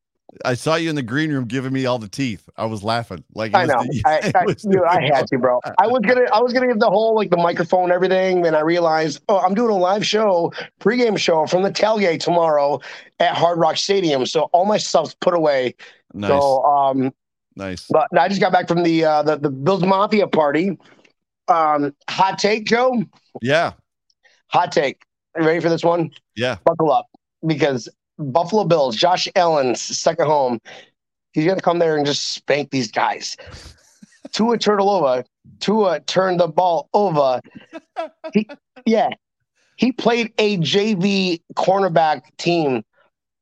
I 0.45 0.55
saw 0.55 0.77
you 0.77 0.89
in 0.91 0.97
the 0.97 1.03
green 1.03 1.33
room 1.33 1.47
giving 1.47 1.73
me 1.73 1.87
all 1.87 1.99
the 1.99 2.09
teeth. 2.09 2.49
I 2.57 2.65
was 2.67 2.85
laughing. 2.85 3.25
Like 3.35 3.55
I 3.55 3.65
know. 3.67 3.83
the- 3.83 4.03
I, 4.07 4.33
I, 4.41 4.45
dude, 4.55 4.83
I 4.85 5.01
had 5.15 5.27
to, 5.29 5.39
bro. 5.39 5.61
I 5.79 5.87
was 5.89 6.01
gonna, 6.07 6.27
I 6.33 6.41
was 6.41 6.53
gonna 6.53 6.69
give 6.69 6.79
the 6.79 6.89
whole 6.89 7.17
like 7.17 7.31
the 7.31 7.37
microphone, 7.37 7.91
everything. 7.91 8.43
Then 8.43 8.55
I 8.55 8.61
realized, 8.61 9.23
oh, 9.29 9.39
I'm 9.39 9.55
doing 9.55 9.71
a 9.71 9.77
live 9.77 10.07
show, 10.07 10.53
pregame 10.81 11.19
show 11.19 11.47
from 11.47 11.63
the 11.63 11.71
tailgate 11.71 12.21
tomorrow 12.21 12.81
at 13.19 13.35
Hard 13.37 13.59
Rock 13.59 13.77
Stadium. 13.77 14.25
So 14.27 14.43
all 14.53 14.67
my 14.67 14.79
stuff's 14.79 15.15
put 15.21 15.35
away. 15.35 15.75
nice, 16.15 16.31
So, 16.31 16.63
um, 16.65 17.13
nice. 17.57 17.87
but 17.91 18.07
I 18.19 18.29
just 18.29 18.41
got 18.41 18.53
back 18.53 18.69
from 18.69 18.83
the 18.85 19.05
uh, 19.05 19.23
the 19.25 19.37
the 19.37 19.51
Bills 19.51 19.83
Mafia 19.83 20.27
party. 20.29 20.79
Um, 21.49 21.95
hot 22.09 22.39
take, 22.39 22.67
Joe. 22.67 23.03
Yeah, 23.43 23.73
Hot 24.49 24.71
take. 24.71 25.03
Are 25.35 25.43
you 25.43 25.47
ready 25.49 25.61
for 25.61 25.69
this 25.69 25.83
one? 25.85 26.11
yeah. 26.37 26.57
buckle 26.65 26.93
up 26.93 27.07
because 27.47 27.89
Buffalo 28.21 28.65
Bills, 28.65 28.97
Josh 28.97 29.29
Allen's 29.37 29.81
second 29.81 30.27
home, 30.27 30.61
he's 31.33 31.47
gonna 31.47 31.61
come 31.61 31.79
there 31.79 31.97
and 31.97 32.07
just 32.07 32.33
spank 32.33 32.71
these 32.71 32.91
guys. 32.91 33.37
Tua 34.33 34.59
Turtleova, 34.59 35.25
Tua 35.59 36.01
turned 36.01 36.41
the 36.41 36.49
ball 36.49 36.89
over. 36.95 37.41
He, 38.33 38.47
yeah, 38.87 39.11
he 39.77 39.93
played 39.93 40.33
a 40.39 40.59
JV 40.59 41.41
cornerback 41.57 42.23
team, 42.39 42.85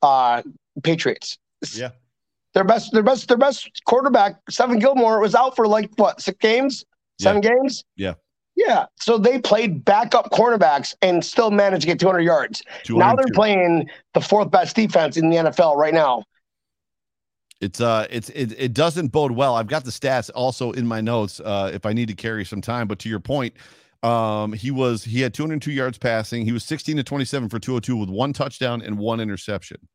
uh, 0.02 0.42
Patriots. 0.82 1.38
Yeah. 1.74 1.90
Their 2.54 2.64
best, 2.64 2.92
their 2.92 3.02
best, 3.02 3.28
their 3.28 3.36
best 3.36 3.68
quarterback, 3.84 4.36
Stephon 4.50 4.80
Gilmore, 4.80 5.20
was 5.20 5.34
out 5.34 5.54
for 5.54 5.66
like 5.66 5.90
what 5.96 6.20
six 6.20 6.38
games, 6.38 6.84
seven 7.20 7.40
games. 7.40 7.84
Yeah. 7.96 8.14
Yeah. 8.58 8.86
So 8.96 9.18
they 9.18 9.38
played 9.38 9.84
backup 9.84 10.32
cornerbacks 10.32 10.92
and 11.00 11.24
still 11.24 11.52
managed 11.52 11.82
to 11.82 11.86
get 11.86 12.00
200 12.00 12.22
yards. 12.22 12.60
Now 12.90 13.14
they're 13.14 13.24
playing 13.32 13.88
the 14.14 14.20
fourth 14.20 14.50
best 14.50 14.74
defense 14.74 15.16
in 15.16 15.30
the 15.30 15.36
NFL 15.36 15.76
right 15.76 15.94
now. 15.94 16.24
It's 17.60 17.80
uh 17.80 18.08
it's 18.10 18.30
it, 18.30 18.52
it 18.58 18.72
doesn't 18.74 19.08
bode 19.08 19.30
well. 19.30 19.54
I've 19.54 19.68
got 19.68 19.84
the 19.84 19.92
stats 19.92 20.28
also 20.34 20.72
in 20.72 20.88
my 20.88 21.00
notes 21.00 21.40
uh 21.40 21.70
if 21.72 21.86
I 21.86 21.92
need 21.92 22.08
to 22.08 22.14
carry 22.14 22.44
some 22.44 22.60
time, 22.60 22.88
but 22.88 22.98
to 23.00 23.08
your 23.08 23.20
point, 23.20 23.54
um 24.02 24.52
he 24.52 24.72
was 24.72 25.04
he 25.04 25.20
had 25.20 25.34
202 25.34 25.70
yards 25.70 25.96
passing. 25.96 26.44
He 26.44 26.50
was 26.50 26.64
16 26.64 26.96
to 26.96 27.04
27 27.04 27.48
for 27.48 27.60
202 27.60 27.96
with 27.96 28.10
one 28.10 28.32
touchdown 28.32 28.82
and 28.82 28.98
one 28.98 29.20
interception. 29.20 29.88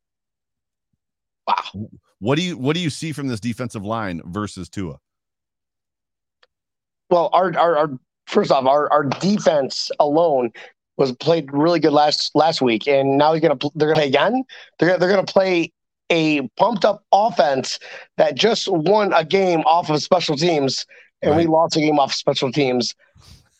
Wow. 1.46 1.88
What 2.18 2.36
do 2.36 2.42
you 2.42 2.56
what 2.56 2.74
do 2.74 2.80
you 2.80 2.90
see 2.90 3.12
from 3.12 3.28
this 3.28 3.40
defensive 3.40 3.84
line 3.84 4.22
versus 4.24 4.70
Tua? 4.70 4.98
Well, 7.10 7.28
our 7.32 7.56
our, 7.58 7.76
our 7.76 7.90
first 8.26 8.50
off, 8.50 8.66
our, 8.66 8.90
our 8.92 9.04
defense 9.04 9.90
alone 10.00 10.52
was 10.96 11.12
played 11.12 11.52
really 11.52 11.80
good 11.80 11.92
last 11.92 12.30
last 12.34 12.62
week, 12.62 12.86
and 12.86 13.18
now 13.18 13.32
he's 13.32 13.42
gonna 13.42 13.58
they're 13.74 13.88
gonna 13.88 14.00
play 14.00 14.08
again. 14.08 14.44
They're 14.78 14.88
gonna, 14.90 14.98
they're 14.98 15.10
gonna 15.10 15.24
play 15.24 15.72
a 16.10 16.42
pumped 16.56 16.84
up 16.84 17.04
offense 17.12 17.78
that 18.16 18.34
just 18.34 18.68
won 18.68 19.12
a 19.12 19.24
game 19.24 19.60
off 19.60 19.90
of 19.90 20.02
special 20.02 20.36
teams, 20.36 20.86
and 21.22 21.36
we 21.36 21.46
lost 21.46 21.76
a 21.76 21.80
game 21.80 21.98
off 21.98 22.12
special 22.12 22.52
teams. 22.52 22.94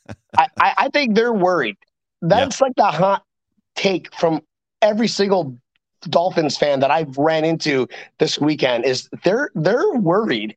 I, 0.38 0.48
I, 0.60 0.74
I 0.78 0.88
think 0.90 1.14
they're 1.14 1.32
worried. 1.32 1.76
That's 2.22 2.60
like 2.60 2.74
the 2.76 2.84
hot 2.84 3.24
take 3.74 4.14
from 4.14 4.40
every 4.82 5.08
single 5.08 5.56
Dolphins 6.02 6.56
fan 6.56 6.80
that 6.80 6.90
I've 6.90 7.16
ran 7.16 7.44
into 7.44 7.88
this 8.18 8.38
weekend 8.38 8.84
is 8.84 9.08
they're 9.24 9.50
they're 9.54 9.92
worried. 9.94 10.56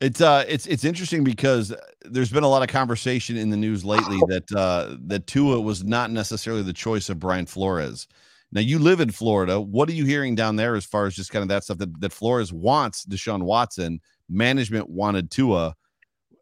It's 0.00 0.20
uh 0.20 0.44
it's 0.46 0.66
it's 0.66 0.84
interesting 0.84 1.24
because 1.24 1.74
there's 2.02 2.30
been 2.30 2.44
a 2.44 2.48
lot 2.48 2.62
of 2.62 2.68
conversation 2.68 3.36
in 3.36 3.50
the 3.50 3.56
news 3.56 3.84
lately 3.84 4.18
that 4.28 4.52
uh 4.56 4.96
that 5.06 5.26
Tua 5.26 5.60
was 5.60 5.82
not 5.84 6.10
necessarily 6.10 6.62
the 6.62 6.72
choice 6.72 7.08
of 7.08 7.18
Brian 7.18 7.46
Flores. 7.46 8.06
Now 8.52 8.60
you 8.60 8.78
live 8.78 9.00
in 9.00 9.10
Florida. 9.10 9.60
What 9.60 9.88
are 9.88 9.92
you 9.92 10.04
hearing 10.04 10.34
down 10.34 10.56
there 10.56 10.74
as 10.74 10.84
far 10.84 11.06
as 11.06 11.14
just 11.14 11.30
kind 11.30 11.42
of 11.42 11.48
that 11.48 11.64
stuff 11.64 11.78
that, 11.78 12.00
that 12.00 12.12
Flores 12.12 12.52
wants 12.52 13.04
Deshaun 13.04 13.42
Watson, 13.42 14.00
management 14.28 14.88
wanted 14.88 15.30
Tua. 15.30 15.74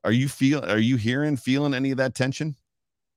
Are 0.04 0.12
you 0.12 0.28
feel 0.28 0.64
are 0.64 0.78
you 0.78 0.96
hearing 0.96 1.36
feeling 1.36 1.74
any 1.74 1.90
of 1.90 1.96
that 1.96 2.14
tension? 2.14 2.56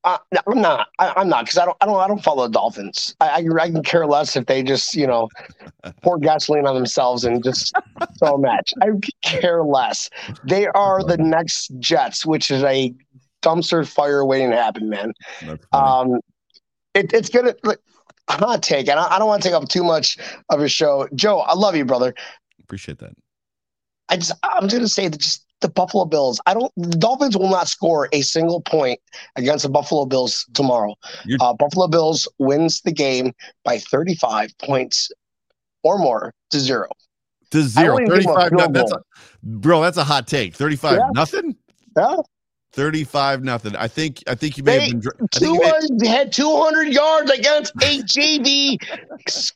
Uh, 0.06 0.18
no, 0.32 0.40
I'm 0.48 0.62
not. 0.62 0.88
I, 1.00 1.14
I'm 1.18 1.28
not 1.28 1.46
because 1.46 1.58
I 1.58 1.66
don't. 1.66 1.78
I 1.82 1.86
don't. 1.86 2.00
I 2.00 2.08
don't 2.08 2.24
follow 2.24 2.48
the 2.48 2.54
Dolphins. 2.54 3.16
I, 3.20 3.30
I, 3.30 3.62
I 3.62 3.70
can 3.70 3.84
care 3.84 4.08
less 4.08 4.36
if 4.38 4.46
they 4.46 4.64
just 4.64 4.96
you 4.96 5.06
know 5.06 5.28
pour 6.02 6.18
gasoline 6.18 6.66
on 6.66 6.76
themselves 6.76 7.26
and 7.26 7.44
just 7.44 7.74
throw 8.18 8.36
a 8.36 8.40
match. 8.40 8.74
I 8.82 8.92
care 9.24 9.64
less. 9.64 10.10
They 10.46 10.68
are 10.68 11.04
the 11.04 11.18
next 11.18 11.72
Jets, 11.80 12.26
which 12.26 12.50
is 12.50 12.64
a 12.64 12.94
dumpster 13.42 13.86
fire 13.86 14.24
waiting 14.24 14.52
to 14.52 14.56
happen, 14.56 14.90
man. 14.90 15.14
Um, 15.74 16.22
it, 16.94 17.12
it's 17.12 17.30
gonna. 17.30 17.56
Like, 17.64 17.80
hot 18.30 18.64
take, 18.64 18.88
and 18.88 19.00
I, 19.00 19.16
I 19.16 19.20
don't 19.20 19.28
want 19.28 19.44
to 19.44 19.50
take 19.50 19.56
up 19.56 19.68
too 19.68 19.84
much 19.84 20.18
of 20.50 20.60
your 20.60 20.70
show, 20.70 21.10
Joe. 21.14 21.40
I 21.40 21.56
love 21.56 21.76
you, 21.76 21.84
brother. 21.84 22.14
Appreciate 22.62 23.00
that. 23.00 23.14
I 24.08 24.16
just 24.16 24.32
I'm 24.44 24.64
just 24.64 24.76
gonna 24.76 24.88
say 24.88 25.08
that 25.08 25.20
just 25.20 25.46
the 25.62 25.70
Buffalo 25.70 26.06
Bills. 26.06 26.40
I 26.46 26.54
don't 26.54 26.72
the 26.78 26.98
Dolphins 26.98 27.38
will 27.38 27.50
not 27.50 27.68
score 27.68 28.08
a 28.14 28.22
single 28.22 28.62
point 28.62 29.00
against 29.36 29.64
the 29.64 29.70
Buffalo 29.70 30.06
Bills 30.06 30.46
tomorrow. 30.54 30.96
Uh, 31.42 31.54
Buffalo 31.54 31.88
Bills 31.88 32.28
wins 32.40 32.82
the 32.82 32.92
game 32.92 33.34
by 33.64 33.78
35 33.80 34.58
points 34.60 35.12
or 35.84 35.98
more 35.98 36.34
to 36.52 36.60
zero. 36.60 36.88
To 37.52 37.62
zero. 37.64 37.94
wouldn't 37.96 38.12
give 38.14 38.24
him 38.24 38.30
a 38.30 38.50
35 38.50 38.52
no- 38.52 38.68
that's 38.72 38.92
a, 38.92 39.02
bro, 39.44 39.82
that's 39.82 39.98
a 39.98 40.04
hot 40.04 40.28
take. 40.28 40.56
35 40.56 40.94
Yeah. 40.98 41.10
nothing? 41.14 41.56
Yeah. 41.98 42.18
35 42.74 43.44
nothing. 43.44 43.76
I 43.76 43.88
think 43.88 44.24
I 44.28 44.36
think 44.36 44.58
you 44.58 44.64
may 44.64 44.74
have 44.80 44.82
They 44.82 44.92
been 44.92 45.02
I 45.34 45.38
think 45.40 45.54
you 45.56 45.98
may- 45.98 46.08
had 46.08 46.32
200 46.32 46.90
yards 46.94 47.32
against 47.32 47.74
a 47.82 48.02
JV 48.04 48.78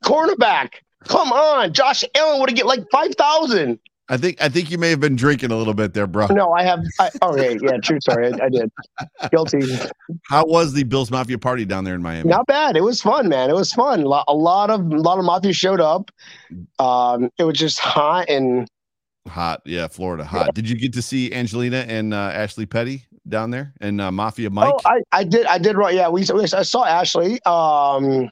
cornerback. 0.03 0.69
Come 1.05 1.31
on, 1.31 1.73
Josh 1.73 2.03
Allen 2.15 2.39
would 2.39 2.49
have 2.49 2.55
get 2.57 2.65
like 2.65 2.83
5,000. 2.91 3.77
I 4.09 4.17
think 4.17 4.41
I 4.41 4.49
think 4.49 4.69
you 4.69 4.77
may 4.77 4.89
have 4.89 4.99
been 4.99 5.15
drinking 5.15 5.51
a 5.51 5.55
little 5.55 5.73
bit 5.73 5.93
there, 5.93 6.07
bro. 6.07 6.27
No, 6.27 6.51
I 6.51 6.63
have. 6.63 6.81
I, 6.99 7.09
okay, 7.21 7.57
yeah, 7.61 7.77
true. 7.77 7.99
Sorry, 8.01 8.33
I, 8.33 8.45
I 8.45 8.49
did. 8.49 8.69
Guilty. 9.31 9.61
How 10.29 10.45
was 10.45 10.73
the 10.73 10.83
Bills 10.83 11.09
Mafia 11.09 11.37
party 11.37 11.63
down 11.63 11.85
there 11.85 11.95
in 11.95 12.01
Miami? 12.01 12.29
Not 12.29 12.45
bad. 12.45 12.75
It 12.75 12.83
was 12.83 13.01
fun, 13.01 13.29
man. 13.29 13.49
It 13.49 13.55
was 13.55 13.71
fun. 13.71 14.03
Lo- 14.03 14.23
A 14.27 14.33
lot 14.33 14.69
of 14.69 14.81
a 14.81 14.97
lot 14.97 15.19
of 15.19 15.25
mafia 15.25 15.53
showed 15.53 15.79
up. 15.79 16.11
Um, 16.79 17.29
it 17.37 17.43
was 17.45 17.57
just 17.57 17.79
hot 17.79 18.29
and 18.29 18.67
Hot, 19.29 19.61
yeah, 19.65 19.87
Florida, 19.87 20.25
hot. 20.25 20.53
Did 20.53 20.69
you 20.69 20.75
get 20.75 20.91
to 20.93 21.01
see 21.01 21.33
Angelina 21.33 21.85
and 21.87 22.13
uh, 22.13 22.17
Ashley 22.33 22.65
Petty 22.65 23.05
down 23.29 23.51
there 23.51 23.73
and 23.79 24.01
uh, 24.01 24.11
Mafia 24.11 24.49
Mike? 24.49 24.73
oh, 24.75 24.81
I, 24.85 25.01
I 25.13 25.23
did 25.23 25.45
I 25.45 25.57
did 25.59 25.77
right. 25.77 25.95
Yeah, 25.95 26.09
we 26.09 26.25
we- 26.33 26.43
I 26.43 26.63
saw 26.63 26.83
Ashley. 26.83 27.41
Um, 27.43 28.29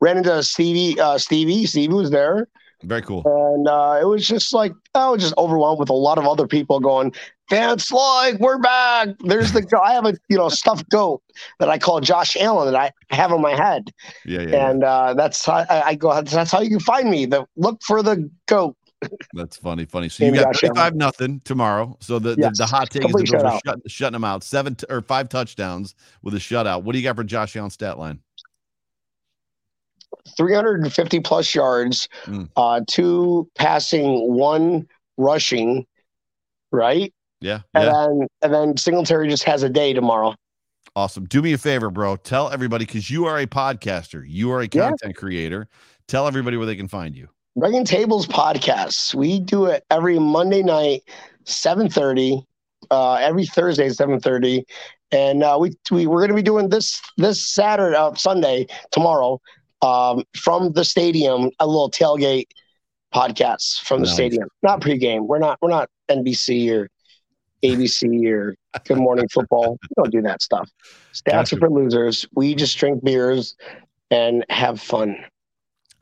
ran 0.00 0.16
into 0.16 0.42
Stevie. 0.42 0.98
Uh, 0.98 1.18
Stevie. 1.18 1.66
Stevie 1.66 1.92
was 1.92 2.10
there, 2.10 2.48
Very 2.84 3.02
cool. 3.02 3.22
and 3.24 3.66
uh, 3.68 3.98
it 4.00 4.04
was 4.06 4.26
just 4.26 4.52
like 4.52 4.72
I 4.94 5.08
was 5.10 5.22
just 5.22 5.34
overwhelmed 5.38 5.78
with 5.80 5.88
a 5.90 5.94
lot 5.94 6.18
of 6.18 6.26
other 6.26 6.46
people 6.46 6.80
going. 6.80 7.12
Vance 7.50 7.92
like 7.92 8.38
we're 8.38 8.56
back. 8.58 9.08
There's 9.20 9.52
the 9.52 9.66
I 9.82 9.92
have 9.92 10.06
a 10.06 10.14
you 10.28 10.36
know 10.36 10.48
stuffed 10.48 10.88
goat 10.90 11.22
that 11.58 11.68
I 11.68 11.78
call 11.78 12.00
Josh 12.00 12.36
Allen 12.36 12.72
that 12.72 12.92
I 13.10 13.14
have 13.14 13.32
on 13.32 13.42
my 13.42 13.54
head. 13.54 13.90
Yeah, 14.24 14.40
yeah, 14.40 14.48
yeah. 14.48 14.70
and 14.70 14.84
uh, 14.84 15.14
that's 15.14 15.44
how 15.44 15.66
I, 15.68 15.82
I 15.88 15.94
go. 15.94 16.22
That's 16.22 16.50
how 16.50 16.60
you 16.60 16.70
can 16.70 16.80
find 16.80 17.10
me. 17.10 17.26
The 17.26 17.46
look 17.56 17.82
for 17.82 18.02
the 18.02 18.30
goat. 18.46 18.76
That's 19.34 19.58
funny, 19.58 19.84
funny. 19.84 20.08
So 20.08 20.24
you 20.24 20.32
got. 20.32 20.56
35 20.56 20.94
nothing 20.94 21.42
tomorrow. 21.44 21.94
So 22.00 22.18
the, 22.18 22.30
the, 22.36 22.40
Yes. 22.40 22.56
the 22.56 22.64
hot 22.64 22.88
take 22.88 23.04
is 23.04 23.12
the 23.12 23.38
Bills 23.38 23.60
shut, 23.66 23.78
shutting 23.86 24.12
them 24.14 24.24
out. 24.24 24.42
Seven 24.42 24.74
t- 24.76 24.86
or 24.88 25.02
five 25.02 25.28
touchdowns 25.28 25.94
with 26.22 26.32
a 26.32 26.38
shutout. 26.38 26.84
What 26.84 26.92
do 26.92 26.98
you 26.98 27.04
got 27.04 27.16
for 27.16 27.24
Josh 27.24 27.54
Allen 27.56 27.68
stat 27.68 27.98
line? 27.98 28.20
350 30.36 31.20
plus 31.20 31.54
yards, 31.54 32.08
Mm. 32.26 32.48
uh, 32.56 32.80
two 32.88 33.48
passing, 33.56 34.32
one 34.32 34.86
rushing, 35.16 35.86
right? 36.72 37.12
Yeah, 37.40 37.60
And 37.74 37.84
yeah. 37.84 37.92
then 38.06 38.28
and 38.42 38.54
then 38.54 38.76
Singletary 38.76 39.28
just 39.28 39.44
has 39.44 39.62
a 39.62 39.68
day 39.68 39.92
tomorrow. 39.92 40.34
Awesome. 40.96 41.24
Do 41.24 41.42
me 41.42 41.52
a 41.52 41.58
favor, 41.58 41.90
bro. 41.90 42.16
Tell 42.16 42.50
everybody 42.50 42.84
because 42.86 43.10
you 43.10 43.26
are 43.26 43.38
a 43.38 43.46
podcaster, 43.46 44.24
you 44.26 44.50
are 44.52 44.60
a 44.60 44.68
Yeah. 44.72 44.90
content 44.90 45.16
creator. 45.16 45.68
Tell 46.06 46.26
everybody 46.28 46.56
where 46.56 46.66
they 46.66 46.76
can 46.76 46.88
find 46.88 47.16
you. 47.16 47.28
Breaking 47.56 47.84
Tables 47.84 48.26
podcasts. 48.26 49.14
We 49.14 49.40
do 49.40 49.66
it 49.66 49.84
every 49.90 50.18
Monday 50.18 50.62
night, 50.62 51.02
7:30, 51.44 52.44
uh, 52.90 53.14
every 53.14 53.46
Thursday, 53.46 53.88
7:30. 53.88 54.64
And 55.12 55.42
uh, 55.42 55.56
we, 55.60 55.74
we 55.90 56.06
we're 56.06 56.20
gonna 56.20 56.34
be 56.34 56.42
doing 56.42 56.68
this 56.68 57.00
this 57.16 57.44
Saturday 57.46 57.96
uh, 57.96 58.14
Sunday, 58.14 58.66
tomorrow, 58.90 59.40
um, 59.84 60.24
from 60.36 60.72
the 60.72 60.84
stadium, 60.84 61.50
a 61.60 61.66
little 61.66 61.90
tailgate 61.90 62.46
podcast 63.14 63.80
from 63.82 64.00
the 64.00 64.06
Nice. 64.06 64.14
stadium. 64.14 64.48
Not 64.62 64.80
pregame. 64.80 65.26
We're 65.26 65.38
not 65.38 65.58
we're 65.62 65.70
not 65.70 65.88
NBC 66.10 66.70
or 66.72 66.88
ABC 67.62 68.26
or 68.30 68.56
Good 68.84 68.98
Morning 68.98 69.28
Football. 69.28 69.78
We 69.82 69.88
don't 69.96 70.10
do 70.10 70.22
that 70.22 70.42
stuff. 70.42 70.68
Stats 71.12 71.30
Gotcha. 71.32 71.56
are 71.56 71.58
for 71.60 71.70
losers. 71.70 72.26
We 72.34 72.54
just 72.54 72.76
drink 72.76 73.04
beers 73.04 73.54
and 74.10 74.44
have 74.50 74.80
fun. 74.80 75.16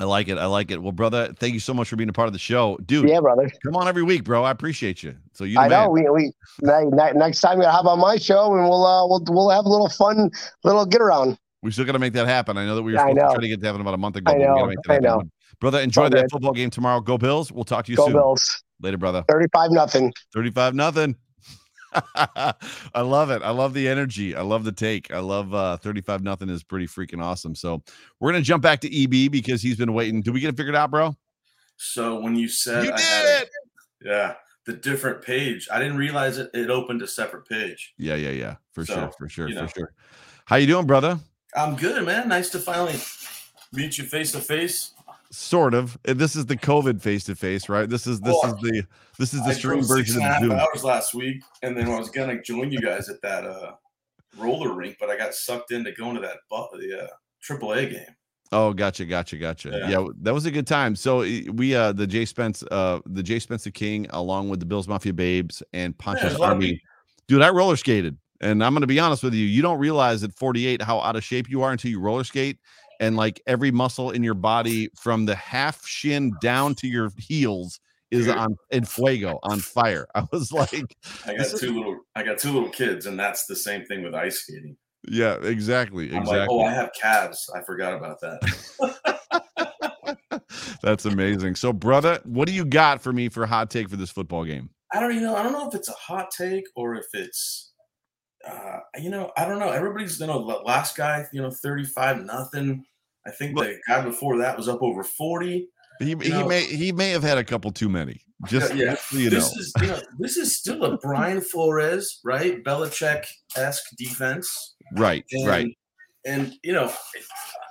I 0.01 0.05
like 0.05 0.27
it. 0.29 0.37
I 0.39 0.47
like 0.47 0.73
it. 0.73 0.83
Well, 0.83 0.91
brother, 0.91 1.33
thank 1.39 1.55
you 1.55 1.61
so 1.61 1.73
much 1.73 1.89
for 1.89 1.95
being 1.95 2.09
a 2.09 2.13
part 2.13 2.27
of 2.27 2.33
the 2.33 2.39
show, 2.39 2.77
dude. 2.87 3.09
Yeah, 3.09 3.21
brother. 3.21 3.49
Come 3.63 3.77
on 3.77 3.87
every 3.87 4.03
week, 4.03 4.25
bro. 4.25 4.43
I 4.43 4.51
appreciate 4.51 5.01
you. 5.03 5.15
So 5.33 5.45
you, 5.45 5.61
I 5.61 5.69
know. 5.69 5.93
man. 5.93 5.93
We 5.93 6.11
we 6.11 6.33
ne- 6.63 6.87
ne- 6.91 7.13
next 7.13 7.41
time 7.41 7.61
you 7.61 7.69
hop 7.69 7.85
on 7.87 8.01
my 8.01 8.17
show 8.17 8.53
and 8.55 8.65
we'll 8.69 8.85
uh, 8.85 9.07
we'll 9.07 9.23
we'll 9.29 9.51
have 9.51 9.65
a 9.65 9.69
little 9.69 9.89
fun 9.91 10.31
little 10.65 10.87
get 10.87 11.01
around. 11.01 11.39
We 11.63 11.71
still 11.71 11.85
got 11.85 11.93
to 11.93 11.99
make 11.99 12.13
that 12.15 12.27
happen. 12.27 12.57
I 12.59 12.67
know 12.67 12.75
that 12.75 12.83
we 12.83 12.93
were 12.93 12.99
I 12.99 13.03
supposed 13.03 13.19
to 13.19 13.23
know. 13.27 13.33
try 13.35 13.41
to 13.43 13.49
get 13.49 13.61
that 13.61 13.67
happen 13.69 13.81
about 13.81 13.95
a 13.95 13.99
month 13.99 14.17
ago. 14.17 14.31
I 14.31 14.35
but 14.35 14.39
we 14.41 14.45
know, 14.47 14.67
make 14.67 14.79
that 14.85 14.91
I 14.91 14.95
happen. 14.95 15.09
know. 15.09 15.23
Brother, 15.61 15.81
enjoy 15.81 16.05
all 16.05 16.11
that 16.11 16.23
good. 16.23 16.31
football 16.33 16.53
game 16.53 16.71
tomorrow. 16.71 17.01
Go 17.01 17.17
Bills. 17.19 17.53
We'll 17.53 17.65
talk 17.65 17.85
to 17.87 17.93
you 17.93 17.97
soon. 17.97 18.07
Go 18.07 18.11
soon. 18.11 18.15
Bills. 18.15 18.63
Later, 18.81 18.99
brother. 18.99 19.25
Thirty 19.29 19.47
five 19.55 19.71
nothing. 19.71 20.13
35 20.35 20.75
nothing. 20.75 21.15
I 22.15 23.01
love 23.03 23.31
it. 23.31 23.43
I 23.43 23.51
love 23.51 23.75
the 23.75 23.87
energy. 23.89 24.35
I 24.35 24.41
love 24.43 24.65
the 24.65 24.73
take. 24.73 25.13
I 25.13 25.19
love 25.19 25.53
uh 25.55 25.77
35 25.77 26.23
nothing 26.23 26.49
is 26.49 26.65
pretty 26.65 26.87
freaking 26.87 27.23
awesome. 27.23 27.55
So 27.55 27.83
we're 28.19 28.33
gonna 28.33 28.43
jump 28.43 28.63
back 28.63 28.81
to 28.81 29.03
EB 29.05 29.31
because 29.31 29.61
he's 29.63 29.77
been 29.77 29.93
waiting. 29.93 30.23
Did 30.23 30.33
we 30.35 30.41
get 30.41 30.49
it 30.49 30.57
figured 30.57 30.75
out, 30.75 30.91
bro? 30.91 31.15
So 31.77 32.19
when 32.21 32.35
you 32.35 32.49
said 32.49 32.85
You 32.85 32.91
did 32.93 33.01
had 33.01 33.43
it. 33.43 33.49
yeah, 34.05 34.35
the 34.67 34.73
different 34.73 35.23
page, 35.23 35.69
I 35.71 35.79
didn't 35.79 35.99
realize 35.99 36.39
it. 36.39 36.51
It 36.55 36.71
opened 36.71 37.03
a 37.03 37.07
separate 37.07 37.47
page. 37.47 37.93
Yeah, 37.99 38.15
yeah, 38.15 38.31
yeah. 38.31 38.57
For 38.73 38.85
So, 38.87 38.95
sure, 38.95 39.13
for 39.19 39.29
sure, 39.29 39.49
you 39.49 39.55
know. 39.57 39.67
for 39.67 39.75
sure. 39.81 39.93
How 40.47 40.57
you 40.57 40.67
doing, 40.67 40.87
brother? 40.87 41.19
I'm 41.55 41.77
good, 41.77 42.05
man. 42.07 42.29
Nice 42.29 42.51
to 42.51 42.59
finally 42.59 42.95
meet 43.73 43.99
you 43.99 44.05
face 44.05 44.33
to 44.33 44.41
face. 44.41 44.93
Sort 45.31 45.73
of. 45.75 45.99
This 46.05 46.37
is 46.37 46.47
the 46.47 46.57
COVID 46.57 47.01
face 47.01 47.25
to 47.25 47.35
face, 47.35 47.69
right? 47.69 47.89
This 47.89 48.07
is 48.07 48.21
this 48.21 48.37
Well, 48.43 48.55
is 48.55 48.61
the 48.63 48.85
this 49.19 49.33
is 49.35 49.43
the 49.45 49.51
I 49.51 49.55
stream 49.55 49.83
version 49.83 50.23
of 50.23 50.41
Zoom. 50.41 50.53
hours 50.53 50.85
last 50.85 51.15
week, 51.15 51.43
and 51.63 51.77
then 51.77 51.89
I 51.91 51.99
was 51.99 52.11
gonna 52.11 52.41
join 52.43 52.71
you 52.71 52.81
guys 52.81 53.09
at 53.09 53.21
that 53.23 53.45
uh 53.45 53.73
roller 54.39 54.75
rink, 54.75 54.97
but 55.01 55.09
I 55.11 55.17
got 55.17 55.35
sucked 55.35 55.73
into 55.73 55.93
going 55.93 56.15
to 56.17 56.21
that 56.23 56.39
bu- 56.51 56.79
the 56.79 57.05
uh, 57.05 57.07
AAA 57.47 57.91
game. 57.91 58.07
Oh, 58.55 58.73
gotcha, 58.75 59.05
gotcha, 59.07 59.37
gotcha. 59.39 59.71
Yeah. 59.71 59.89
Yeah. 60.01 60.09
that 60.21 60.35
was 60.35 60.45
a 60.45 60.51
good 60.51 60.67
time. 60.67 60.95
So 60.97 61.21
we 61.21 61.75
uh 61.75 61.93
the 61.93 62.07
Jay 62.07 62.27
Spence 62.27 62.63
uh 62.71 63.01
the 63.07 63.23
Jay 63.23 63.39
Spence 63.39 63.65
the 63.65 63.71
King 63.71 64.07
along 64.11 64.51
with 64.51 64.61
the 64.61 64.67
Bills 64.67 64.87
Mafia 64.89 65.15
Babes 65.15 65.63
and 65.73 65.97
Poncho's 65.97 66.23
there's 66.25 66.35
a 66.35 66.39
lot 66.39 66.49
of 66.53 66.57
Army. 66.57 66.81
Dude, 67.29 67.41
I 67.41 67.49
roller 67.49 67.77
skated. 67.77 68.19
And 68.43 68.63
I'm 68.63 68.75
gonna 68.75 68.87
be 68.87 68.99
honest 69.01 69.23
with 69.23 69.35
you, 69.35 69.47
you 69.47 69.63
don't 69.63 69.79
realize 69.79 70.23
at 70.23 70.33
48 70.35 70.83
how 70.83 70.99
out 71.01 71.17
of 71.17 71.25
shape 71.25 71.49
you 71.49 71.63
are 71.63 71.73
until 71.73 71.91
you 71.91 72.01
roller 72.01 72.25
skate. 72.25 72.59
And 73.01 73.17
like 73.17 73.41
every 73.47 73.71
muscle 73.71 74.11
in 74.11 74.23
your 74.23 74.35
body 74.35 74.89
from 75.01 75.27
the 75.27 75.35
half 75.35 75.87
shin 75.87 76.33
down 76.41 76.75
to 76.77 76.87
your 76.89 77.11
heels 77.17 77.81
is 78.11 78.29
on 78.29 78.55
in 78.71 78.85
fuego, 78.85 79.39
on 79.43 79.59
fire. 79.61 80.07
I 80.15 80.27
was 80.31 80.53
like, 80.53 80.95
I 81.27 81.35
got 81.35 81.49
two 81.59 81.75
little 81.79 81.99
I 82.15 82.23
got 82.23 82.39
two 82.39 82.53
little 82.53 82.69
kids, 82.69 83.07
and 83.07 83.19
that's 83.19 83.47
the 83.47 83.57
same 83.57 83.85
thing 83.87 84.03
with 84.03 84.15
ice 84.15 84.41
skating. 84.41 84.77
yeah, 85.09 85.37
exactly. 85.43 86.11
I'm 86.11 86.19
Exactly. 86.19 86.39
like, 86.41 86.49
oh, 86.51 86.61
I 86.63 86.73
have 86.73 86.91
calves. 87.01 87.51
I 87.57 87.63
forgot 87.63 87.95
about 87.95 88.21
that. 88.21 89.23
That's 90.83 91.05
amazing. 91.05 91.55
So, 91.55 91.73
brother, 91.73 92.21
what 92.25 92.47
do 92.49 92.55
you 92.55 92.65
got 92.65 93.01
for 93.01 93.13
me 93.13 93.29
for 93.29 93.45
a 93.45 93.47
hot 93.47 93.71
take 93.71 93.89
for 93.89 93.97
this 93.97 94.11
football 94.11 94.45
game? 94.45 94.69
I 94.93 95.01
don't 95.01 95.11
even 95.13 95.23
know. 95.25 95.37
I 95.37 95.43
don't 95.43 95.53
know 95.53 95.67
if 95.69 95.75
it's 95.75 95.89
a 95.89 95.93
hot 95.93 96.31
take 96.31 96.65
or 96.77 96.95
if 96.97 97.07
it's 97.15 97.72
uh, 98.47 98.81
you 98.99 99.11
know, 99.11 99.31
I 99.37 99.47
don't 99.47 99.59
know. 99.59 99.71
Everybody's 99.71 100.19
you 100.21 100.27
know 100.27 100.39
last 100.39 100.97
guy, 100.97 101.27
you 101.33 101.43
know, 101.43 101.51
thirty 101.51 101.85
five 101.85 102.25
nothing. 102.25 102.85
I 103.27 103.31
think 103.31 103.57
the 103.57 103.79
guy 103.87 104.03
before 104.03 104.39
that 104.39 104.57
was 104.57 104.69
up 104.69 104.83
over 104.83 105.05
forty. 105.05 105.69
He, 106.01 106.11
You 106.11 106.17
he 106.17 106.43
may 106.45 106.65
he 106.65 106.93
may 106.93 107.11
have 107.11 107.23
had 107.23 107.39
a 107.39 107.45
couple 107.45 107.71
too 107.71 107.89
many. 107.89 108.23
Just, 108.47 108.75
yeah, 108.75 108.97
just 108.97 109.09
so 109.11 109.19
you 109.19 109.31
know. 109.31 109.37
this 109.37 109.57
is 109.57 109.73
you 109.81 109.87
know 109.87 110.01
this 110.19 110.37
is 110.37 110.57
still 110.57 110.83
a 110.85 110.99
Brian 110.99 111.41
Flores, 111.41 112.19
right? 112.25 112.63
Belichick 112.65 113.25
esque 113.57 113.85
defense. 113.97 114.75
right, 114.97 115.25
And, 115.31 115.47
right. 115.47 115.79
And 116.27 116.53
you 116.65 116.73
know, 116.73 116.93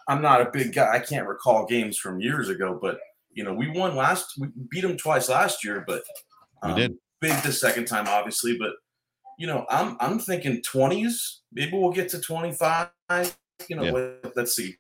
I'm 0.08 0.22
not 0.22 0.40
a 0.42 0.50
big 0.50 0.74
guy. 0.74 0.94
I 0.94 1.00
can't 1.00 1.28
recall 1.28 1.66
games 1.66 1.98
from 1.98 2.22
years 2.22 2.48
ago, 2.48 2.80
but 2.82 3.00
you 3.34 3.44
know, 3.44 3.54
we 3.54 3.70
won 3.70 3.98
last. 3.98 4.34
We 4.40 4.48
beat 4.70 4.82
them 4.82 4.96
twice 4.96 5.28
last 5.28 5.62
year, 5.66 5.84
but 5.86 6.04
We 6.64 6.70
um, 6.70 6.78
did. 6.78 6.94
big 7.20 7.34
the 7.44 7.52
second 7.52 7.86
time, 7.86 8.08
obviously. 8.08 8.58
But 8.58 8.72
you 9.38 9.48
know, 9.48 9.66
I'm 9.70 9.98
I'm 10.00 10.20
thinking 10.20 10.62
20s. 10.62 11.40
Maybe 11.52 11.72
we'll 11.78 11.92
get 11.92 12.10
to 12.10 12.20
25. 12.20 12.90
You 13.70 13.76
know, 13.76 13.84
Yeah. 13.84 13.92
let- 13.92 14.36
let's 14.38 14.56
see. 14.56 14.76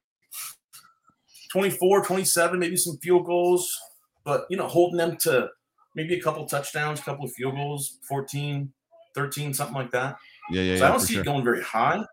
24, 1.51 2.05
27, 2.05 2.59
maybe 2.59 2.77
some 2.77 2.97
field 2.99 3.25
goals, 3.25 3.77
but 4.23 4.45
you 4.49 4.57
know, 4.57 4.67
holding 4.67 4.97
them 4.97 5.17
to 5.17 5.49
maybe 5.95 6.15
a 6.17 6.21
couple 6.21 6.45
touchdowns, 6.45 6.99
a 6.99 7.03
couple 7.03 7.25
of 7.25 7.31
field 7.33 7.55
goals, 7.55 7.99
14, 8.07 8.71
13, 9.15 9.53
something 9.53 9.75
like 9.75 9.91
that. 9.91 10.15
Yeah, 10.49 10.61
yeah, 10.61 10.77
So 10.77 10.85
I 10.85 10.89
don't 10.89 10.99
see 11.01 11.13
sure. 11.15 11.23
it 11.23 11.25
going 11.25 11.43
very 11.43 11.61
high, 11.61 12.03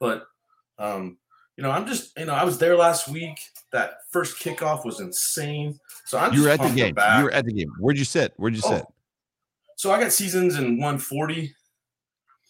but 0.00 0.24
um, 0.78 1.18
you 1.56 1.62
know, 1.62 1.70
I'm 1.70 1.86
just 1.86 2.16
you 2.18 2.24
know, 2.24 2.34
I 2.34 2.44
was 2.44 2.58
there 2.58 2.76
last 2.76 3.08
week. 3.08 3.38
That 3.72 3.98
first 4.10 4.38
kickoff 4.42 4.86
was 4.86 5.00
insane. 5.00 5.78
So 6.06 6.16
I'm 6.18 6.32
You 6.32 6.44
were 6.44 6.48
at 6.48 6.60
the 6.60 6.68
game. 6.70 6.94
You 7.18 7.24
were 7.24 7.32
at 7.32 7.44
the 7.44 7.52
game. 7.52 7.68
Where'd 7.78 7.98
you 7.98 8.04
sit? 8.04 8.32
Where'd 8.36 8.56
you 8.56 8.62
Oh, 8.64 8.76
sit? 8.78 8.86
So 9.78 9.92
I 9.92 10.00
got 10.00 10.12
seasons 10.12 10.56
in 10.56 10.72
140. 10.72 11.54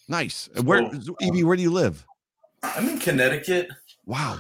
Nice. 0.08 0.48
And 0.56 0.66
Where, 0.66 0.90
So, 1.02 1.14
EB? 1.20 1.44
Where 1.44 1.56
do 1.56 1.62
you 1.62 1.70
live? 1.70 2.06
I'm 2.62 2.88
in 2.88 2.98
Connecticut. 2.98 3.68
Wow. 4.06 4.38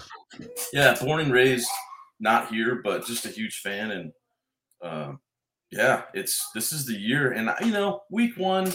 Yeah, 0.72 0.96
born 0.98 1.20
and 1.20 1.30
raised, 1.30 1.68
not 2.18 2.48
here, 2.48 2.80
but 2.82 3.04
just 3.04 3.26
a 3.26 3.28
huge 3.28 3.60
fan. 3.60 3.90
And 3.90 4.12
uh, 4.82 5.12
yeah, 5.70 6.04
it's 6.14 6.48
this 6.54 6.72
is 6.72 6.86
the 6.86 6.94
year. 6.94 7.32
And 7.32 7.52
you 7.60 7.72
know, 7.72 8.04
week 8.10 8.38
one, 8.38 8.72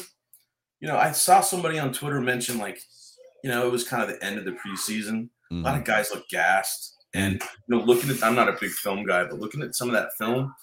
you 0.80 0.88
know, 0.88 0.98
I 0.98 1.12
saw 1.12 1.42
somebody 1.42 1.80
on 1.80 1.92
Twitter 1.92 2.22
mention 2.22 2.60
like, 2.60 2.80
you 3.44 3.50
know, 3.50 3.66
it 3.66 3.72
was 3.72 3.84
kind 3.84 4.04
of 4.04 4.10
the 4.10 4.24
end 4.24 4.38
of 4.38 4.46
the 4.46 4.52
preseason. 4.52 5.30
A 5.52 5.56
lot 5.56 5.78
of 5.78 5.86
guys 5.86 6.12
look 6.14 6.30
gassed. 6.30 7.04
And 7.16 7.42
you 7.68 7.76
know, 7.76 7.84
looking 7.84 8.12
at 8.12 8.22
I'm 8.22 8.36
not 8.36 8.48
a 8.48 8.58
big 8.62 8.72
film 8.72 9.06
guy, 9.06 9.24
but 9.24 9.40
looking 9.40 9.64
at 9.64 9.74
some 9.74 9.90
of 9.90 9.96
that 9.96 10.10
film, 10.20 10.54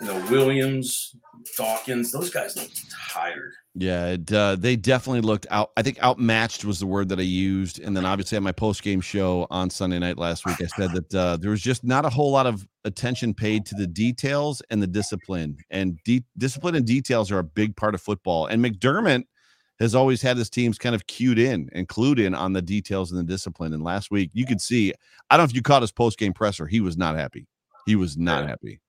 you 0.00 0.06
know, 0.06 0.26
Williams, 0.30 1.14
Dawkins, 1.56 2.12
those 2.12 2.30
guys 2.30 2.56
looked 2.56 2.80
tired. 3.10 3.52
Yeah, 3.74 4.06
it, 4.08 4.32
uh, 4.32 4.56
they 4.56 4.74
definitely 4.76 5.20
looked 5.20 5.46
out. 5.50 5.70
I 5.76 5.82
think 5.82 6.02
outmatched 6.02 6.64
was 6.64 6.80
the 6.80 6.86
word 6.86 7.08
that 7.10 7.18
I 7.18 7.22
used. 7.22 7.80
And 7.80 7.96
then 7.96 8.04
obviously 8.04 8.36
at 8.36 8.42
my 8.42 8.52
post 8.52 8.82
game 8.82 9.00
show 9.00 9.46
on 9.50 9.70
Sunday 9.70 9.98
night 9.98 10.18
last 10.18 10.44
week, 10.46 10.56
I 10.60 10.66
said 10.66 10.92
that 10.92 11.14
uh, 11.14 11.36
there 11.36 11.50
was 11.50 11.60
just 11.60 11.84
not 11.84 12.04
a 12.04 12.10
whole 12.10 12.30
lot 12.32 12.46
of 12.46 12.66
attention 12.84 13.34
paid 13.34 13.64
to 13.66 13.74
the 13.76 13.86
details 13.86 14.62
and 14.70 14.82
the 14.82 14.86
discipline. 14.86 15.56
And 15.70 15.98
de- 16.04 16.24
discipline 16.36 16.74
and 16.74 16.86
details 16.86 17.30
are 17.30 17.38
a 17.38 17.44
big 17.44 17.76
part 17.76 17.94
of 17.94 18.00
football. 18.00 18.46
And 18.46 18.64
McDermott 18.64 19.24
has 19.78 19.94
always 19.94 20.20
had 20.22 20.36
his 20.36 20.50
teams 20.50 20.76
kind 20.76 20.94
of 20.96 21.06
cued 21.06 21.38
in 21.38 21.68
and 21.72 21.88
clued 21.88 22.18
in 22.18 22.34
on 22.34 22.52
the 22.52 22.62
details 22.62 23.12
and 23.12 23.20
the 23.20 23.24
discipline. 23.32 23.72
And 23.72 23.84
last 23.84 24.10
week, 24.10 24.30
you 24.32 24.44
could 24.44 24.60
see, 24.60 24.92
I 25.30 25.36
don't 25.36 25.44
know 25.44 25.50
if 25.50 25.54
you 25.54 25.62
caught 25.62 25.82
his 25.82 25.92
post 25.92 26.18
game 26.18 26.32
presser. 26.32 26.66
He 26.66 26.80
was 26.80 26.96
not 26.96 27.14
happy. 27.14 27.46
He 27.86 27.94
was 27.94 28.16
not 28.16 28.42
Yeah. 28.42 28.48
happy. 28.50 28.80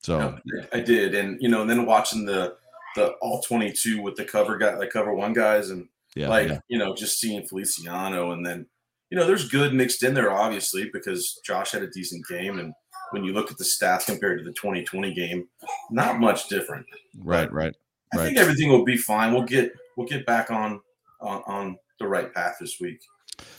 So, 0.00 0.38
I 0.72 0.80
did, 0.80 1.14
and 1.14 1.40
you 1.40 1.48
know, 1.48 1.62
and 1.62 1.70
then 1.70 1.84
watching 1.84 2.24
the 2.24 2.56
the 2.94 3.10
all 3.20 3.42
twenty 3.42 3.72
two 3.72 4.00
with 4.00 4.16
the 4.16 4.24
cover 4.24 4.56
guy, 4.56 4.76
like 4.76 4.90
cover 4.90 5.12
one 5.12 5.32
guys, 5.32 5.70
and 5.70 5.88
yeah. 6.14 6.28
like 6.28 6.48
yeah. 6.48 6.60
you 6.68 6.78
know, 6.78 6.94
just 6.94 7.18
seeing 7.18 7.46
Feliciano, 7.46 8.32
and 8.32 8.46
then 8.46 8.66
you 9.10 9.18
know, 9.18 9.26
there's 9.26 9.48
good 9.48 9.74
mixed 9.74 10.02
in 10.02 10.14
there, 10.14 10.30
obviously, 10.30 10.90
because 10.92 11.40
Josh 11.44 11.72
had 11.72 11.82
a 11.82 11.90
decent 11.90 12.26
game, 12.26 12.58
and 12.58 12.72
when 13.10 13.24
you 13.24 13.32
look 13.32 13.50
at 13.50 13.58
the 13.58 13.64
stats 13.64 14.06
compared 14.06 14.38
to 14.38 14.44
the 14.44 14.52
2020 14.52 15.14
game, 15.14 15.48
not 15.90 16.20
much 16.20 16.48
different. 16.48 16.86
Right, 17.18 17.50
right, 17.52 17.74
I 18.12 18.18
think 18.18 18.38
everything 18.38 18.70
will 18.70 18.84
be 18.84 18.96
fine. 18.96 19.32
We'll 19.32 19.42
get 19.42 19.72
we'll 19.96 20.06
get 20.06 20.26
back 20.26 20.50
on 20.50 20.80
on, 21.20 21.42
on 21.46 21.78
the 21.98 22.06
right 22.06 22.32
path 22.32 22.56
this 22.60 22.78
week. 22.80 23.00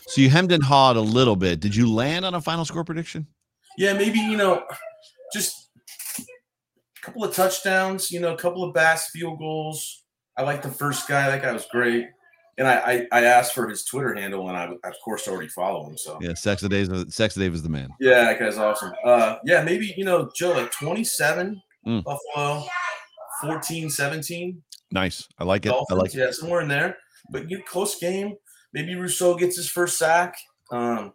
So 0.06 0.20
you 0.20 0.30
hemmed 0.30 0.52
and 0.52 0.62
hawed 0.62 0.96
a 0.96 1.00
little 1.00 1.36
bit. 1.36 1.60
Did 1.60 1.74
you 1.74 1.92
land 1.92 2.24
on 2.24 2.34
a 2.34 2.40
final 2.40 2.64
score 2.64 2.84
prediction? 2.84 3.26
Yeah, 3.78 3.92
maybe 3.92 4.18
you 4.18 4.36
know, 4.36 4.64
just 5.32 5.69
a 7.02 7.06
couple 7.06 7.24
of 7.24 7.34
touchdowns. 7.34 8.10
You 8.10 8.20
know, 8.20 8.32
a 8.34 8.36
couple 8.36 8.62
of 8.64 8.74
Bass 8.74 9.10
field 9.10 9.38
goals. 9.38 10.04
I 10.36 10.42
like 10.42 10.62
the 10.62 10.70
first 10.70 11.08
guy. 11.08 11.28
That 11.30 11.42
guy 11.42 11.52
was 11.52 11.66
great. 11.70 12.06
And 12.58 12.68
I, 12.68 13.06
I, 13.12 13.20
I 13.20 13.24
asked 13.24 13.54
for 13.54 13.68
his 13.68 13.84
Twitter 13.84 14.14
handle, 14.14 14.48
and 14.48 14.56
I, 14.56 14.64
of 14.66 14.94
course, 15.02 15.26
already 15.28 15.48
follow 15.48 15.88
him. 15.88 15.96
So 15.96 16.18
Yeah, 16.20 16.34
Sex 16.34 16.62
of 16.62 16.68
Days. 16.70 16.88
Saxa 17.14 17.38
Dave 17.38 17.54
is 17.54 17.62
the 17.62 17.70
man. 17.70 17.88
yeah, 18.00 18.24
that 18.24 18.38
guy's 18.38 18.58
awesome. 18.58 18.92
Uh, 19.04 19.36
yeah, 19.44 19.62
maybe 19.62 19.94
you 19.96 20.04
know, 20.04 20.30
Joe, 20.36 20.52
like 20.52 20.70
27 20.72 21.60
Mm. 21.86 22.04
Buffalo, 22.04 22.62
14, 23.40 23.88
17 23.88 24.62
Nice. 24.92 25.26
I 25.38 25.44
like 25.44 25.64
it. 25.64 25.70
I 25.70 25.72
Dolphins. 25.72 25.98
like 26.02 26.14
it. 26.14 26.18
yeah, 26.18 26.30
somewhere 26.32 26.60
in 26.60 26.68
there. 26.68 26.98
But 27.30 27.48
you 27.50 27.62
close 27.66 27.98
game. 27.98 28.34
Maybe 28.74 28.94
Rousseau 28.96 29.34
gets 29.34 29.56
his 29.56 29.68
first 29.70 29.96
sack. 29.96 30.34
Um, 30.70 31.14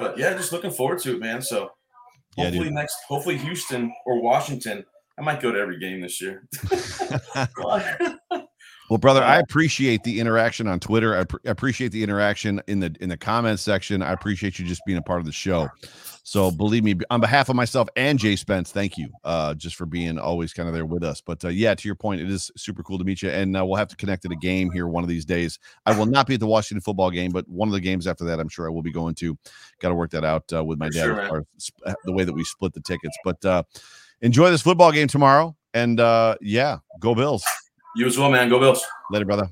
but 0.00 0.18
yeah, 0.18 0.34
just 0.34 0.50
looking 0.52 0.70
forward 0.72 0.98
to 1.00 1.12
it, 1.14 1.20
man. 1.20 1.42
So 1.42 1.70
Yeah, 2.36 2.44
hopefully 2.44 2.64
dude. 2.64 2.74
next, 2.74 2.96
hopefully 3.08 3.36
Houston 3.38 3.92
or 4.06 4.22
Washington. 4.22 4.84
I 5.18 5.22
might 5.22 5.40
go 5.40 5.52
to 5.52 5.58
every 5.58 5.78
game 5.78 6.00
this 6.00 6.20
year. 6.20 6.48
Well, 8.90 8.98
brother, 8.98 9.22
I 9.22 9.38
appreciate 9.38 10.02
the 10.04 10.20
interaction 10.20 10.66
on 10.66 10.78
Twitter. 10.78 11.16
I 11.16 11.24
pr- 11.24 11.36
appreciate 11.46 11.92
the 11.92 12.02
interaction 12.02 12.60
in 12.66 12.80
the 12.80 12.94
in 13.00 13.08
the 13.08 13.16
comments 13.16 13.62
section. 13.62 14.02
I 14.02 14.12
appreciate 14.12 14.58
you 14.58 14.66
just 14.66 14.82
being 14.84 14.98
a 14.98 15.02
part 15.02 15.20
of 15.20 15.26
the 15.26 15.32
show. 15.32 15.68
So 16.24 16.50
believe 16.50 16.84
me, 16.84 16.94
on 17.10 17.20
behalf 17.20 17.48
of 17.48 17.56
myself 17.56 17.88
and 17.96 18.18
Jay 18.18 18.36
Spence, 18.36 18.70
thank 18.70 18.96
you 18.96 19.08
uh, 19.24 19.54
just 19.54 19.76
for 19.76 19.86
being 19.86 20.18
always 20.18 20.52
kind 20.52 20.68
of 20.68 20.74
there 20.74 20.86
with 20.86 21.02
us. 21.02 21.20
But 21.20 21.44
uh, 21.44 21.48
yeah, 21.48 21.74
to 21.74 21.88
your 21.88 21.94
point, 21.94 22.20
it 22.20 22.30
is 22.30 22.50
super 22.56 22.82
cool 22.82 22.98
to 22.98 23.04
meet 23.04 23.22
you, 23.22 23.30
and 23.30 23.56
uh, 23.56 23.64
we'll 23.64 23.76
have 23.76 23.88
to 23.88 23.96
connect 23.96 24.24
at 24.24 24.30
a 24.30 24.36
game 24.36 24.70
here 24.70 24.86
one 24.86 25.02
of 25.02 25.08
these 25.08 25.24
days. 25.24 25.58
I 25.86 25.96
will 25.96 26.06
not 26.06 26.26
be 26.26 26.34
at 26.34 26.40
the 26.40 26.46
Washington 26.46 26.80
football 26.80 27.10
game, 27.10 27.32
but 27.32 27.48
one 27.48 27.68
of 27.68 27.72
the 27.72 27.80
games 27.80 28.06
after 28.06 28.24
that, 28.26 28.38
I'm 28.38 28.48
sure 28.48 28.66
I 28.66 28.70
will 28.70 28.82
be 28.82 28.92
going 28.92 29.14
to. 29.16 29.36
Got 29.80 29.88
to 29.88 29.94
work 29.94 30.10
that 30.10 30.24
out 30.24 30.44
uh, 30.52 30.62
with 30.62 30.78
my 30.78 30.88
For 30.88 30.92
dad 30.92 31.04
sure, 31.04 31.12
as 31.12 31.16
man. 31.16 31.28
far 31.28 31.38
as 31.38 31.44
sp- 31.58 31.82
uh, 31.86 31.94
the 32.04 32.12
way 32.12 32.24
that 32.24 32.32
we 32.32 32.44
split 32.44 32.72
the 32.72 32.80
tickets. 32.80 33.16
But 33.24 33.44
uh, 33.44 33.62
enjoy 34.20 34.50
this 34.50 34.62
football 34.62 34.92
game 34.92 35.08
tomorrow, 35.08 35.56
and 35.74 35.98
uh, 35.98 36.36
yeah, 36.40 36.78
go 37.00 37.14
Bills. 37.14 37.44
You 37.94 38.06
as 38.06 38.18
well, 38.18 38.30
man. 38.30 38.48
Go 38.48 38.58
Bills. 38.58 38.84
Later, 39.10 39.24
brother. 39.24 39.50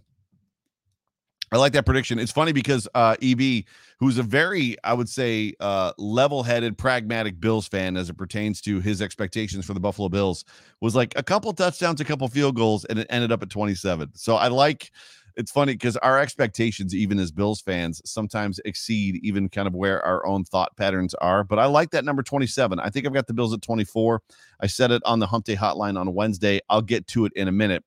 I 1.52 1.56
like 1.56 1.72
that 1.72 1.84
prediction. 1.84 2.20
It's 2.20 2.30
funny 2.30 2.52
because 2.52 2.86
uh 2.94 3.16
EB, 3.20 3.64
who's 3.98 4.18
a 4.18 4.22
very, 4.22 4.76
I 4.84 4.94
would 4.94 5.08
say, 5.08 5.54
uh 5.58 5.92
level-headed, 5.98 6.78
pragmatic 6.78 7.40
Bills 7.40 7.66
fan 7.66 7.96
as 7.96 8.08
it 8.08 8.14
pertains 8.16 8.60
to 8.62 8.80
his 8.80 9.02
expectations 9.02 9.66
for 9.66 9.74
the 9.74 9.80
Buffalo 9.80 10.08
Bills, 10.08 10.44
was 10.80 10.94
like 10.94 11.12
a 11.16 11.22
couple 11.22 11.52
touchdowns, 11.52 12.00
a 12.00 12.04
couple 12.04 12.28
field 12.28 12.54
goals, 12.54 12.84
and 12.84 12.98
it 13.00 13.06
ended 13.10 13.32
up 13.32 13.42
at 13.42 13.50
27. 13.50 14.10
So 14.14 14.36
I 14.36 14.46
like 14.48 14.92
it's 15.36 15.50
funny 15.50 15.72
because 15.72 15.96
our 15.98 16.20
expectations, 16.20 16.94
even 16.94 17.18
as 17.18 17.30
Bills 17.30 17.60
fans, 17.60 18.02
sometimes 18.04 18.60
exceed 18.64 19.16
even 19.22 19.48
kind 19.48 19.66
of 19.66 19.74
where 19.74 20.04
our 20.04 20.26
own 20.26 20.44
thought 20.44 20.76
patterns 20.76 21.14
are. 21.14 21.44
But 21.44 21.58
I 21.58 21.66
like 21.66 21.90
that 21.90 22.04
number 22.04 22.22
27. 22.22 22.78
I 22.78 22.90
think 22.90 23.06
I've 23.06 23.14
got 23.14 23.26
the 23.26 23.34
Bills 23.34 23.54
at 23.54 23.62
24. 23.62 24.22
I 24.60 24.66
said 24.66 24.90
it 24.90 25.02
on 25.04 25.18
the 25.18 25.26
Hump 25.26 25.46
Day 25.46 25.56
hotline 25.56 25.98
on 25.98 26.12
Wednesday. 26.14 26.60
I'll 26.68 26.82
get 26.82 27.06
to 27.08 27.24
it 27.24 27.32
in 27.36 27.48
a 27.48 27.52
minute. 27.52 27.84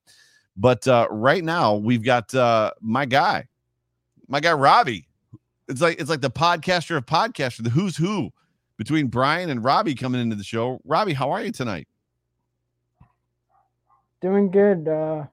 But 0.56 0.88
uh, 0.88 1.08
right 1.10 1.44
now 1.44 1.76
we've 1.76 2.04
got 2.04 2.34
uh, 2.34 2.72
my 2.82 3.06
guy, 3.06 3.48
my 4.28 4.40
guy 4.40 4.54
Robbie. 4.54 5.08
It's 5.68 5.82
like 5.82 6.00
it's 6.00 6.10
like 6.10 6.22
the 6.22 6.30
podcaster 6.30 6.98
of 6.98 7.06
podcasters, 7.06 7.64
the 7.64 7.70
who's 7.70 7.98
who 7.98 8.32
between 8.78 9.08
Brian 9.08 9.50
and 9.50 9.64
Robbie 9.64 9.96
coming 9.96 10.22
into 10.22 10.36
the 10.36 10.44
show. 10.44 10.80
Robbie, 10.86 11.14
how 11.14 11.32
are 11.32 11.42
you 11.42 11.52
tonight? 11.52 11.88
Doing 14.22 14.52
good, 14.52 14.88
uh, 14.88 15.26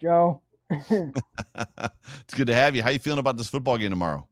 Joe. 0.00 0.40
it's 0.70 2.34
good 2.34 2.46
to 2.46 2.54
have 2.54 2.76
you. 2.76 2.82
How 2.82 2.90
you 2.90 2.98
feeling 2.98 3.18
about 3.18 3.36
this 3.36 3.48
football 3.48 3.78
game 3.78 3.90
tomorrow? 3.90 4.26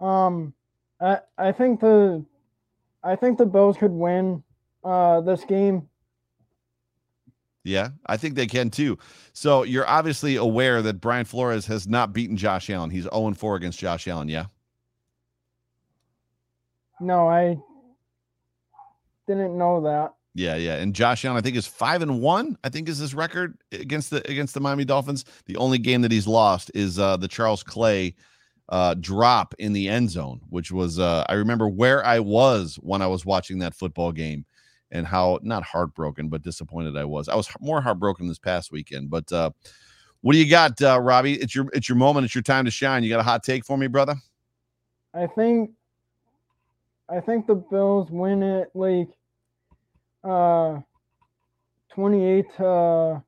um, 0.00 0.54
I 1.00 1.18
I 1.36 1.52
think 1.52 1.80
the 1.80 2.24
I 3.02 3.16
think 3.16 3.38
the 3.38 3.46
Bills 3.46 3.76
could 3.76 3.90
win 3.90 4.42
uh 4.84 5.20
this 5.20 5.44
game. 5.44 5.87
Yeah, 7.64 7.90
I 8.06 8.16
think 8.16 8.34
they 8.34 8.46
can 8.46 8.70
too. 8.70 8.98
So 9.32 9.62
you're 9.62 9.88
obviously 9.88 10.36
aware 10.36 10.80
that 10.82 11.00
Brian 11.00 11.24
Flores 11.24 11.66
has 11.66 11.86
not 11.86 12.12
beaten 12.12 12.36
Josh 12.36 12.70
Allen. 12.70 12.90
He's 12.90 13.04
0 13.04 13.34
4 13.34 13.56
against 13.56 13.78
Josh 13.78 14.08
Allen. 14.08 14.28
Yeah. 14.28 14.46
No, 17.00 17.28
I 17.28 17.58
didn't 19.26 19.56
know 19.56 19.82
that. 19.82 20.14
Yeah, 20.34 20.56
yeah. 20.56 20.76
And 20.76 20.94
Josh 20.94 21.24
Allen, 21.24 21.36
I 21.36 21.40
think, 21.40 21.56
is 21.56 21.66
five 21.66 22.00
and 22.02 22.20
one. 22.20 22.56
I 22.62 22.68
think 22.68 22.88
is 22.88 22.98
his 22.98 23.14
record 23.14 23.58
against 23.72 24.10
the 24.10 24.28
against 24.30 24.54
the 24.54 24.60
Miami 24.60 24.84
Dolphins. 24.84 25.24
The 25.46 25.56
only 25.56 25.78
game 25.78 26.02
that 26.02 26.12
he's 26.12 26.26
lost 26.26 26.70
is 26.74 26.98
uh 26.98 27.16
the 27.16 27.28
Charles 27.28 27.62
Clay 27.62 28.14
uh 28.68 28.94
drop 28.94 29.54
in 29.58 29.72
the 29.72 29.88
end 29.88 30.10
zone, 30.10 30.40
which 30.48 30.70
was 30.70 30.98
uh 30.98 31.24
I 31.28 31.34
remember 31.34 31.68
where 31.68 32.04
I 32.04 32.20
was 32.20 32.76
when 32.82 33.02
I 33.02 33.06
was 33.08 33.26
watching 33.26 33.58
that 33.60 33.74
football 33.74 34.12
game 34.12 34.44
and 34.90 35.06
how 35.06 35.38
not 35.42 35.62
heartbroken 35.62 36.28
but 36.28 36.42
disappointed 36.42 36.96
I 36.96 37.04
was. 37.04 37.28
I 37.28 37.34
was 37.36 37.48
more 37.60 37.80
heartbroken 37.80 38.28
this 38.28 38.38
past 38.38 38.72
weekend, 38.72 39.10
but 39.10 39.30
uh 39.32 39.50
What 40.22 40.32
do 40.32 40.38
you 40.38 40.50
got, 40.50 40.80
uh, 40.82 41.00
Robbie? 41.00 41.34
It's 41.34 41.54
your 41.54 41.68
it's 41.72 41.88
your 41.88 41.96
moment. 41.96 42.24
It's 42.26 42.34
your 42.34 42.42
time 42.42 42.64
to 42.64 42.70
shine. 42.70 43.04
You 43.04 43.08
got 43.10 43.20
a 43.20 43.24
hot 43.24 43.42
take 43.44 43.64
for 43.64 43.76
me, 43.76 43.86
brother? 43.86 44.16
I 45.14 45.26
think 45.26 45.70
I 47.08 47.20
think 47.20 47.46
the 47.46 47.54
Bills 47.54 48.10
win 48.10 48.42
it 48.42 48.68
like 48.74 49.08
uh 50.24 50.80
28 51.94 52.46
to 52.58 53.22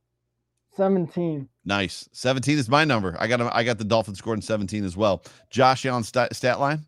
17. 0.76 1.48
Nice. 1.64 2.08
17 2.12 2.58
is 2.58 2.68
my 2.68 2.84
number. 2.84 3.16
I 3.20 3.26
got 3.26 3.40
I 3.40 3.64
got 3.64 3.78
the 3.78 3.84
Dolphins 3.84 4.18
scored 4.18 4.38
in 4.38 4.42
17 4.42 4.84
as 4.84 4.96
well. 4.96 5.22
Josh 5.50 5.86
Allen 5.86 6.02
stat, 6.04 6.34
stat 6.34 6.60
line? 6.60 6.86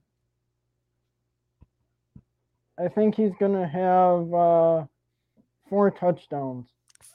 I 2.79 2.89
think 2.89 3.15
he's 3.15 3.33
going 3.39 3.53
to 3.53 3.67
have 3.67 4.35
uh 4.35 4.87
four 5.69 5.91
touchdowns. 5.91 6.69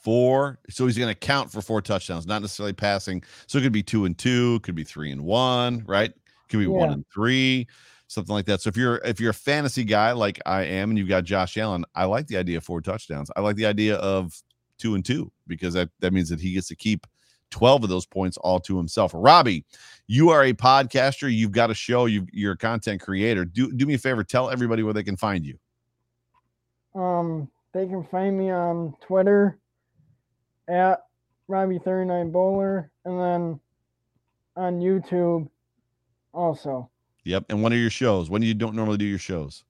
Four. 0.04 0.60
So 0.70 0.86
he's 0.86 0.98
going 0.98 1.14
to 1.14 1.20
count 1.20 1.52
for 1.52 1.62
four 1.62 1.82
touchdowns, 1.82 2.26
not 2.26 2.42
necessarily 2.42 2.74
passing. 2.74 3.24
So 3.48 3.58
it 3.58 3.62
could 3.62 3.74
be 3.74 3.84
2 3.84 4.06
and 4.06 4.18
2, 4.18 4.62
could 4.62 4.76
be 4.76 4.84
3 4.84 5.12
and 5.12 5.22
1, 5.22 5.84
right? 5.86 6.14
Could 6.50 6.60
be 6.60 6.66
Yeah. 6.66 6.72
1 6.72 6.92
and 6.92 7.06
3, 7.14 7.68
something 8.08 8.34
like 8.34 8.46
that. 8.46 8.62
So 8.62 8.70
if 8.70 8.78
you're 8.78 8.98
if 9.04 9.20
you're 9.20 9.32
a 9.32 9.34
fantasy 9.34 9.84
guy 9.84 10.14
like 10.14 10.40
I 10.46 10.64
am 10.64 10.90
and 10.90 10.98
you've 10.98 11.10
got 11.10 11.24
Josh 11.24 11.58
Allen, 11.58 11.86
I 11.94 12.06
like 12.06 12.28
the 12.28 12.38
idea 12.38 12.58
of 12.58 12.64
four 12.64 12.82
touchdowns. 12.82 13.30
I 13.36 13.42
like 13.42 13.58
the 13.58 13.66
idea 13.66 13.98
of 13.98 14.34
2 14.80 14.96
and 14.96 15.04
2 15.04 15.32
because 15.48 15.74
that 15.74 15.90
that 16.00 16.14
means 16.14 16.30
that 16.30 16.40
he 16.40 16.54
gets 16.54 16.68
to 16.70 16.76
keep 16.76 17.06
12 17.52 17.84
of 17.84 17.90
those 17.90 18.06
points 18.06 18.38
all 18.38 18.60
to 18.62 18.78
himself. 18.78 19.12
Robbie, 19.14 19.66
you 20.08 20.30
are 20.30 20.44
a 20.46 20.54
podcaster. 20.54 21.34
You've 21.34 21.52
got 21.52 21.70
a 21.70 21.74
show. 21.74 22.06
You, 22.06 22.26
you're 22.32 22.54
a 22.54 22.58
content 22.58 23.02
creator. 23.02 23.46
Do, 23.46 23.72
do 23.72 23.86
me 23.86 23.96
a 23.96 23.98
favor. 23.98 24.24
Tell 24.24 24.50
everybody 24.50 24.84
where 24.84 24.94
they 24.94 25.04
can 25.04 25.18
find 25.18 25.46
you. 25.46 25.58
Um 27.00 27.50
they 27.74 27.86
can 27.86 28.04
find 28.06 28.36
me 28.38 28.50
on 28.50 28.96
Twitter 29.02 29.60
at 30.68 31.04
Robbie39 31.50 32.32
Bowler 32.32 32.90
and 33.06 33.20
then 33.20 33.60
on 34.56 34.80
YouTube 34.80 35.48
also. 36.34 36.90
Yep. 37.26 37.46
And 37.50 37.62
when 37.62 37.74
are 37.74 37.78
your 37.78 37.90
shows? 37.92 38.30
When 38.30 38.42
do 38.42 38.48
you 38.48 38.54
don't 38.54 38.76
normally 38.76 38.98
do 38.98 39.06
your 39.06 39.20
shows? 39.20 39.64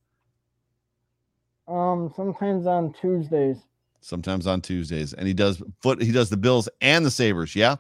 Um 1.68 2.14
sometimes 2.16 2.66
on 2.68 2.94
Tuesdays. 2.94 3.58
Sometimes 4.00 4.48
on 4.48 4.62
Tuesdays. 4.62 5.14
And 5.14 5.28
he 5.28 5.34
does 5.34 5.62
foot. 5.82 6.02
He 6.02 6.12
does 6.12 6.30
the 6.30 6.38
Bills 6.38 6.70
and 6.80 7.06
the 7.06 7.12
Sabres. 7.12 7.56
Yeah. 7.56 7.78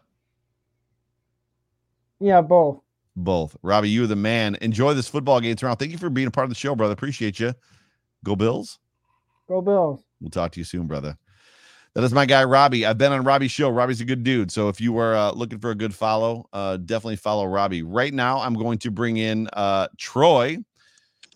Yeah, 2.19 2.41
both. 2.41 2.81
Both. 3.15 3.57
Robbie, 3.63 3.89
you 3.89 4.03
are 4.03 4.07
the 4.07 4.15
man. 4.15 4.57
Enjoy 4.61 4.93
this 4.93 5.07
football 5.07 5.39
game 5.39 5.55
tomorrow. 5.55 5.75
Thank 5.75 5.91
you 5.91 5.97
for 5.97 6.09
being 6.09 6.27
a 6.27 6.31
part 6.31 6.45
of 6.45 6.49
the 6.49 6.55
show, 6.55 6.75
brother. 6.75 6.93
Appreciate 6.93 7.39
you. 7.39 7.53
Go 8.23 8.35
Bills. 8.35 8.79
Go 9.47 9.61
Bills. 9.61 10.03
We'll 10.21 10.29
talk 10.29 10.51
to 10.51 10.59
you 10.59 10.63
soon, 10.63 10.87
brother. 10.87 11.17
That 11.93 12.03
is 12.03 12.13
my 12.13 12.27
guy, 12.27 12.43
Robbie. 12.43 12.85
I've 12.85 12.99
been 12.99 13.11
on 13.11 13.23
Robbie's 13.23 13.49
show. 13.49 13.69
Robbie's 13.69 14.01
a 14.01 14.05
good 14.05 14.23
dude. 14.23 14.51
So 14.51 14.69
if 14.69 14.79
you 14.79 14.93
were 14.93 15.15
uh, 15.15 15.31
looking 15.31 15.57
for 15.57 15.71
a 15.71 15.75
good 15.75 15.95
follow, 15.95 16.47
uh, 16.53 16.77
definitely 16.77 17.15
follow 17.15 17.45
Robbie. 17.45 17.81
Right 17.81 18.13
now, 18.13 18.39
I'm 18.39 18.53
going 18.53 18.77
to 18.79 18.91
bring 18.91 19.17
in 19.17 19.49
uh, 19.53 19.87
Troy. 19.97 20.57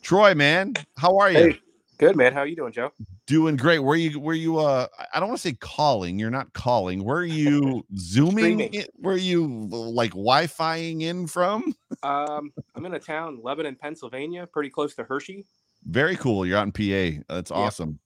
Troy, 0.04 0.36
man, 0.36 0.74
how 0.98 1.18
are 1.18 1.32
you? 1.32 1.38
Hey, 1.38 1.60
good 2.02 2.16
man. 2.18 2.34
How 2.34 2.42
you 2.44 2.56
doing, 2.56 2.74
Joe? 2.74 2.92
Doing 3.28 3.56
great. 3.56 3.80
Where 3.80 3.96
you? 3.96 4.20
Where 4.20 4.36
you? 4.36 4.58
Uh, 4.58 4.88
I 5.14 5.20
don't 5.20 5.30
want 5.30 5.40
to 5.40 5.48
say 5.48 5.54
calling. 5.54 6.20
You're 6.20 6.32
not 6.32 6.52
calling. 6.54 7.04
Where 7.04 7.18
are 7.18 7.24
you 7.24 7.86
zooming? 7.96 8.60
In- 8.60 8.86
Where 8.96 9.14
are 9.14 9.18
you 9.18 9.68
like 9.70 10.12
Wi-Fiing 10.12 11.02
in 11.02 11.28
from? 11.28 11.74
Um, 12.04 12.52
I'm 12.74 12.84
in 12.88 12.96
a 12.96 13.00
town, 13.00 13.42
Lebanon, 13.44 13.76
Pennsylvania, 13.76 14.48
pretty 14.48 14.72
close 14.72 14.96
to 14.96 15.04
Hershey. 15.04 15.46
Very 15.84 16.16
cool. 16.16 16.48
You're 16.48 16.58
out 16.58 16.66
in 16.66 16.72
PA. 16.72 17.22
That's 17.32 17.52
awesome. 17.52 18.00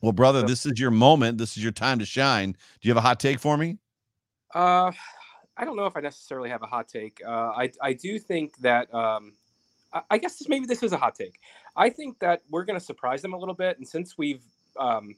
Well, 0.00 0.12
brother, 0.12 0.42
this 0.42 0.64
is 0.64 0.78
your 0.78 0.92
moment. 0.92 1.38
This 1.38 1.56
is 1.56 1.62
your 1.62 1.72
time 1.72 1.98
to 1.98 2.04
shine. 2.06 2.52
Do 2.52 2.58
you 2.82 2.90
have 2.90 2.98
a 2.98 3.00
hot 3.00 3.18
take 3.18 3.40
for 3.40 3.56
me? 3.56 3.78
Uh, 4.54 4.92
I 5.56 5.64
don't 5.64 5.76
know 5.76 5.86
if 5.86 5.96
I 5.96 6.00
necessarily 6.00 6.50
have 6.50 6.62
a 6.62 6.66
hot 6.66 6.86
take. 6.86 7.20
Uh, 7.26 7.30
I 7.56 7.72
I 7.80 7.94
do 7.94 8.16
think 8.20 8.56
that 8.58 8.94
um, 8.94 9.32
I, 9.92 10.02
I 10.10 10.18
guess 10.18 10.38
this, 10.38 10.48
maybe 10.48 10.66
this 10.66 10.84
is 10.84 10.92
a 10.92 10.96
hot 10.98 11.16
take. 11.16 11.40
I 11.76 11.90
think 11.90 12.18
that 12.20 12.42
we're 12.50 12.64
going 12.64 12.78
to 12.78 12.84
surprise 12.84 13.22
them 13.22 13.32
a 13.32 13.38
little 13.38 13.54
bit, 13.54 13.78
and 13.78 13.88
since 13.88 14.18
we've 14.18 14.42
um, 14.78 15.14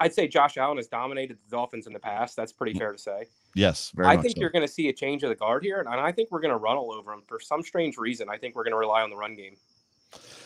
I'd 0.00 0.14
say 0.14 0.28
Josh 0.28 0.56
Allen 0.56 0.76
has 0.76 0.86
dominated 0.86 1.38
the 1.38 1.50
Dolphins 1.50 1.86
in 1.86 1.92
the 1.92 1.98
past. 1.98 2.36
That's 2.36 2.52
pretty 2.52 2.78
fair 2.78 2.92
to 2.92 2.98
say. 2.98 3.24
Yes, 3.54 3.90
very 3.94 4.08
I 4.08 4.16
think 4.16 4.36
so. 4.36 4.40
you're 4.40 4.50
going 4.50 4.66
to 4.66 4.72
see 4.72 4.88
a 4.88 4.92
change 4.92 5.22
of 5.24 5.30
the 5.30 5.34
guard 5.34 5.64
here, 5.64 5.80
and 5.80 5.88
I 5.88 6.12
think 6.12 6.30
we're 6.30 6.40
going 6.40 6.52
to 6.52 6.58
run 6.58 6.76
all 6.76 6.92
over 6.92 7.10
them 7.10 7.22
for 7.26 7.40
some 7.40 7.62
strange 7.62 7.96
reason. 7.98 8.28
I 8.28 8.36
think 8.36 8.54
we're 8.54 8.64
going 8.64 8.72
to 8.72 8.78
rely 8.78 9.02
on 9.02 9.10
the 9.10 9.16
run 9.16 9.34
game. 9.34 9.56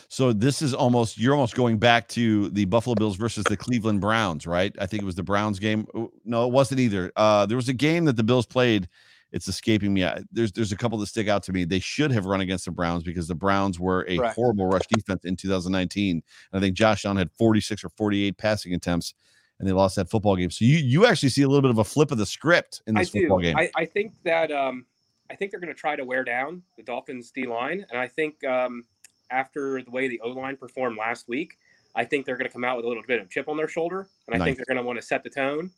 So 0.09 0.33
this 0.33 0.61
is 0.61 0.73
almost 0.73 1.17
you're 1.17 1.33
almost 1.33 1.55
going 1.55 1.77
back 1.77 2.07
to 2.09 2.49
the 2.49 2.65
Buffalo 2.65 2.95
Bills 2.95 3.15
versus 3.15 3.43
the 3.45 3.57
Cleveland 3.57 4.01
Browns, 4.01 4.45
right? 4.45 4.75
I 4.79 4.85
think 4.85 5.01
it 5.01 5.05
was 5.05 5.15
the 5.15 5.23
Browns 5.23 5.59
game. 5.59 5.87
No, 6.25 6.45
it 6.45 6.51
wasn't 6.51 6.79
either. 6.81 7.11
Uh, 7.15 7.45
there 7.45 7.57
was 7.57 7.69
a 7.69 7.73
game 7.73 8.05
that 8.05 8.15
the 8.15 8.23
Bills 8.23 8.45
played. 8.45 8.87
It's 9.33 9.47
escaping 9.47 9.93
me. 9.93 10.05
I- 10.05 10.21
There's 10.31 10.51
there's 10.51 10.71
a 10.71 10.77
couple 10.77 10.97
that 10.99 11.07
stick 11.07 11.27
out 11.27 11.43
to 11.43 11.51
me. 11.51 11.65
They 11.65 11.79
should 11.79 12.11
have 12.11 12.25
run 12.25 12.39
against 12.41 12.65
the 12.65 12.71
Browns 12.71 13.03
because 13.03 13.27
the 13.27 13.35
Browns 13.35 13.79
were 13.79 14.05
a 14.07 14.17
Correct. 14.17 14.35
horrible 14.35 14.67
rush 14.67 14.85
defense 14.87 15.25
in 15.25 15.35
2019. 15.35 16.11
And 16.17 16.23
I 16.53 16.59
think 16.61 16.75
Josh 16.77 17.03
Allen 17.03 17.17
had 17.17 17.31
46 17.31 17.83
or 17.83 17.89
48 17.89 18.37
passing 18.37 18.73
attempts, 18.75 19.15
and 19.59 19.67
they 19.67 19.73
lost 19.73 19.95
that 19.97 20.09
football 20.09 20.35
game. 20.35 20.51
So 20.51 20.65
you 20.65 20.77
you 20.77 21.05
actually 21.07 21.29
see 21.29 21.41
a 21.41 21.47
little 21.47 21.63
bit 21.63 21.71
of 21.71 21.79
a 21.79 21.83
flip 21.83 22.11
of 22.11 22.19
the 22.19 22.25
script 22.27 22.81
in 22.87 22.95
I 22.95 23.01
this 23.01 23.09
do. 23.09 23.21
football 23.21 23.39
game. 23.39 23.57
I, 23.57 23.69
I 23.75 23.85
think 23.85 24.13
that 24.23 24.51
um, 24.51 24.85
I 25.31 25.35
think 25.35 25.49
they're 25.51 25.59
going 25.59 25.73
to 25.73 25.79
try 25.79 25.95
to 25.95 26.05
wear 26.05 26.23
down 26.23 26.61
the 26.77 26.83
Dolphins 26.83 27.31
D 27.31 27.47
line, 27.47 27.85
and 27.89 27.99
I 27.99 28.07
think 28.07 28.43
um, 28.45 28.85
after 29.31 29.81
the 29.81 29.89
way 29.89 30.07
the 30.07 30.19
O 30.21 30.29
line 30.29 30.57
performed 30.57 30.95
last 30.97 31.27
week, 31.27 31.57
I 31.95 32.05
think 32.05 32.27
they're 32.27 32.37
going 32.37 32.47
to 32.47 32.53
come 32.53 32.63
out 32.63 32.75
with 32.77 32.85
a 32.85 32.87
little 32.87 33.01
bit 33.07 33.19
of 33.19 33.31
chip 33.31 33.47
on 33.49 33.57
their 33.57 33.67
shoulder, 33.67 34.07
and 34.27 34.35
I 34.35 34.37
Nice. 34.37 34.45
think 34.45 34.57
they're 34.57 34.65
going 34.75 34.83
to 34.83 34.85
want 34.85 34.99
to 34.99 35.05
set 35.05 35.23
the 35.23 35.29
tone, 35.31 35.71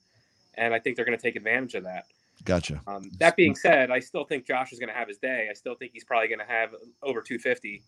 and 0.55 0.73
I 0.73 0.79
think 0.79 0.97
they're 0.97 1.05
going 1.05 1.17
to 1.17 1.21
take 1.21 1.37
advantage 1.37 1.75
of 1.75 1.83
that. 1.85 2.03
Gotcha. 2.43 2.81
Um, 2.87 3.09
that 3.19 3.35
being 3.35 3.55
said, 3.55 3.89
I 3.91 3.99
still 3.99 4.23
think 4.23 4.45
Josh 4.45 4.71
is 4.73 4.79
going 4.79 4.89
to 4.89 4.95
have 4.95 5.07
his 5.07 5.17
day. 5.17 5.47
I 5.49 5.53
still 5.53 5.75
think 5.75 5.91
he's 5.93 6.03
probably 6.03 6.27
going 6.27 6.39
to 6.39 6.45
have 6.45 6.71
over 7.01 7.21
250, 7.21 7.81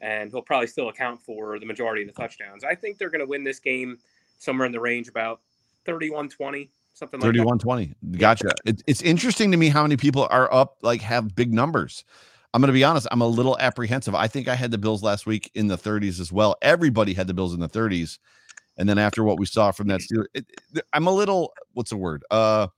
and 0.00 0.30
he'll 0.30 0.42
probably 0.42 0.66
still 0.66 0.88
account 0.88 1.20
for 1.20 1.58
the 1.58 1.66
majority 1.66 2.02
of 2.02 2.08
the 2.08 2.14
touchdowns. 2.14 2.64
I 2.64 2.74
think 2.74 2.98
they're 2.98 3.10
going 3.10 3.20
to 3.20 3.26
win 3.26 3.44
this 3.44 3.58
game 3.58 3.98
somewhere 4.38 4.66
in 4.66 4.72
the 4.72 4.80
range 4.80 5.08
about 5.08 5.40
31 5.84 6.28
20, 6.28 6.70
something 6.94 7.20
like 7.20 7.26
that. 7.26 7.38
31 7.38 7.58
20. 7.58 7.94
Gotcha. 8.12 8.50
It, 8.64 8.82
it's 8.86 9.02
interesting 9.02 9.50
to 9.50 9.56
me 9.56 9.68
how 9.68 9.82
many 9.82 9.96
people 9.96 10.26
are 10.30 10.52
up, 10.52 10.76
like 10.82 11.00
have 11.02 11.34
big 11.34 11.52
numbers. 11.52 12.04
I'm 12.54 12.60
going 12.60 12.68
to 12.68 12.74
be 12.74 12.84
honest, 12.84 13.06
I'm 13.10 13.22
a 13.22 13.26
little 13.26 13.58
apprehensive. 13.58 14.14
I 14.14 14.26
think 14.28 14.46
I 14.46 14.54
had 14.54 14.70
the 14.70 14.78
Bills 14.78 15.02
last 15.02 15.26
week 15.26 15.50
in 15.54 15.68
the 15.68 15.78
30s 15.78 16.20
as 16.20 16.30
well. 16.30 16.56
Everybody 16.60 17.14
had 17.14 17.26
the 17.26 17.34
Bills 17.34 17.54
in 17.54 17.60
the 17.60 17.68
30s. 17.68 18.18
And 18.76 18.88
then 18.88 18.98
after 18.98 19.22
what 19.24 19.38
we 19.38 19.46
saw 19.46 19.70
from 19.70 19.88
that 19.88 20.00
Steelers, 20.00 20.26
it, 20.34 20.46
it- 20.74 20.86
I'm 20.92 21.06
a 21.06 21.12
little, 21.12 21.52
what's 21.72 21.90
the 21.90 21.96
word? 21.96 22.24
Uh, 22.30 22.68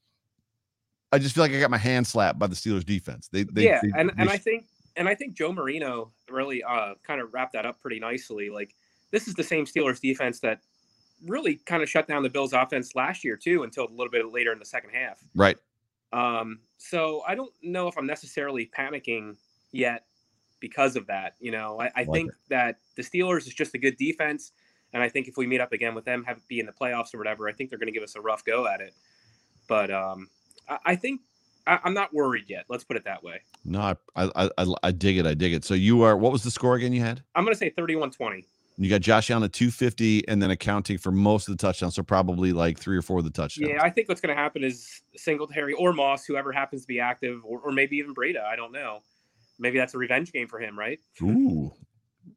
I 1.15 1.19
just 1.19 1.35
feel 1.35 1.43
like 1.45 1.53
I 1.53 1.61
got 1.61 1.71
my 1.71 1.79
hand 1.79 2.07
slapped 2.07 2.39
by 2.39 2.47
the 2.47 2.55
Steelers 2.55 2.85
defense. 2.85 3.29
They, 3.29 3.45
they 3.45 3.65
yeah, 3.65 3.81
they- 3.83 3.91
and, 3.97 4.11
they 4.11 4.15
and 4.19 4.31
I 4.31 4.37
think 4.37 4.67
and 4.97 5.09
I 5.09 5.15
think 5.15 5.35
Joe 5.35 5.53
Marino 5.53 6.13
really 6.31 6.63
uh, 6.63 6.95
kind 7.07 7.21
of 7.21 7.33
wrapped 7.35 7.53
that 7.55 7.67
up 7.67 7.81
pretty 7.81 7.99
nicely. 7.99 8.51
Like 8.51 8.75
this 9.11 9.29
is 9.29 9.35
the 9.35 9.43
same 9.43 9.65
Steelers 9.65 10.01
defense 10.01 10.41
that 10.41 10.61
really 11.25 11.57
kind 11.67 11.83
of 11.83 11.89
shut 11.89 12.07
down 12.07 12.23
the 12.23 12.29
Bills 12.29 12.53
offense 12.53 12.95
last 12.95 13.25
year 13.25 13.37
too 13.37 13.63
until 13.63 13.87
a 13.89 13.91
little 13.91 14.11
bit 14.11 14.31
later 14.33 14.53
in 14.53 14.59
the 14.59 14.65
second 14.65 14.91
half. 14.91 15.23
right. 15.35 15.57
Um, 16.13 16.61
so 16.79 17.23
I 17.27 17.35
don't 17.35 17.53
know 17.63 17.89
if 17.89 17.97
I'm 17.99 18.07
necessarily 18.07 18.71
panicking 18.79 19.37
yet 19.73 20.05
because 20.61 20.95
of 20.97 21.07
that. 21.09 21.35
You 21.41 21.51
know, 21.51 21.81
I, 21.81 21.87
I 21.87 21.91
Like 22.03 22.13
think 22.13 22.31
that 22.51 22.77
the 22.97 23.03
Steelers 23.03 23.47
is 23.49 23.55
just 23.55 23.75
a 23.75 23.79
good 23.79 23.97
defense, 23.97 24.53
and 24.93 25.03
I 25.03 25.09
think 25.09 25.27
if 25.27 25.37
we 25.37 25.47
meet 25.47 25.61
up 25.61 25.73
again 25.73 25.95
with 25.95 26.05
them, 26.05 26.23
have 26.25 26.37
it 26.37 26.47
be 26.47 26.61
in 26.61 26.67
the 26.67 26.73
playoffs 26.73 27.15
or 27.15 27.19
whatever, 27.19 27.49
I 27.49 27.53
think 27.53 27.71
they're 27.71 27.79
going 27.81 27.89
to 27.89 27.93
give 27.93 28.05
us 28.05 28.15
a 28.15 28.21
rough 28.21 28.45
go 28.45 28.67
at 28.69 28.81
it. 28.81 28.95
But 29.67 29.91
um, 29.91 30.29
I, 30.85 30.97
think 30.97 31.21
I, 31.67 31.79
I'm 31.85 31.95
not 31.95 32.13
worried 32.13 32.45
yet. 32.49 32.65
Let's 32.69 32.85
put 32.85 32.97
it 32.97 33.05
that 33.05 33.23
way. 33.23 33.41
No, 33.65 33.81
I, 33.81 33.95
I, 34.17 34.51
I, 34.59 34.67
I 34.83 34.91
dig 34.93 35.19
it. 35.19 35.27
I 35.27 35.35
dig 35.35 35.53
it. 35.53 35.65
So 35.65 35.75
you 35.75 36.03
are, 36.03 36.17
what 36.17 36.33
was 36.33 36.43
the 36.43 36.51
score 36.51 36.75
again 36.75 36.93
you 36.93 37.01
had? 37.01 37.23
I'm 37.35 37.45
going 37.45 37.55
to 37.55 37.59
say 37.59 37.71
31-20. 37.71 38.45
You 38.77 38.91
got 38.91 39.03
Josh 39.03 39.31
Allen 39.31 39.45
at 39.45 39.53
250 39.53 40.27
and 40.29 40.43
then 40.43 40.51
accounting 40.51 40.99
for 40.99 41.13
most 41.13 41.49
of 41.49 41.57
the 41.57 41.65
touchdowns. 41.65 41.95
So 41.95 42.03
probably 42.03 42.53
like 42.53 42.79
three 42.79 42.97
or 42.97 43.03
four 43.03 43.19
of 43.19 43.25
the 43.25 43.31
touchdowns. 43.31 43.71
Yeah, 43.71 43.83
I 43.83 43.91
think 43.91 44.09
what's 44.09 44.21
going 44.21 44.35
to 44.35 44.41
happen 44.41 44.65
is 44.65 45.03
Singletary 45.17 45.75
or 45.75 45.93
Moss, 45.93 46.25
whoever 46.25 46.51
happens 46.51 46.83
to 46.83 46.89
be 46.89 46.99
active, 46.99 47.41
or, 47.45 47.61
or 47.61 47.71
maybe 47.71 47.97
even 47.99 48.15
Breida. 48.15 48.45
I 48.45 48.57
don't 48.57 48.73
know. 48.73 49.01
Maybe 49.61 49.79
that's 49.79 49.95
a 49.95 49.99
revenge 49.99 50.33
game 50.33 50.49
for 50.49 50.59
him, 50.59 50.77
right? 50.77 50.99
Ooh. 51.23 51.73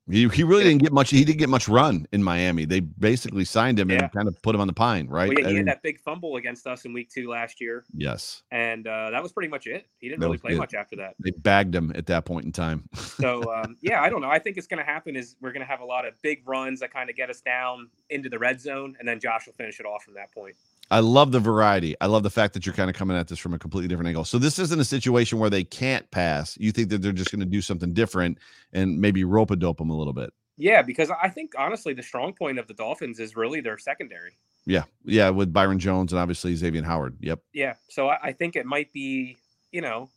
He, 0.10 0.28
he 0.30 0.44
really 0.44 0.64
didn't 0.64 0.82
get 0.82 0.94
much. 0.94 1.10
He 1.10 1.26
didn't 1.26 1.40
get 1.40 1.50
much 1.50 1.68
run 1.68 2.08
in 2.14 2.24
Miami. 2.24 2.64
They 2.64 2.80
basically 2.80 3.44
signed 3.44 3.78
him 3.78 3.90
Yeah. 3.92 4.04
and 4.04 4.12
kind 4.14 4.28
of 4.28 4.42
put 4.42 4.56
him 4.56 4.62
on 4.62 4.68
the 4.68 4.74
pine, 4.74 5.08
right? 5.08 5.28
Well, 5.28 5.38
yeah, 5.40 5.48
he 5.48 5.54
mean, 5.56 5.58
had 5.58 5.68
that 5.68 5.84
big 5.84 6.00
fumble 6.00 6.38
against 6.38 6.66
us 6.66 6.86
in 6.86 6.94
week 6.94 7.10
two 7.10 7.30
last 7.30 7.60
year, 7.60 7.84
yes. 7.94 8.44
and 8.52 8.88
uh, 8.88 9.10
that 9.12 9.22
was 9.22 9.34
pretty 9.34 9.50
much 9.50 9.68
it. 9.68 9.86
He 10.00 10.08
didn't 10.08 10.22
That 10.22 10.28
really 10.28 10.38
play 10.38 10.54
it. 10.54 10.58
much 10.58 10.74
after 10.74 10.96
that. 10.98 11.16
They 11.20 11.32
bagged 11.32 11.76
him 11.76 11.92
at 11.96 12.06
that 12.06 12.24
point 12.26 12.46
in 12.46 12.52
time. 12.54 12.88
So 13.18 13.52
um, 13.52 13.76
yeah, 13.82 14.02
I 14.04 14.10
don't 14.10 14.22
know. 14.22 14.30
I 14.30 14.38
think 14.38 14.58
it's 14.58 14.68
going 14.68 14.78
to 14.78 14.84
happen 14.86 15.16
is 15.16 15.36
we're 15.42 15.52
going 15.52 15.66
to 15.66 15.68
have 15.68 15.80
a 15.80 15.86
lot 15.86 16.06
of 16.06 16.14
big 16.22 16.48
runs 16.48 16.80
that 16.82 16.94
kind 16.94 17.10
of 17.10 17.16
get 17.16 17.32
us 17.32 17.42
down 17.42 17.90
into 18.12 18.30
the 18.30 18.38
red 18.38 18.62
zone, 18.62 18.96
and 19.00 19.08
then 19.08 19.20
Josh 19.20 19.48
will 19.48 19.54
finish 19.54 19.80
it 19.80 19.88
off 19.88 20.04
from 20.04 20.14
that 20.14 20.32
point. 20.32 20.56
I 20.90 21.00
love 21.00 21.32
the 21.32 21.40
variety. 21.40 21.96
I 22.00 22.06
love 22.06 22.24
the 22.24 22.30
fact 22.30 22.54
that 22.54 22.66
you're 22.66 22.76
kind 22.76 22.90
of 22.90 22.96
coming 22.96 23.18
at 23.18 23.28
this 23.28 23.40
from 23.40 23.54
a 23.54 23.60
completely 23.60 23.88
different 23.90 24.08
angle. 24.08 24.24
So 24.24 24.38
this 24.38 24.58
isn't 24.60 24.80
a 24.80 24.86
situation 24.86 25.38
where 25.40 25.50
they 25.50 25.64
can't 25.64 26.10
pass. 26.12 26.58
You 26.58 26.72
think 26.72 26.90
that 26.90 27.02
they're 27.02 27.12
just 27.12 27.32
going 27.32 27.42
to 27.42 27.46
do 27.46 27.62
something 27.62 27.94
different 27.94 28.38
and 28.74 29.00
maybe 29.00 29.24
rope 29.24 29.52
a 29.52 29.56
dope 29.56 29.78
them 29.80 29.90
a 29.90 29.96
little 29.98 30.14
bit. 30.14 30.32
Yeah, 30.58 30.82
because 30.82 31.12
I 31.22 31.30
think 31.30 31.52
honestly, 31.58 31.94
the 31.94 32.02
strong 32.04 32.34
point 32.34 32.58
of 32.58 32.68
the 32.68 32.74
Dolphins 32.74 33.20
is 33.20 33.36
really 33.36 33.62
their 33.62 33.78
secondary. 33.78 34.38
Yeah, 34.66 34.84
yeah, 35.06 35.30
with 35.30 35.54
Byron 35.54 35.78
Jones 35.80 36.12
and 36.14 36.20
obviously 36.20 36.56
Xavier 36.56 36.84
Howard. 36.84 37.18
Yep. 37.22 37.40
Yeah, 37.54 37.76
so 37.90 38.10
I, 38.10 38.18
I 38.24 38.32
think 38.34 38.56
it 38.56 38.66
might 38.66 38.92
be, 38.92 39.38
you 39.72 39.82
know, 39.82 40.10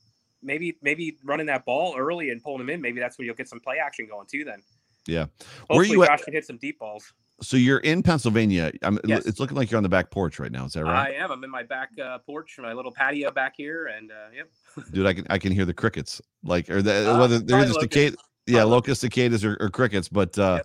maybe 0.43 0.77
maybe 0.83 1.19
running 1.25 1.47
that 1.47 1.65
ball 1.67 1.95
early 1.99 2.31
and 2.31 2.43
pulling 2.43 2.61
him 2.63 2.71
in. 2.71 2.81
Maybe 2.81 3.01
that's 3.01 3.19
where 3.19 3.27
you'll 3.27 3.35
get 3.35 3.49
some 3.49 3.61
play 3.61 3.77
action 3.85 4.07
going 4.11 4.27
too. 4.31 4.45
Then 4.45 4.63
Yeah. 5.07 5.27
hopefully 5.69 5.77
Where 5.77 5.85
you 5.85 6.07
Josh 6.07 6.21
at? 6.21 6.25
can 6.25 6.33
hit 6.33 6.47
some 6.47 6.57
deep 6.57 6.79
balls. 6.79 7.13
So 7.43 7.57
you're 7.57 7.79
in 7.79 8.03
Pennsylvania. 8.03 8.73
I'm, 8.83 8.99
Yes. 9.05 9.27
It's 9.27 9.41
looking 9.41 9.57
like 9.57 9.71
you're 9.71 9.79
on 9.79 9.83
the 9.83 9.89
back 9.89 10.11
porch 10.11 10.39
right 10.39 10.53
now. 10.53 10.67
Is 10.67 10.75
that 10.75 10.85
right, 10.85 11.09
I 11.09 11.15
am. 11.15 11.31
I'm 11.31 11.43
in 11.43 11.51
my 11.51 11.63
back 11.63 11.91
uh, 12.03 12.19
porch, 12.19 12.57
my 12.59 12.73
little 12.73 12.93
patio 12.93 13.31
back 13.31 13.55
here, 13.57 13.87
and 13.87 14.11
uh, 14.11 14.15
yep. 14.35 14.51
dude? 14.93 15.07
I 15.07 15.15
can 15.15 15.27
I 15.31 15.39
can 15.39 15.53
hear 15.53 15.65
the 15.65 15.75
crickets. 15.75 16.21
Like, 16.45 16.69
or 16.71 16.83
the 16.83 17.13
Uh, 17.13 17.19
whether 17.19 17.39
they're 17.39 17.61
locusts. 17.61 17.81
cicada, 17.81 18.17
yeah, 18.47 18.63
locust 18.65 19.01
cicadas 19.01 19.45
or, 19.45 19.57
or 19.61 19.71
crickets. 19.71 20.09
But 20.09 20.39
uh, 20.39 20.63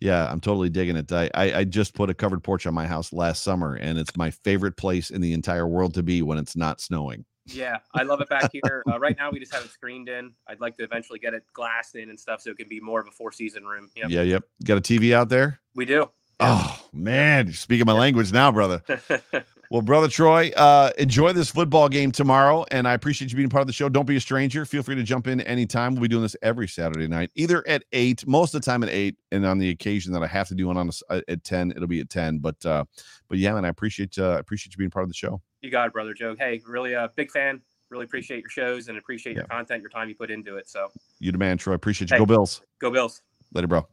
yeah, 0.00 0.30
I'm 0.30 0.40
totally 0.40 0.68
digging 0.68 0.96
it. 0.96 1.10
I, 1.12 1.30
I 1.34 1.54
I 1.54 1.64
just 1.64 1.94
put 1.94 2.10
a 2.10 2.14
covered 2.14 2.44
porch 2.44 2.66
on 2.66 2.74
my 2.74 2.86
house 2.86 3.12
last 3.12 3.42
summer, 3.42 3.74
and 3.74 3.98
it's 3.98 4.16
my 4.16 4.30
favorite 4.30 4.76
place 4.76 5.10
in 5.10 5.20
the 5.20 5.32
entire 5.32 5.66
world 5.66 5.94
to 5.94 6.02
be 6.02 6.22
when 6.22 6.38
it's 6.38 6.56
not 6.56 6.80
snowing. 6.80 7.24
Yeah, 7.46 7.78
I 7.94 8.02
love 8.02 8.20
it 8.20 8.28
back 8.28 8.50
here. 8.52 8.82
Uh, 8.86 8.98
right 8.98 9.16
now, 9.16 9.30
we 9.30 9.38
just 9.38 9.54
have 9.54 9.64
it 9.64 9.70
screened 9.70 10.08
in. 10.08 10.32
I'd 10.46 10.60
like 10.60 10.76
to 10.76 10.84
eventually 10.84 11.18
get 11.18 11.34
it 11.34 11.44
glassed 11.52 11.94
in 11.94 12.10
and 12.10 12.20
stuff, 12.20 12.42
so 12.42 12.50
it 12.50 12.58
can 12.58 12.68
be 12.68 12.80
more 12.80 13.00
of 13.00 13.08
a 13.08 13.10
four 13.10 13.32
season 13.32 13.64
room. 13.64 13.90
Yep. 13.96 14.10
Yeah, 14.10 14.22
yep. 14.22 14.44
Got 14.64 14.78
a 14.78 14.80
TV 14.80 15.14
out 15.14 15.28
there? 15.28 15.60
we 15.74 15.84
do. 15.84 16.10
Oh 16.40 16.78
man, 16.92 17.46
you're 17.46 17.54
speaking 17.54 17.86
my 17.86 17.92
language 17.92 18.32
now, 18.32 18.52
brother. 18.52 18.82
Well, 19.70 19.82
brother 19.82 20.08
Troy, 20.08 20.50
uh, 20.56 20.92
enjoy 20.96 21.34
this 21.34 21.50
football 21.50 21.90
game 21.90 22.10
tomorrow, 22.10 22.64
and 22.70 22.88
I 22.88 22.94
appreciate 22.94 23.30
you 23.30 23.36
being 23.36 23.50
part 23.50 23.60
of 23.60 23.66
the 23.66 23.74
show. 23.74 23.90
Don't 23.90 24.06
be 24.06 24.16
a 24.16 24.20
stranger. 24.20 24.64
Feel 24.64 24.82
free 24.82 24.94
to 24.94 25.02
jump 25.02 25.26
in 25.26 25.42
anytime. 25.42 25.92
We'll 25.92 26.00
be 26.00 26.08
doing 26.08 26.22
this 26.22 26.36
every 26.40 26.66
Saturday 26.66 27.06
night, 27.06 27.30
either 27.34 27.62
at 27.68 27.84
eight, 27.92 28.26
most 28.26 28.54
of 28.54 28.62
the 28.62 28.64
time 28.64 28.82
at 28.82 28.88
eight, 28.88 29.16
and 29.30 29.44
on 29.44 29.58
the 29.58 29.68
occasion 29.68 30.14
that 30.14 30.22
I 30.22 30.26
have 30.26 30.48
to 30.48 30.54
do 30.54 30.68
one 30.68 30.78
on 30.78 30.88
a 30.88 31.12
uh, 31.12 31.20
at 31.28 31.44
ten, 31.44 31.70
it'll 31.72 31.86
be 31.86 32.00
at 32.00 32.08
ten. 32.08 32.38
But 32.38 32.64
uh, 32.64 32.86
but 33.28 33.36
yeah, 33.36 33.52
man, 33.52 33.66
I 33.66 33.68
appreciate 33.68 34.18
uh, 34.18 34.38
appreciate 34.38 34.72
you 34.72 34.78
being 34.78 34.90
part 34.90 35.02
of 35.02 35.10
the 35.10 35.14
show. 35.14 35.42
You 35.60 35.70
got 35.70 35.88
it, 35.88 35.92
brother 35.92 36.14
Joe. 36.14 36.34
Hey, 36.38 36.62
really 36.66 36.94
a 36.94 37.10
big 37.14 37.30
fan. 37.30 37.60
Really 37.90 38.06
appreciate 38.06 38.40
your 38.40 38.50
shows 38.50 38.88
and 38.88 38.96
appreciate 38.96 39.36
your 39.36 39.44
content, 39.44 39.82
your 39.82 39.90
time 39.90 40.08
you 40.08 40.14
put 40.14 40.30
into 40.30 40.56
it. 40.56 40.66
So 40.70 40.88
You 41.20 41.30
the 41.30 41.36
man, 41.36 41.58
Troy. 41.58 41.74
Appreciate 41.74 42.10
you. 42.10 42.14
Hey. 42.14 42.20
Go 42.20 42.26
Bills. 42.26 42.62
go 42.80 42.90
Bills. 42.90 43.20
Later, 43.52 43.66
bro. 43.66 43.86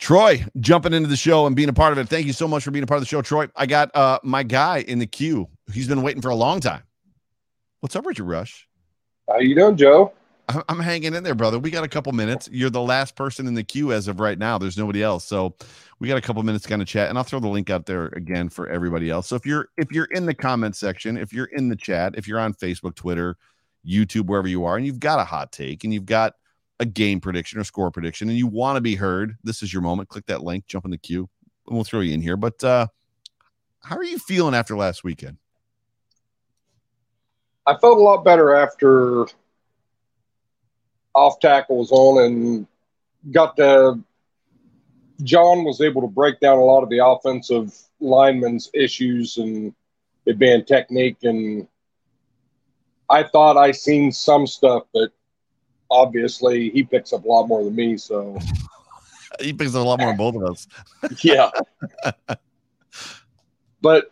Troy 0.00 0.44
jumping 0.58 0.94
into 0.94 1.08
the 1.08 1.16
show 1.16 1.46
and 1.46 1.54
being 1.54 1.68
a 1.68 1.74
part 1.74 1.92
of 1.92 1.98
it. 1.98 2.08
Thank 2.08 2.26
you 2.26 2.32
so 2.32 2.48
much 2.48 2.64
for 2.64 2.70
being 2.70 2.82
a 2.82 2.86
part 2.86 2.96
of 2.96 3.02
the 3.02 3.06
show, 3.06 3.20
Troy. 3.20 3.48
I 3.54 3.66
got 3.66 3.94
uh 3.94 4.18
my 4.24 4.42
guy 4.42 4.78
in 4.78 4.98
the 4.98 5.06
queue. 5.06 5.46
He's 5.72 5.86
been 5.86 6.02
waiting 6.02 6.22
for 6.22 6.30
a 6.30 6.34
long 6.34 6.60
time. 6.60 6.82
What's 7.80 7.94
up, 7.94 8.06
Richard 8.06 8.24
Rush? 8.24 8.66
How 9.28 9.38
you 9.38 9.54
doing, 9.54 9.76
Joe? 9.76 10.12
I'm 10.68 10.80
hanging 10.80 11.14
in 11.14 11.22
there, 11.22 11.34
brother. 11.34 11.58
We 11.58 11.70
got 11.70 11.84
a 11.84 11.88
couple 11.88 12.12
minutes. 12.12 12.48
You're 12.50 12.70
the 12.70 12.80
last 12.80 13.14
person 13.14 13.46
in 13.46 13.54
the 13.54 13.62
queue 13.62 13.92
as 13.92 14.08
of 14.08 14.18
right 14.18 14.36
now. 14.36 14.58
There's 14.58 14.76
nobody 14.76 15.02
else, 15.02 15.24
so 15.24 15.54
we 16.00 16.08
got 16.08 16.18
a 16.18 16.20
couple 16.20 16.42
minutes 16.42 16.64
to 16.64 16.68
kind 16.70 16.82
of 16.82 16.88
chat, 16.88 17.08
and 17.08 17.16
I'll 17.16 17.24
throw 17.24 17.38
the 17.38 17.46
link 17.46 17.70
out 17.70 17.86
there 17.86 18.06
again 18.06 18.48
for 18.48 18.68
everybody 18.68 19.10
else. 19.10 19.28
So 19.28 19.36
if 19.36 19.46
you're 19.46 19.68
if 19.76 19.92
you're 19.92 20.06
in 20.06 20.26
the 20.26 20.34
comment 20.34 20.76
section, 20.76 21.16
if 21.16 21.32
you're 21.32 21.50
in 21.52 21.68
the 21.68 21.76
chat, 21.76 22.14
if 22.16 22.26
you're 22.26 22.40
on 22.40 22.54
Facebook, 22.54 22.96
Twitter, 22.96 23.36
YouTube, 23.86 24.26
wherever 24.26 24.48
you 24.48 24.64
are, 24.64 24.76
and 24.76 24.84
you've 24.84 24.98
got 24.98 25.20
a 25.20 25.24
hot 25.24 25.52
take 25.52 25.84
and 25.84 25.94
you've 25.94 26.06
got 26.06 26.34
a 26.80 26.84
game 26.86 27.20
prediction 27.20 27.60
or 27.60 27.64
score 27.64 27.90
prediction, 27.90 28.28
and 28.28 28.36
you 28.38 28.48
want 28.48 28.76
to 28.76 28.80
be 28.80 28.96
heard, 28.96 29.36
this 29.44 29.62
is 29.62 29.72
your 29.72 29.82
moment. 29.82 30.08
Click 30.08 30.26
that 30.26 30.42
link, 30.42 30.66
jump 30.66 30.86
in 30.86 30.90
the 30.90 30.98
queue, 30.98 31.28
and 31.68 31.76
we'll 31.76 31.84
throw 31.84 32.00
you 32.00 32.12
in 32.12 32.22
here. 32.22 32.36
But 32.36 32.64
uh 32.64 32.88
how 33.82 33.96
are 33.96 34.04
you 34.04 34.18
feeling 34.18 34.54
after 34.54 34.76
last 34.76 35.04
weekend? 35.04 35.38
I 37.66 37.76
felt 37.76 37.98
a 37.98 38.02
lot 38.02 38.24
better 38.24 38.54
after 38.54 39.26
off 41.14 41.40
tackle 41.40 41.78
was 41.78 41.92
on 41.92 42.24
and 42.24 42.66
got 43.30 43.56
the 43.56 44.02
John 45.22 45.64
was 45.64 45.80
able 45.80 46.00
to 46.02 46.08
break 46.08 46.40
down 46.40 46.58
a 46.58 46.64
lot 46.64 46.82
of 46.82 46.88
the 46.88 47.04
offensive 47.04 47.76
linemen's 48.00 48.70
issues 48.72 49.36
and 49.36 49.74
it 50.24 50.38
being 50.38 50.64
technique 50.64 51.18
and 51.22 51.68
I 53.08 53.24
thought 53.24 53.56
I 53.56 53.72
seen 53.72 54.12
some 54.12 54.46
stuff, 54.46 54.84
but 54.94 55.10
obviously 55.90 56.70
he 56.70 56.82
picks 56.82 57.12
up 57.12 57.24
a 57.24 57.28
lot 57.28 57.46
more 57.46 57.64
than 57.64 57.74
me. 57.74 57.96
So 57.96 58.38
He 59.40 59.52
picks 59.52 59.74
up 59.74 59.82
a 59.84 59.88
lot 59.88 59.98
more 60.00 60.08
than 60.08 60.16
both 60.16 60.34
of 60.36 60.44
us. 60.44 60.66
yeah. 61.24 61.50
but 63.80 64.10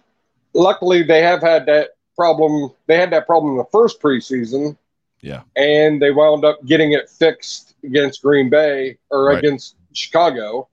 luckily 0.54 1.02
they 1.02 1.22
have 1.22 1.40
had 1.42 1.66
that 1.66 1.90
problem. 2.16 2.70
They 2.86 2.96
had 2.96 3.10
that 3.12 3.26
problem 3.26 3.52
in 3.52 3.58
the 3.58 3.64
first 3.70 4.00
preseason, 4.00 4.76
Yeah. 5.20 5.42
and 5.56 6.00
they 6.00 6.10
wound 6.10 6.44
up 6.44 6.64
getting 6.66 6.92
it 6.92 7.08
fixed 7.10 7.74
against 7.84 8.22
Green 8.22 8.48
Bay 8.48 8.98
or 9.10 9.26
Right. 9.26 9.38
against 9.38 9.76
Chicago. 9.92 10.68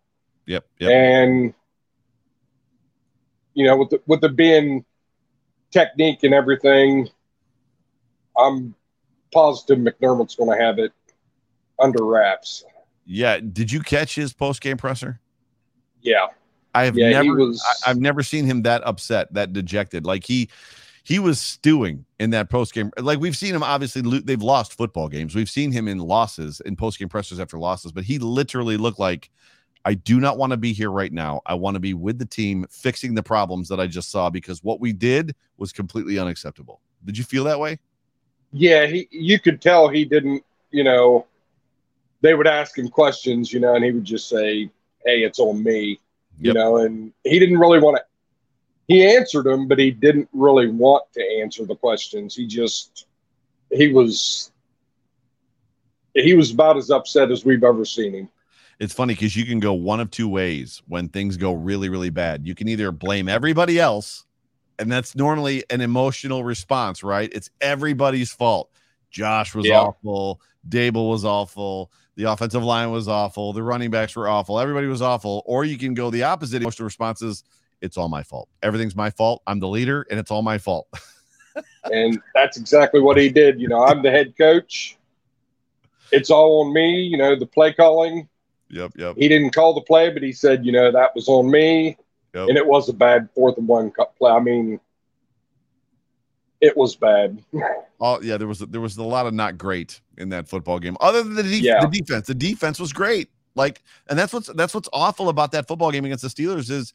Yep. 0.46 0.66
Yep. 0.80 0.92
And 0.92 1.54
you 3.54 3.66
know, 3.66 3.78
with 3.78 3.90
the, 3.90 4.02
with 4.06 4.22
the 4.22 4.30
being 4.30 4.84
technique 5.72 6.24
and 6.24 6.34
everything, 6.34 7.10
I'm 8.38 8.76
positive 9.34 9.78
McDermott's 9.80 10.36
going 10.36 10.58
to 10.58 10.64
have 10.64 10.80
it 10.80 10.92
under 11.80 12.04
wraps. 12.06 12.64
Yeah. 13.06 13.40
Did 13.40 13.72
you 13.72 13.82
catch 13.82 14.16
his 14.16 14.34
post 14.34 14.62
game 14.62 14.78
presser? 14.78 15.20
Yeah. 16.02 16.28
I 16.74 16.86
have 16.86 16.98
Yeah, 16.98 17.10
never 17.22 17.36
was- 17.36 17.64
I, 17.86 17.90
have 17.90 18.00
never 18.00 18.24
seen 18.24 18.46
him 18.46 18.64
that 18.64 18.82
upset, 18.86 19.34
that 19.34 19.54
dejected. 19.54 20.06
Like 20.06 20.26
he 20.26 20.50
he 21.04 21.20
was 21.20 21.40
stewing 21.40 22.04
in 22.20 22.32
that 22.32 22.50
post 22.50 22.74
game. 22.74 22.92
Like 22.98 23.20
we've 23.20 23.36
seen 23.38 23.54
him 23.54 23.62
obviously 23.62 24.02
lo- 24.02 24.22
they've 24.24 24.42
lost 24.42 24.74
football 24.74 25.08
games. 25.08 25.36
We've 25.36 25.50
seen 25.50 25.72
him 25.72 25.88
in 25.88 26.00
losses 26.00 26.62
in 26.66 26.76
post 26.76 26.98
game 27.00 27.10
pressers 27.10 27.40
after 27.40 27.58
losses, 27.60 27.92
but 27.92 28.04
he 28.04 28.18
literally 28.20 28.76
looked 28.78 29.00
like 29.00 29.30
I 29.86 29.94
do 29.94 30.20
not 30.20 30.40
want 30.40 30.50
to 30.52 30.58
be 30.58 30.74
here 30.74 30.90
right 30.90 31.14
now. 31.14 31.42
I 31.46 31.54
want 31.54 31.76
to 31.76 31.80
be 31.80 31.94
with 31.94 32.18
the 32.18 32.26
team 32.26 32.66
fixing 32.72 33.14
the 33.14 33.22
problems 33.22 33.70
that 33.70 33.80
I 33.80 33.86
just 33.86 34.10
saw 34.10 34.32
because 34.32 34.64
what 34.64 34.80
we 34.80 34.94
did 34.94 35.36
was 35.58 35.72
completely 35.72 36.18
unacceptable. 36.18 36.82
Did 37.06 37.18
you 37.20 37.24
feel 37.24 37.44
that 37.44 37.60
way? 37.60 37.78
Yeah, 38.58 38.86
he 38.86 39.08
you 39.12 39.38
could 39.38 39.62
tell 39.62 39.90
he 39.90 40.06
didn't, 40.06 40.44
you 40.72 40.86
know, 40.86 41.26
they 42.22 42.34
would 42.34 42.48
ask 42.48 42.78
him 42.78 42.88
questions, 42.88 43.52
you 43.52 43.60
know, 43.60 43.76
and 43.76 43.84
he 43.84 43.92
would 43.92 44.06
just 44.06 44.30
say, 44.30 44.70
Hey, 45.06 45.24
it's 45.24 45.40
on 45.40 45.62
me. 45.62 46.00
You 46.40 46.54
know, 46.54 46.78
and 46.78 47.14
he 47.24 47.40
didn't 47.40 47.60
really 47.60 47.80
want 47.80 47.98
to 47.98 48.04
he 48.88 49.06
answered 49.06 49.46
them, 49.46 49.68
but 49.68 49.80
he 49.80 49.92
didn't 49.92 50.30
really 50.32 50.70
want 50.70 51.04
to 51.14 51.24
answer 51.42 51.66
the 51.66 51.76
questions. 51.76 52.36
He 52.36 52.46
just 52.46 53.08
he 53.72 53.92
was 53.92 54.52
he 56.14 56.34
was 56.34 56.52
about 56.52 56.78
as 56.78 56.92
upset 56.92 57.32
as 57.32 57.44
we've 57.44 57.64
ever 57.64 57.84
seen 57.84 58.14
him. 58.14 58.30
It's 58.80 58.94
funny 58.94 59.14
because 59.14 59.36
you 59.36 59.46
can 59.46 59.60
go 59.60 59.74
one 59.74 60.00
of 60.00 60.12
two 60.12 60.28
ways 60.28 60.82
when 60.88 61.10
things 61.10 61.38
go 61.38 61.54
really, 61.54 61.90
really 61.90 62.10
bad. 62.10 62.46
You 62.46 62.56
can 62.56 62.68
either 62.68 62.92
blame 62.92 63.28
everybody 63.30 63.80
else, 63.80 64.26
and 64.80 64.92
that's 64.92 65.16
normally 65.16 65.64
an 65.70 65.82
emotional 65.82 66.44
response, 66.44 67.04
right? 67.04 67.30
It's 67.34 67.50
everybody's 67.62 68.32
fault. 68.32 68.70
Josh 69.10 69.56
was 69.56 69.66
Yeah. 69.66 69.82
awful. 69.82 70.42
Daboll 70.68 71.10
was 71.12 71.24
awful. 71.26 71.92
The 72.16 72.24
offensive 72.32 72.64
line 72.64 72.92
was 72.92 73.08
awful. 73.08 73.54
The 73.54 73.64
running 73.64 73.92
backs 73.92 74.16
were 74.16 74.28
awful. 74.28 74.60
Everybody 74.60 74.88
was 74.88 75.02
awful. 75.02 75.44
Or 75.46 75.66
you 75.66 75.78
can 75.78 75.94
go 75.94 76.10
the 76.10 76.24
opposite 76.24 76.62
emotional 76.62 76.86
responses. 76.86 77.44
it's 77.82 77.98
all 77.98 78.08
my 78.08 78.24
fault. 78.24 78.48
Everything's 78.64 78.96
my 78.96 79.10
fault. 79.12 79.44
I'm 79.46 79.60
the 79.60 79.68
leader, 79.68 80.08
and 80.10 80.18
it's 80.20 80.32
all 80.32 80.42
my 80.42 80.58
fault. 80.58 80.88
and 81.92 82.20
that's 82.34 82.58
exactly 82.58 83.00
what 83.02 83.18
he 83.18 83.30
did. 83.30 83.60
You 83.60 83.68
know, 83.68 83.84
I'm 83.84 84.02
the 84.02 84.10
head 84.10 84.34
coach. 84.38 84.98
It's 86.12 86.30
all 86.32 86.62
on 86.66 86.74
me. 86.74 87.02
You 87.02 87.18
know, 87.18 87.36
the 87.38 87.46
play 87.46 87.74
calling. 87.74 88.28
Yep, 88.70 88.94
yep. 88.96 89.16
He 89.18 89.28
didn't 89.28 89.52
call 89.54 89.74
the 89.74 89.82
play, 89.82 90.10
but 90.10 90.24
he 90.24 90.32
said, 90.32 90.66
you 90.66 90.72
know, 90.72 90.92
that 90.92 91.14
was 91.14 91.28
on 91.28 91.52
me, 91.52 91.98
Yep. 92.36 92.50
and 92.50 92.58
it 92.58 92.68
was 92.68 92.90
a 92.90 92.94
bad 92.94 93.30
fourth 93.34 93.58
and 93.58 93.68
one 93.68 93.90
cut 93.92 94.16
play. 94.18 94.30
I 94.32 94.40
mean, 94.40 94.80
it 96.62 96.76
was 96.78 96.96
bad. 96.96 97.42
Oh 98.02 98.20
yeah, 98.22 98.36
there 98.36 98.48
was 98.48 98.60
there 98.60 98.82
was 98.82 98.98
a 98.98 99.04
lot 99.04 99.26
of 99.26 99.34
not 99.34 99.58
great 99.58 100.02
in 100.18 100.28
that 100.30 100.50
football 100.50 100.80
game. 100.80 100.98
Other 101.00 101.24
than 101.24 101.34
the, 101.36 101.44
de- 101.44 101.60
Yeah. 101.60 101.80
the 101.80 101.88
defense, 101.88 102.28
the 102.28 102.36
defense 102.36 102.78
was 102.78 102.92
great. 102.92 103.30
Like, 103.56 103.82
and 104.10 104.20
that's 104.20 104.34
what's 104.34 104.48
that's 104.48 104.74
what's 104.76 104.90
awful 104.92 105.30
about 105.30 105.54
that 105.54 105.66
football 105.66 105.92
game 105.92 106.04
against 106.04 106.22
the 106.22 106.28
Steelers 106.28 106.70
is 106.70 106.94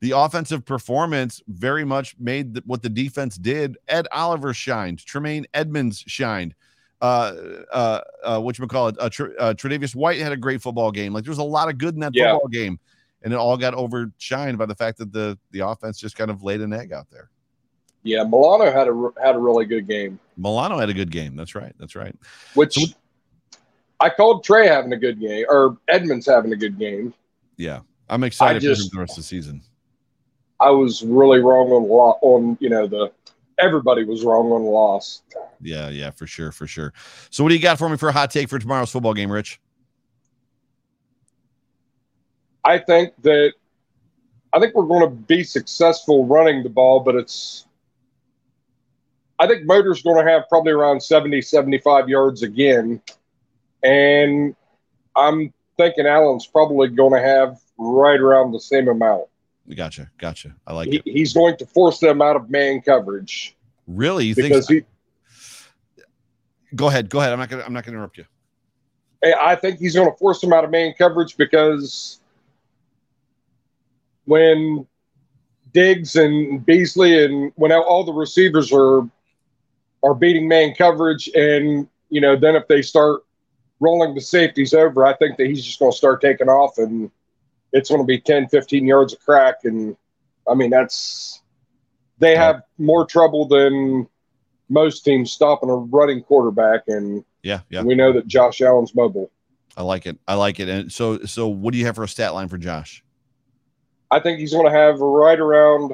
the 0.00 0.12
offensive 0.12 0.64
performance 0.64 1.42
very 1.46 1.84
much 1.84 2.16
made 2.18 2.54
the, 2.54 2.62
what 2.64 2.82
the 2.82 2.88
defense 2.88 3.36
did. 3.36 3.76
Ed 3.86 4.08
Oliver 4.12 4.54
shined. 4.54 5.04
Tremaine 5.04 5.44
Edmunds 5.52 6.02
shined. 6.06 6.54
Uh, 7.02 7.34
uh, 7.70 8.00
uh, 8.24 8.40
what 8.40 8.58
you 8.58 8.66
call 8.66 8.88
it? 8.88 8.96
Uh, 8.98 9.10
Tr- 9.10 9.32
uh, 9.38 9.52
Tre'Davious 9.52 9.94
White 9.94 10.20
had 10.20 10.32
a 10.32 10.38
great 10.38 10.62
football 10.62 10.90
game. 10.90 11.12
Like, 11.12 11.24
there 11.24 11.30
was 11.32 11.38
a 11.38 11.42
lot 11.42 11.68
of 11.68 11.76
good 11.76 11.92
in 11.92 12.00
that 12.00 12.12
Yeah. 12.14 12.32
football 12.32 12.48
game, 12.48 12.80
and 13.22 13.32
it 13.32 13.36
all 13.36 13.56
got 13.56 13.74
overshined 13.74 14.58
by 14.58 14.66
the 14.66 14.74
fact 14.74 14.98
that 14.98 15.12
the 15.12 15.38
the 15.50 15.60
offense 15.66 15.98
just 15.98 16.16
kind 16.16 16.30
of 16.30 16.42
laid 16.42 16.60
an 16.60 16.72
egg 16.72 16.92
out 16.92 17.06
there. 17.10 17.30
Yeah, 18.02 18.24
Milano 18.24 18.70
had 18.72 18.88
a 18.88 19.10
had 19.22 19.34
a 19.36 19.38
really 19.38 19.66
good 19.66 19.86
game, 19.86 20.18
Milano 20.36 20.78
had 20.78 20.88
a 20.88 20.94
good 20.94 21.10
game. 21.10 21.36
That's 21.36 21.54
right. 21.54 21.74
That's 21.78 21.94
right. 21.94 22.16
which 22.54 22.78
I 23.98 24.08
called 24.08 24.44
Trey 24.44 24.66
having 24.66 24.92
a 24.92 24.96
good 24.96 25.20
game 25.20 25.44
or 25.48 25.76
Edmunds 25.88 26.26
having 26.26 26.52
a 26.52 26.56
good 26.56 26.78
game. 26.78 27.12
Yeah, 27.56 27.80
I'm 28.08 28.24
excited 28.24 28.62
just- 28.62 28.80
for 28.80 28.84
him 28.84 28.90
the 28.94 29.00
rest 29.00 29.12
of 29.12 29.16
the 29.16 29.22
season. 29.28 29.62
I 30.58 30.70
was 30.70 31.02
really 31.02 31.40
wrong 31.40 31.70
on 31.70 31.88
lo- 31.88 32.18
on 32.22 32.56
you 32.60 32.68
know 32.68 32.86
the 32.86 33.12
everybody 33.58 34.04
was 34.04 34.24
wrong 34.24 34.50
on 34.52 34.62
loss. 34.62 35.22
Yeah, 35.60 35.88
yeah, 35.88 36.10
for 36.10 36.26
sure, 36.26 36.52
for 36.52 36.66
sure. 36.66 36.92
So, 37.30 37.42
what 37.42 37.50
do 37.50 37.54
you 37.54 37.60
got 37.62 37.78
for 37.78 37.88
me 37.88 37.96
for 37.96 38.08
a 38.08 38.12
hot 38.12 38.30
take 38.30 38.48
for 38.48 38.58
tomorrow's 38.58 38.90
football 38.90 39.14
game, 39.14 39.30
Rich? 39.30 39.60
I 42.64 42.78
think 42.78 43.12
that 43.22 43.52
I 44.52 44.60
think 44.60 44.74
we're 44.74 44.86
going 44.86 45.02
to 45.02 45.14
be 45.14 45.42
successful 45.44 46.26
running 46.26 46.62
the 46.62 46.68
ball, 46.68 47.00
but 47.00 47.14
it's. 47.14 47.66
I 49.38 49.46
think 49.46 49.64
Motor's 49.64 50.02
going 50.02 50.22
to 50.24 50.30
have 50.30 50.42
probably 50.50 50.72
around 50.72 51.02
70, 51.02 51.40
75 51.40 52.10
yards 52.10 52.42
again. 52.42 53.00
And 53.82 54.54
I'm 55.16 55.54
thinking 55.78 56.06
Allen's 56.06 56.46
probably 56.46 56.88
going 56.88 57.14
to 57.14 57.26
have 57.26 57.58
right 57.78 58.20
around 58.20 58.52
the 58.52 58.60
same 58.60 58.88
amount. 58.88 59.24
Gotcha. 59.74 60.10
Gotcha. 60.18 60.54
I 60.66 60.74
like 60.74 60.88
He, 60.88 60.96
it. 60.96 61.02
he's 61.06 61.32
going 61.32 61.56
to 61.56 61.64
force 61.66 62.00
them 62.00 62.20
out 62.20 62.36
of 62.36 62.50
man 62.50 62.82
coverage 62.82 63.56
Really? 63.86 64.26
You 64.26 64.34
think? 64.34 64.48
because 64.48 64.68
he, 64.68 64.82
Go 66.74 66.88
ahead. 66.88 67.08
Go 67.08 67.20
ahead. 67.20 67.32
I'm 67.32 67.38
not 67.38 67.48
gonna. 67.48 67.62
I'm 67.64 67.72
not 67.72 67.84
gonna 67.84 67.96
interrupt 67.96 68.18
you. 68.18 68.24
I 69.24 69.56
think 69.56 69.78
he's 69.80 69.94
going 69.94 70.10
to 70.10 70.16
force 70.16 70.40
them 70.40 70.52
out 70.52 70.64
of 70.64 70.70
man 70.70 70.94
coverage 70.96 71.36
because 71.36 72.19
when 74.30 74.86
Diggs 75.72 76.14
and 76.14 76.64
Beasley 76.64 77.24
and 77.24 77.52
when 77.56 77.72
all 77.72 78.04
the 78.04 78.12
receivers 78.12 78.72
are 78.72 79.02
are 80.04 80.14
beating 80.14 80.46
man 80.46 80.72
coverage, 80.74 81.28
and 81.34 81.88
you 82.10 82.20
know, 82.20 82.36
then 82.36 82.54
if 82.54 82.68
they 82.68 82.80
start 82.80 83.22
rolling 83.80 84.14
the 84.14 84.20
safeties 84.20 84.72
over, 84.72 85.04
I 85.04 85.14
think 85.16 85.36
that 85.36 85.46
he's 85.48 85.64
just 85.64 85.80
going 85.80 85.90
to 85.90 85.96
start 85.96 86.20
taking 86.20 86.48
off, 86.48 86.78
and 86.78 87.10
it's 87.72 87.88
going 87.90 88.00
to 88.00 88.06
be 88.06 88.20
10, 88.20 88.48
15 88.48 88.86
yards 88.86 89.12
of 89.12 89.20
crack, 89.20 89.64
and 89.64 89.96
I 90.48 90.54
mean 90.54 90.70
that's 90.70 91.42
they 92.18 92.36
have 92.36 92.62
more 92.78 93.04
trouble 93.06 93.48
than 93.48 94.06
most 94.68 95.04
teams 95.04 95.32
stopping 95.32 95.70
a 95.70 95.74
running 95.74 96.22
quarterback, 96.22 96.82
and 96.86 97.24
Yeah. 97.42 97.60
Yeah. 97.68 97.82
we 97.82 97.96
know 97.96 98.12
that 98.12 98.28
Josh 98.28 98.60
Allen's 98.60 98.94
mobile. 98.94 99.30
I 99.76 99.82
like 99.82 100.06
it. 100.06 100.18
I 100.28 100.34
like 100.34 100.60
it. 100.60 100.68
And 100.68 100.92
so, 100.92 101.18
so 101.24 101.48
what 101.48 101.72
do 101.72 101.78
you 101.78 101.86
have 101.86 101.96
for 101.96 102.04
a 102.04 102.08
stat 102.08 102.34
line 102.34 102.48
for 102.48 102.58
Josh? 102.58 103.02
I 104.10 104.20
think 104.20 104.38
he's 104.38 104.52
going 104.52 104.66
to 104.66 104.72
have 104.72 105.00
right 105.00 105.38
around 105.38 105.90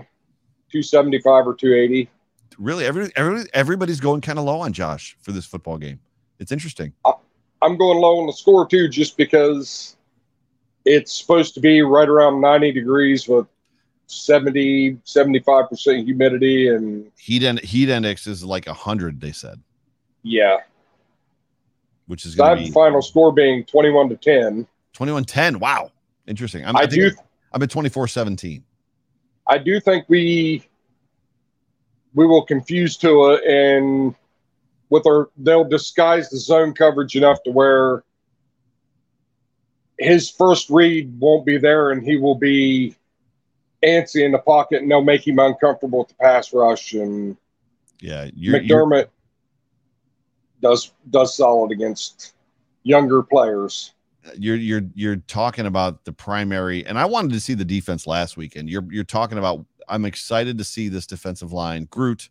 275 0.71 1.47
or 1.47 1.55
280. 1.55 2.11
Really, 2.59 2.87
every, 2.87 3.11
every 3.17 3.45
everybody's 3.53 4.01
going 4.01 4.23
kind 4.23 4.39
of 4.39 4.47
low 4.47 4.61
on 4.61 4.73
Josh 4.73 5.17
for 5.21 5.33
this 5.33 5.45
football 5.45 5.77
game. 5.77 6.01
It's 6.39 6.53
interesting. 6.53 6.93
I'm 7.62 7.77
going 7.77 7.99
low 7.99 8.19
on 8.19 8.27
the 8.27 8.33
score 8.33 8.67
too, 8.67 8.89
just 8.89 9.17
because 9.17 9.97
it's 10.85 11.12
supposed 11.12 11.55
to 11.55 11.61
be 11.61 11.83
right 11.83 12.09
around 12.09 12.41
90 12.41 12.73
degrees 12.73 13.29
with 13.29 13.47
70, 14.07 14.95
75% 15.05 16.05
humidity. 16.05 16.69
And 16.69 17.11
Heat 17.19 17.43
and 17.43 17.61
heat 17.61 17.89
index 17.89 18.27
is 18.27 18.45
like 18.45 18.67
hundred. 18.67 19.21
They 19.21 19.33
said, 19.33 19.61
yeah, 20.23 20.59
which 22.07 22.25
is 22.25 22.35
going 22.35 22.57
to 22.59 22.64
be 22.64 22.71
final 22.71 23.03
score 23.03 23.33
being 23.33 23.64
21 23.64 24.09
to 24.11 24.17
10. 24.17 24.67
21-10. 24.97 25.57
Wow, 25.57 25.91
interesting. 26.27 26.64
I'm, 26.64 26.77
I 26.77 26.81
I, 26.81 26.87
think 26.87 27.14
I'm 27.57 27.63
at 27.63 27.71
24-17. 27.71 28.63
I 29.49 29.57
do 29.57 29.81
think 29.81 30.05
we 30.09 30.69
we 32.13 32.27
will 32.27 32.45
confuse 32.45 32.99
Tua 32.99 33.37
and 33.49 34.15
with 34.91 35.07
our 35.07 35.31
they'll 35.39 35.65
disguise 35.65 36.29
the 36.29 36.37
zone 36.37 36.75
coverage 36.75 37.17
enough 37.17 37.43
to 37.45 37.51
where 37.51 38.05
his 39.99 40.29
first 40.29 40.69
read 40.69 41.19
won't 41.19 41.47
be 41.47 41.57
there 41.57 41.93
and 41.93 42.05
he 42.05 42.19
will 42.19 42.35
be 42.35 42.95
antsy 43.83 44.23
in 44.23 44.33
the 44.33 44.39
pocket 44.39 44.83
and 44.83 44.91
they'll 44.91 45.01
make 45.03 45.27
him 45.27 45.39
uncomfortable 45.39 46.01
with 46.01 46.09
the 46.09 46.15
pass 46.17 46.53
rush 46.53 46.93
and 46.93 47.39
Yeah, 48.01 48.29
you're, 48.35 48.61
you're 48.61 48.85
McDermott 48.85 49.09
does 50.61 50.93
does 51.09 51.35
solid 51.35 51.73
against 51.73 52.35
younger 52.83 53.23
players. 53.23 53.95
You're 54.37 54.57
you're 54.57 54.83
you're 54.95 55.16
talking 55.16 55.66
about 55.66 56.05
the 56.05 56.12
primary, 56.12 56.85
and 56.87 56.99
I 56.99 57.05
wanted 57.05 57.33
to 57.33 57.41
see 57.41 57.55
the 57.55 57.64
defense 57.64 58.07
last 58.07 58.37
weekend. 58.37 58.68
You're 58.68 58.85
you're 58.91 59.05
talking 59.05 59.39
about. 59.39 59.64
I'm 59.89 60.05
excited 60.05 60.59
to 60.59 60.64
see 60.64 60.89
this 60.89 61.07
defensive 61.07 61.53
line, 61.53 61.87
Groot, 61.91 62.29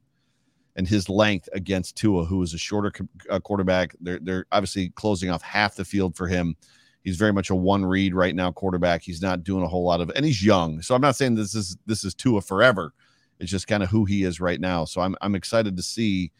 and 0.76 0.88
his 0.88 1.08
length 1.08 1.48
against 1.54 1.96
Tua, 1.96 2.26
who 2.26 2.42
is 2.42 2.54
a 2.54 2.58
shorter 2.58 2.92
uh, 3.30 3.40
quarterback. 3.40 3.96
They're 4.02 4.20
they're 4.20 4.46
obviously 4.52 4.90
closing 4.90 5.30
off 5.30 5.42
half 5.42 5.76
the 5.76 5.86
field 5.86 6.16
for 6.16 6.28
him. 6.28 6.56
He's 7.04 7.18
very 7.18 7.32
much 7.32 7.50
a 7.52 7.56
one 7.56 7.86
read 7.86 8.16
right 8.16 8.36
now 8.36 8.52
quarterback. 8.52 9.04
He's 9.04 9.22
not 9.22 9.44
doing 9.44 9.64
a 9.64 9.68
whole 9.68 9.86
lot 9.86 10.02
of, 10.02 10.12
and 10.16 10.26
he's 10.26 10.44
young. 10.44 10.82
So 10.82 10.96
I'm 10.96 11.02
not 11.02 11.16
saying 11.16 11.36
this 11.36 11.56
is 11.56 11.78
this 11.86 12.04
is 12.04 12.14
Tua 12.14 12.42
forever. 12.42 12.94
It's 13.40 13.52
just 13.52 13.68
kind 13.68 13.84
of 13.84 13.90
who 13.90 14.06
he 14.06 14.24
is 14.24 14.40
right 14.40 14.60
now. 14.60 14.86
So 14.86 15.02
I'm 15.02 15.16
I'm 15.22 15.36
excited 15.36 15.78
to 15.78 15.84
see 15.84 16.32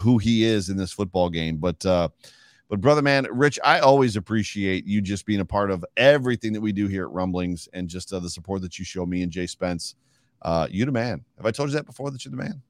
who 0.00 0.18
he 0.18 0.44
is 0.44 0.68
in 0.68 0.76
this 0.76 0.92
football 0.92 1.30
game. 1.30 1.56
But 1.56 1.84
uh 1.86 2.08
but 2.70 2.80
brother 2.80 3.02
man, 3.02 3.26
Rich, 3.30 3.58
I 3.64 3.80
always 3.80 4.14
appreciate 4.14 4.86
you 4.86 5.02
just 5.02 5.26
being 5.26 5.40
a 5.40 5.44
part 5.44 5.72
of 5.72 5.84
everything 5.96 6.52
that 6.52 6.60
we 6.60 6.70
do 6.70 6.86
here 6.86 7.02
at 7.02 7.10
Rumblings 7.10 7.68
and 7.72 7.88
just 7.88 8.12
uh, 8.12 8.20
the 8.20 8.30
support 8.30 8.62
that 8.62 8.78
you 8.78 8.84
show 8.84 9.04
me 9.04 9.22
and 9.22 9.32
Jay 9.32 9.48
Spence. 9.48 9.96
Uh, 10.40 10.68
you 10.70 10.86
the 10.86 10.92
man. 10.92 11.24
Have 11.36 11.46
I 11.46 11.50
told 11.50 11.68
you 11.68 11.74
that 11.74 11.84
before 11.84 12.12
that 12.12 12.24
you're 12.24 12.30
the 12.30 12.36
man? 12.36 12.62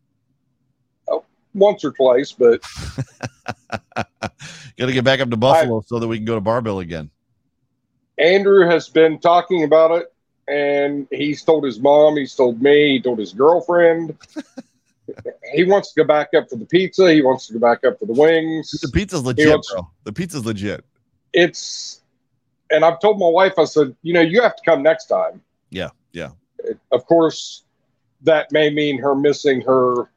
Once 1.53 1.85
or 1.85 1.91
twice, 1.91 2.33
but 2.33 2.63
Got 4.81 4.87
to 4.87 4.93
get 4.93 5.05
back 5.05 5.21
up 5.21 5.29
to 5.29 5.37
Buffalo 5.37 5.83
so 5.87 5.99
that 5.99 6.09
we 6.09 6.17
can 6.17 6.25
go 6.25 6.35
to 6.35 6.41
Barbell 6.41 6.79
again. 6.79 7.11
Andrew 8.19 8.67
has 8.67 8.89
been 8.89 9.19
talking 9.19 9.65
about 9.65 9.91
it, 9.91 10.13
and 10.49 11.07
he's 11.11 11.43
told 11.43 11.65
his 11.65 11.79
mom, 11.81 12.17
he's 12.17 12.35
told 12.35 12.63
me, 12.63 12.93
he 12.93 13.01
told 13.03 13.19
his 13.19 13.33
girlfriend. 13.33 14.17
he 15.53 15.65
wants 15.65 15.93
to 15.93 16.01
go 16.03 16.07
back 16.07 16.29
up 16.37 16.49
for 16.49 16.57
the 16.57 16.65
pizza. 16.67 17.13
He 17.13 17.23
wants 17.23 17.47
to 17.49 17.53
go 17.55 17.59
back 17.59 17.85
up 17.85 17.99
for 17.99 18.07
the 18.07 18.13
wings. 18.13 18.71
The 18.71 18.89
pizza's 18.89 19.23
legit, 19.25 19.49
wants- 19.49 19.73
bro. 19.73 19.89
The 20.05 20.13
pizza's 20.13 20.45
legit. 20.45 20.85
It's, 21.33 22.03
and 22.71 22.85
I've 22.85 23.01
told 23.01 23.19
my 23.19 23.29
wife, 23.29 23.55
I 23.59 23.65
said, 23.65 23.95
you 24.03 24.13
know, 24.13 24.21
you 24.21 24.43
have 24.43 24.57
to 24.57 24.63
come 24.65 24.83
next 24.83 25.07
time. 25.07 25.41
Yeah, 25.71 25.91
yeah. 26.13 26.31
Of 26.93 27.07
course, 27.07 27.65
that 28.23 28.51
may 28.53 28.71
mean 28.71 28.99
her 28.99 29.15
missing 29.15 29.61
her 29.63 30.11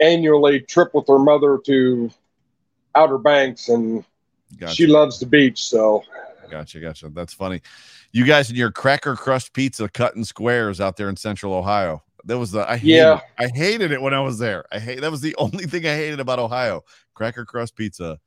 annually 0.00 0.60
trip 0.60 0.94
with 0.94 1.06
her 1.08 1.18
mother 1.18 1.58
to 1.66 2.10
Outer 2.94 3.18
Banks, 3.18 3.68
and 3.68 4.04
Gotcha. 4.58 4.74
she 4.74 4.86
loves 4.86 5.18
the 5.20 5.26
beach. 5.26 5.62
So 5.64 6.02
Gotcha, 6.50 6.80
gotcha. 6.80 7.08
That's 7.08 7.32
funny. 7.32 7.62
You 8.12 8.26
guys 8.26 8.50
and 8.50 8.58
your 8.58 8.70
cracker 8.70 9.16
crust 9.16 9.54
pizza 9.54 9.88
cut 9.88 10.14
in 10.16 10.24
squares 10.24 10.80
out 10.82 10.98
there 10.98 11.08
in 11.08 11.16
Central 11.16 11.54
Ohio. 11.54 12.02
That 12.24 12.38
was 12.38 12.50
the 12.52 12.68
I 12.70 12.76
hated, 12.76 12.96
Yeah. 12.96 13.20
I 13.38 13.48
hated 13.48 13.90
it 13.92 14.00
when 14.00 14.14
I 14.14 14.20
was 14.20 14.38
there. 14.38 14.64
I 14.72 14.78
hate 14.78 15.00
that 15.00 15.10
was 15.10 15.20
the 15.20 15.34
only 15.38 15.64
thing 15.66 15.86
I 15.86 15.94
hated 15.94 16.20
about 16.20 16.38
Ohio. 16.38 16.82
Cracker 17.14 17.44
crust 17.44 17.76
pizza 17.76 18.18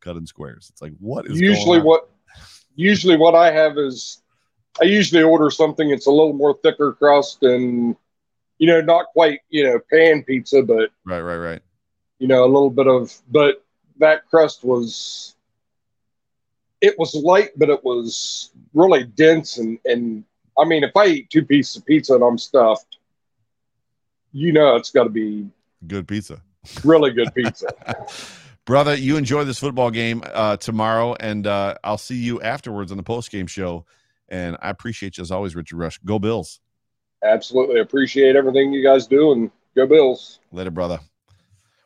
cut 0.00 0.16
in 0.16 0.26
squares. 0.26 0.68
It's 0.70 0.82
like 0.82 0.92
what 1.00 1.26
is 1.26 1.32
going 1.32 1.44
usually 1.44 1.80
what 1.80 2.10
usually 2.76 3.16
what 3.16 3.34
I 3.34 3.50
have 3.50 3.78
is 3.78 4.22
I 4.80 4.84
usually 4.84 5.22
order 5.22 5.50
something 5.50 5.88
that's 5.90 6.06
a 6.06 6.10
little 6.10 6.32
more 6.32 6.56
thicker 6.62 6.92
crust 6.92 7.42
and 7.42 7.96
you 8.58 8.66
know 8.66 8.80
not 8.80 9.06
quite 9.06 9.40
you 9.50 9.64
know 9.64 9.80
pan 9.90 10.22
pizza 10.22 10.62
but 10.62 10.90
Right, 11.04 11.20
right, 11.20 11.36
right. 11.36 11.62
you 12.18 12.28
know 12.28 12.44
a 12.44 12.46
little 12.46 12.70
bit 12.70 12.86
of 12.86 13.12
but 13.30 13.64
that 13.98 14.28
crust 14.28 14.62
was 14.62 15.34
it 16.80 16.96
was 16.98 17.14
light 17.14 17.50
but 17.56 17.70
it 17.70 17.82
was 17.82 18.50
really 18.74 19.04
dense 19.04 19.58
and 19.58 19.78
and 19.84 20.22
I 20.56 20.64
mean 20.64 20.84
if 20.84 20.96
I 20.96 21.06
eat 21.06 21.30
two 21.30 21.44
pieces 21.44 21.76
of 21.76 21.86
pizza 21.86 22.14
and 22.14 22.22
I'm 22.22 22.38
stuffed 22.38 22.97
you 24.32 24.52
know 24.52 24.76
it's 24.76 24.90
got 24.90 25.04
to 25.04 25.10
be 25.10 25.46
Good 25.86 26.08
pizza. 26.08 26.42
really 26.84 27.12
good 27.12 27.34
pizza 27.34 27.66
Brother, 28.68 28.94
you 28.94 29.16
enjoy 29.16 29.44
this 29.44 29.58
football 29.58 29.90
game 29.90 30.22
uh, 30.34 30.58
tomorrow, 30.58 31.16
and 31.18 31.46
uh, 31.46 31.76
I'll 31.82 31.96
see 31.96 32.16
you 32.16 32.42
afterwards 32.42 32.90
on 32.90 32.98
the 32.98 33.02
post 33.02 33.30
game 33.30 33.46
show. 33.46 33.86
And 34.28 34.58
I 34.60 34.68
appreciate 34.68 35.16
you 35.16 35.22
as 35.22 35.30
always, 35.30 35.56
Richard 35.56 35.78
Rush. 35.78 35.96
Go 36.04 36.18
Bills. 36.18 36.60
absolutely 37.24 37.80
appreciate 37.80 38.36
everything 38.36 38.70
you 38.74 38.82
guys 38.82 39.06
do 39.06 39.32
and 39.32 39.50
go 39.74 39.86
Bills 39.86 40.40
Later, 40.52 40.70
brother. 40.70 41.00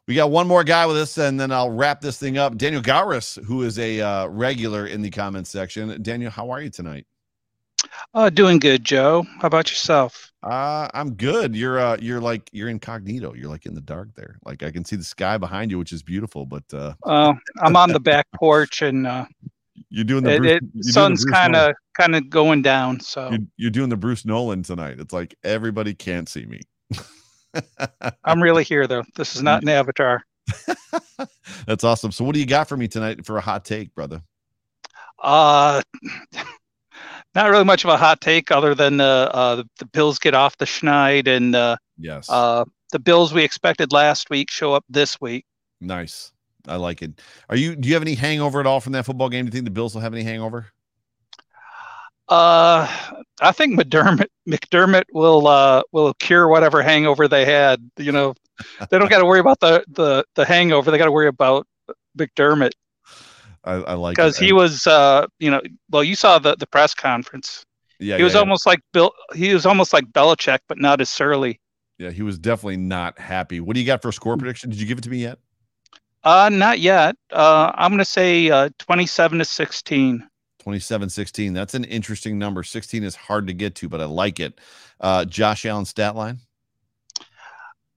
We 0.09 0.17
got 0.17 0.33
one 0.33 0.49
more 0.49 0.65
guy 0.65 0.87
with 0.87 0.97
us, 0.97 1.17
and 1.19 1.39
then 1.39 1.53
I'll 1.53 1.71
wrap 1.71 2.01
this 2.01 2.19
thing 2.19 2.37
up. 2.37 2.57
Daniel 2.57 2.83
Gowris, 2.83 3.41
who 3.45 3.63
is 3.63 3.79
a 3.79 4.01
uh, 4.01 4.27
regular 4.27 4.85
in 4.85 5.03
the 5.03 5.11
comments 5.11 5.51
section. 5.51 6.03
Daniel, 6.03 6.33
how 6.33 6.51
are 6.51 6.61
you 6.61 6.71
tonight? 6.71 7.07
Uh, 8.15 8.29
doing 8.29 8.59
good, 8.59 8.85
Joe. 8.85 9.25
How 9.41 9.47
about 9.47 9.71
yourself? 9.71 10.33
Uh, 10.43 10.89
I'm 10.93 11.15
good. 11.15 11.57
You're 11.57 11.79
uh, 11.81 11.97
you're 11.99 12.21
like 12.21 12.51
you're 12.53 12.69
incognito. 12.69 13.33
You're 13.33 13.49
like 13.49 13.65
in 13.65 13.75
the 13.75 13.81
dark 13.81 14.15
there. 14.15 14.37
Like 14.45 14.63
I 14.63 14.71
can 14.71 14.85
see 14.85 14.97
the 14.97 15.05
sky 15.05 15.39
behind 15.39 15.71
you, 15.71 15.79
which 15.79 15.93
is 15.93 16.03
beautiful. 16.03 16.45
But 16.45 16.65
uh, 16.75 16.95
Uh, 17.05 17.33
I'm 17.61 17.77
on 17.77 17.93
the 17.93 18.01
back 18.13 18.27
porch, 18.35 18.83
and 18.83 19.07
uh, 19.07 19.25
you're 19.89 20.05
doing 20.05 20.25
the 20.25 20.35
it, 20.35 20.39
Bruce, 20.39 20.89
it, 20.89 20.93
sun's 20.93 21.25
kind 21.25 21.57
of 21.57 21.75
kind 21.97 22.15
of 22.15 22.29
going 22.29 22.61
down. 22.61 23.01
So 23.01 23.31
You're, 23.31 23.41
you're 23.57 23.71
doing 23.71 23.89
the 23.89 23.97
Bruce 23.97 24.27
Nolan 24.27 24.63
tonight. 24.63 25.01
It's 25.01 25.13
like 25.15 25.35
everybody 25.43 25.95
can't 25.95 26.29
see 26.29 26.45
me. 26.45 26.61
I'm 28.25 28.43
really 28.43 28.65
here, 28.65 28.87
though. 28.87 29.05
This 29.17 29.37
is 29.37 29.43
not 29.43 29.63
an 29.63 29.69
avatar. 29.69 30.23
That's 31.67 31.85
awesome. 31.85 32.13
So, 32.13 32.25
what 32.25 32.35
do 32.35 32.41
you 32.41 32.47
got 32.47 32.69
for 32.69 32.77
me 32.77 32.89
tonight 32.89 33.25
for 33.25 33.39
a 33.39 33.41
hot 33.41 33.65
take, 33.65 33.95
brother? 33.95 34.23
Uh, 35.23 35.83
not 37.35 37.51
really 37.51 37.65
much 37.65 37.85
of 37.85 37.91
a 37.91 37.97
hot 37.97 38.21
take, 38.21 38.51
other 38.51 38.75
than 38.75 39.01
uh, 39.01 39.31
uh, 39.33 39.57
the, 39.57 39.69
the 39.79 39.87
Bills 39.87 40.19
get 40.19 40.35
off 40.35 40.59
the 40.59 40.65
schneid, 40.65 41.27
and 41.27 41.55
uh, 41.55 41.77
Yes. 41.99 42.29
uh, 42.29 42.65
the 42.93 42.99
Bills 42.99 43.33
we 43.33 43.43
expected 43.45 43.93
last 43.93 44.29
week 44.31 44.51
show 44.51 44.73
up 44.75 44.85
this 44.89 45.21
week. 45.21 45.45
Nice. 45.81 46.33
I 46.69 46.77
like 46.77 47.03
it. 47.03 47.21
Are 47.49 47.57
you? 47.57 47.75
Do 47.75 47.89
you 47.89 47.95
have 47.95 48.03
any 48.03 48.15
hangover 48.15 48.61
at 48.61 48.67
all 48.67 48.81
from 48.81 48.93
that 48.93 49.05
football 49.05 49.29
game? 49.29 49.45
Do 49.45 49.49
you 49.49 49.53
think 49.53 49.65
the 49.65 49.71
Bills 49.73 49.95
will 49.95 50.03
have 50.03 50.15
any 50.15 50.23
hangover? 50.23 50.67
Uh, 52.29 52.87
I 53.41 53.53
think 53.53 53.79
McDermott 53.79 54.29
McDermott 54.49 55.05
will 55.13 55.49
uh, 55.49 55.83
will 55.93 56.15
cure 56.15 56.49
whatever 56.49 56.81
hangover 56.83 57.27
they 57.29 57.45
had. 57.45 57.91
You 57.99 58.13
know, 58.13 58.35
they 58.91 58.99
don't 58.99 59.11
got 59.11 59.19
to 59.19 59.27
worry 59.27 59.41
about 59.41 59.59
the, 59.61 59.85
the 59.89 60.25
the 60.37 60.45
hangover. 60.45 60.91
They 60.91 60.99
got 60.99 61.07
to 61.07 61.13
worry 61.13 61.27
about 61.27 61.67
McDermott. 62.17 62.73
I, 63.65 63.75
I 63.75 63.95
like 63.95 64.17
because 64.17 64.37
he 64.37 64.53
was 64.53 64.87
uh, 64.87 65.27
you 65.39 65.51
know 65.51 65.61
well 65.91 66.03
you 66.03 66.15
saw 66.15 66.39
the 66.39 66.57
the 66.57 66.67
press 66.67 66.95
conference. 66.95 67.65
Yeah, 67.99 68.17
he 68.17 68.25
was 68.25 68.33
yeah, 68.33 68.39
yeah. 68.39 68.41
almost 68.41 68.67
like 68.67 68.81
Bill. 68.93 69.13
He 69.35 69.55
was 69.55 69.67
almost 69.67 69.93
like 69.93 70.05
Belichick, 70.07 70.59
but 70.69 70.79
not 70.79 71.01
as 71.01 71.09
surly. 71.09 71.61
Yeah, 71.99 72.11
he 72.11 72.23
was 72.23 72.39
definitely 72.39 72.79
not 72.79 73.19
happy. 73.19 73.61
What 73.61 73.75
do 73.75 73.81
you 73.81 73.87
got 73.87 74.03
for 74.03 74.09
a 74.09 74.13
score 74.13 74.37
prediction? 74.37 74.71
Did 74.71 74.81
you 74.81 74.87
give 74.87 74.99
it 74.99 75.05
to 75.05 75.11
me 75.11 75.19
yet? 75.19 75.39
Uh, 76.25 76.49
not 76.53 76.81
yet. 76.81 77.17
Uh, 77.31 77.71
I'm 77.75 77.93
gonna 77.93 78.05
say 78.05 78.51
uh, 78.51 78.71
27 78.79 79.39
to 79.39 79.45
16. 79.45 80.29
27 80.61 81.11
16. 81.11 81.53
That's 81.53 81.75
an 81.75 81.85
interesting 81.85 82.39
number. 82.39 82.63
16 82.63 83.03
is 83.03 83.17
hard 83.17 83.47
to 83.49 83.53
get 83.53 83.75
to, 83.77 83.89
but 83.89 84.01
I 84.01 84.05
like 84.05 84.41
it. 84.41 84.61
Uh, 85.01 85.25
Josh 85.25 85.67
Allen 85.67 85.85
stat 85.85 86.15
line. 86.15 86.39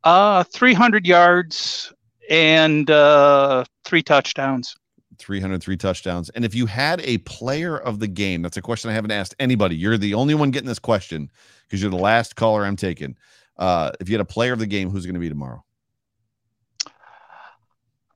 Uh, 0.04 0.44
300 0.44 1.06
yards 1.06 1.94
and 2.30 2.90
uh, 2.90 3.64
three 3.86 4.04
touchdowns. 4.04 4.76
303 5.18 5.78
touchdowns. 5.78 6.30
And 6.30 6.46
if 6.46 6.56
you 6.56 6.66
had 6.66 7.02
a 7.02 7.18
player 7.20 7.78
of 7.78 8.00
the 8.00 8.08
game, 8.08 8.42
that's 8.42 8.58
a 8.58 8.62
question 8.62 8.90
I 8.90 8.94
haven't 8.94 9.12
asked 9.12 9.36
anybody. 9.40 9.76
You're 9.76 9.98
the 9.98 10.14
only 10.14 10.36
one 10.36 10.52
getting 10.52 10.68
this 10.68 10.80
question 10.80 11.32
because 11.64 11.82
you're 11.82 11.92
the 11.92 11.98
last 11.98 12.36
caller 12.36 12.66
I'm 12.66 12.76
taking. 12.76 13.18
Uh, 13.58 13.92
if 14.00 14.10
you 14.10 14.14
had 14.14 14.22
a 14.22 14.26
player 14.26 14.54
of 14.54 14.60
the 14.60 14.68
game, 14.68 14.90
who's 14.90 15.06
going 15.06 15.16
to 15.16 15.20
be 15.20 15.30
tomorrow? 15.30 15.64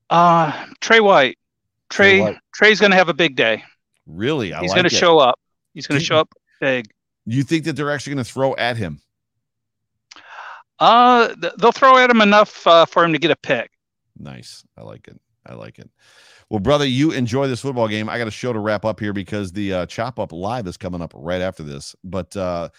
Uh, 0.10 0.66
Trey 0.82 1.00
White. 1.00 1.38
Trey 1.90 2.18
Trey, 2.18 2.22
White. 2.22 2.38
Trey's 2.54 2.80
gonna 2.80 2.96
have 2.96 3.10
a 3.10 3.14
big 3.14 3.36
day. 3.36 3.64
Really? 4.08 4.54
I 4.54 4.62
He's 4.62 4.72
like 4.72 4.78
gonna 4.78 4.90
show 4.90 5.20
up. 5.20 5.40
He's 5.74 5.88
gonna 5.88 6.00
show 6.00 6.18
up 6.18 6.34
big. 6.60 6.88
You 7.26 7.44
think 7.44 7.66
that 7.66 7.76
they're 7.76 7.92
actually 7.92 8.16
going 8.16 8.26
to 8.26 8.32
throw 8.32 8.56
at 8.56 8.76
him? 8.76 9.02
Uh, 10.80 11.36
th- 11.36 11.54
they'll 11.60 11.72
throw 11.72 11.98
at 11.98 12.10
him 12.10 12.22
enough 12.22 12.66
uh, 12.66 12.86
for 12.86 13.04
him 13.04 13.14
to 13.14 13.20
get 13.20 13.30
a 13.30 13.36
pick. 13.36 13.70
Nice. 14.18 14.64
I 14.76 14.82
like 14.82 15.08
it. 15.08 15.20
I 15.46 15.54
like 15.54 15.78
it. 15.78 15.90
Well, 16.50 16.60
brother, 16.60 16.86
you 16.86 17.12
enjoy 17.12 17.48
this 17.48 17.62
football 17.62 17.88
game. 17.88 18.10
I 18.10 18.18
got 18.18 18.28
a 18.28 18.32
show 18.32 18.54
to 18.54 18.60
wrap 18.60 18.84
up 18.86 19.00
here 19.00 19.14
because 19.14 19.52
the 19.52 19.74
uh, 19.74 19.86
Chop 19.86 20.20
Up 20.20 20.32
Live 20.32 20.66
is 20.68 20.78
coming 20.78 21.02
up 21.02 21.14
right 21.16 21.42
after 21.42 21.62
this. 21.62 21.96
But 22.04 22.36
uh, 22.36 22.70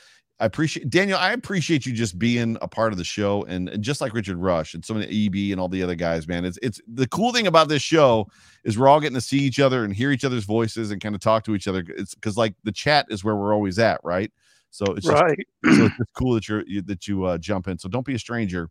I 0.41 0.47
appreciate 0.47 0.91
Daniel. 0.91 1.19
I 1.19 1.33
appreciate 1.33 1.87
you 1.87 1.93
just 1.93 2.19
being 2.19 2.57
a 2.63 2.67
part 2.69 2.93
of 2.93 2.99
the 2.99 3.05
show, 3.05 3.45
and, 3.45 3.69
and 3.69 3.85
just 3.85 4.01
like 4.01 4.13
Richard 4.13 4.39
Rush 4.39 4.75
and 4.75 4.85
so 4.85 4.95
many 4.95 5.27
EB 5.27 5.53
and 5.53 5.61
all 5.61 5.69
the 5.69 5.83
other 5.85 5.95
guys, 5.95 6.27
man. 6.27 6.45
It's 6.45 6.59
it's 6.63 6.81
the 6.89 7.07
cool 7.07 7.33
thing 7.33 7.47
about 7.47 7.69
this 7.69 7.83
show 7.83 8.27
is 8.65 8.77
we're 8.79 8.89
all 8.89 9.01
getting 9.01 9.15
to 9.15 9.21
see 9.21 9.39
each 9.39 9.61
other 9.61 9.85
and 9.85 9.95
hear 9.95 10.11
each 10.11 10.25
other's 10.25 10.45
voices 10.45 10.91
and 10.91 11.01
kind 11.01 11.15
of 11.15 11.21
talk 11.21 11.45
to 11.45 11.55
each 11.55 11.69
other. 11.69 11.85
It's 11.97 12.15
because 12.15 12.37
like 12.37 12.55
the 12.65 12.73
chat 12.73 13.07
is 13.11 13.23
where 13.23 13.37
we're 13.37 13.55
always 13.55 13.79
at, 13.79 14.01
right? 14.03 14.33
So 14.71 14.87
it's 14.95 15.07
just, 15.07 15.23
Right. 15.23 15.47
so 15.71 15.85
it's 15.87 15.97
just 15.99 16.13
cool 16.15 16.35
that 16.35 16.49
you're 16.49 16.65
you, 16.67 16.83
that 16.83 17.07
you 17.07 17.25
uh, 17.25 17.39
jump 17.39 17.69
in. 17.69 17.79
So 17.79 17.89
don't 17.89 18.07
be 18.07 18.15
a 18.15 18.19
stranger. 18.19 18.69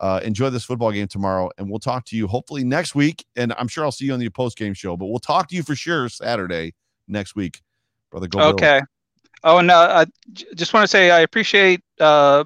Uh, 0.00 0.20
enjoy 0.22 0.50
this 0.50 0.64
football 0.64 0.92
game 0.92 1.08
tomorrow, 1.08 1.50
and 1.58 1.68
we'll 1.68 1.78
talk 1.78 2.04
to 2.06 2.16
you 2.16 2.26
hopefully 2.26 2.64
next 2.64 2.94
week. 2.94 3.24
And 3.36 3.52
I'm 3.58 3.68
sure 3.68 3.84
I'll 3.84 3.92
see 3.92 4.06
you 4.06 4.12
on 4.12 4.20
the 4.20 4.28
post 4.30 4.56
game 4.56 4.74
show, 4.74 4.96
but 4.96 5.06
we'll 5.06 5.18
talk 5.18 5.48
to 5.48 5.56
you 5.56 5.62
for 5.62 5.74
sure 5.74 6.08
Saturday 6.08 6.74
next 7.08 7.34
week, 7.34 7.60
brother. 8.10 8.26
Go. 8.26 8.40
Okay. 8.40 8.80
Oh, 9.44 9.58
and 9.58 9.70
uh, 9.70 10.04
I 10.04 10.06
j- 10.32 10.46
just 10.54 10.72
want 10.72 10.84
to 10.84 10.88
say 10.88 11.10
I 11.10 11.20
appreciate 11.20 11.80
uh, 12.00 12.44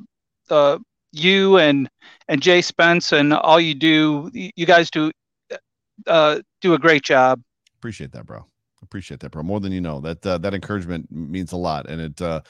uh, 0.50 0.78
you 1.12 1.59
and 1.59 1.88
and 2.28 2.40
Jay 2.40 2.62
Spence 2.62 3.12
and 3.12 3.32
all 3.32 3.61
you 3.61 3.74
do. 3.74 4.30
You 4.32 4.66
guys 4.66 4.90
do 4.90 5.11
uh, 6.07 6.40
do 6.61 6.74
a 6.74 6.78
great 6.78 7.03
job. 7.03 7.42
Appreciate 7.78 8.12
that, 8.12 8.26
bro. 8.26 8.44
Appreciate 8.82 9.20
that, 9.20 9.30
bro. 9.30 9.42
More 9.42 9.61
than 9.61 9.72
you 9.72 9.80
know. 9.80 10.00
That 10.00 10.24
uh, 10.26 10.38
that 10.38 10.55
encouragement 10.55 11.11
means 11.11 11.53
a 11.53 11.57
lot, 11.57 11.88
and 11.88 12.00
it. 12.00 12.22
uh 12.22 12.40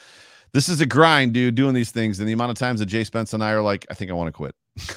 this 0.53 0.69
is 0.69 0.79
a 0.81 0.85
grind, 0.85 1.33
dude. 1.33 1.55
Doing 1.55 1.73
these 1.73 1.89
things, 1.89 2.19
and 2.19 2.29
the 2.29 2.33
amount 2.33 2.51
of 2.51 2.57
times 2.57 2.79
that 2.79 2.85
Jay 2.85 3.03
Spence 3.03 3.33
and 3.33 3.43
I 3.43 3.51
are 3.53 3.61
like, 3.61 3.87
I 3.89 3.95
think 3.95 4.11
I 4.11 4.13
want 4.13 4.27
to 4.27 4.31
quit. 4.31 4.55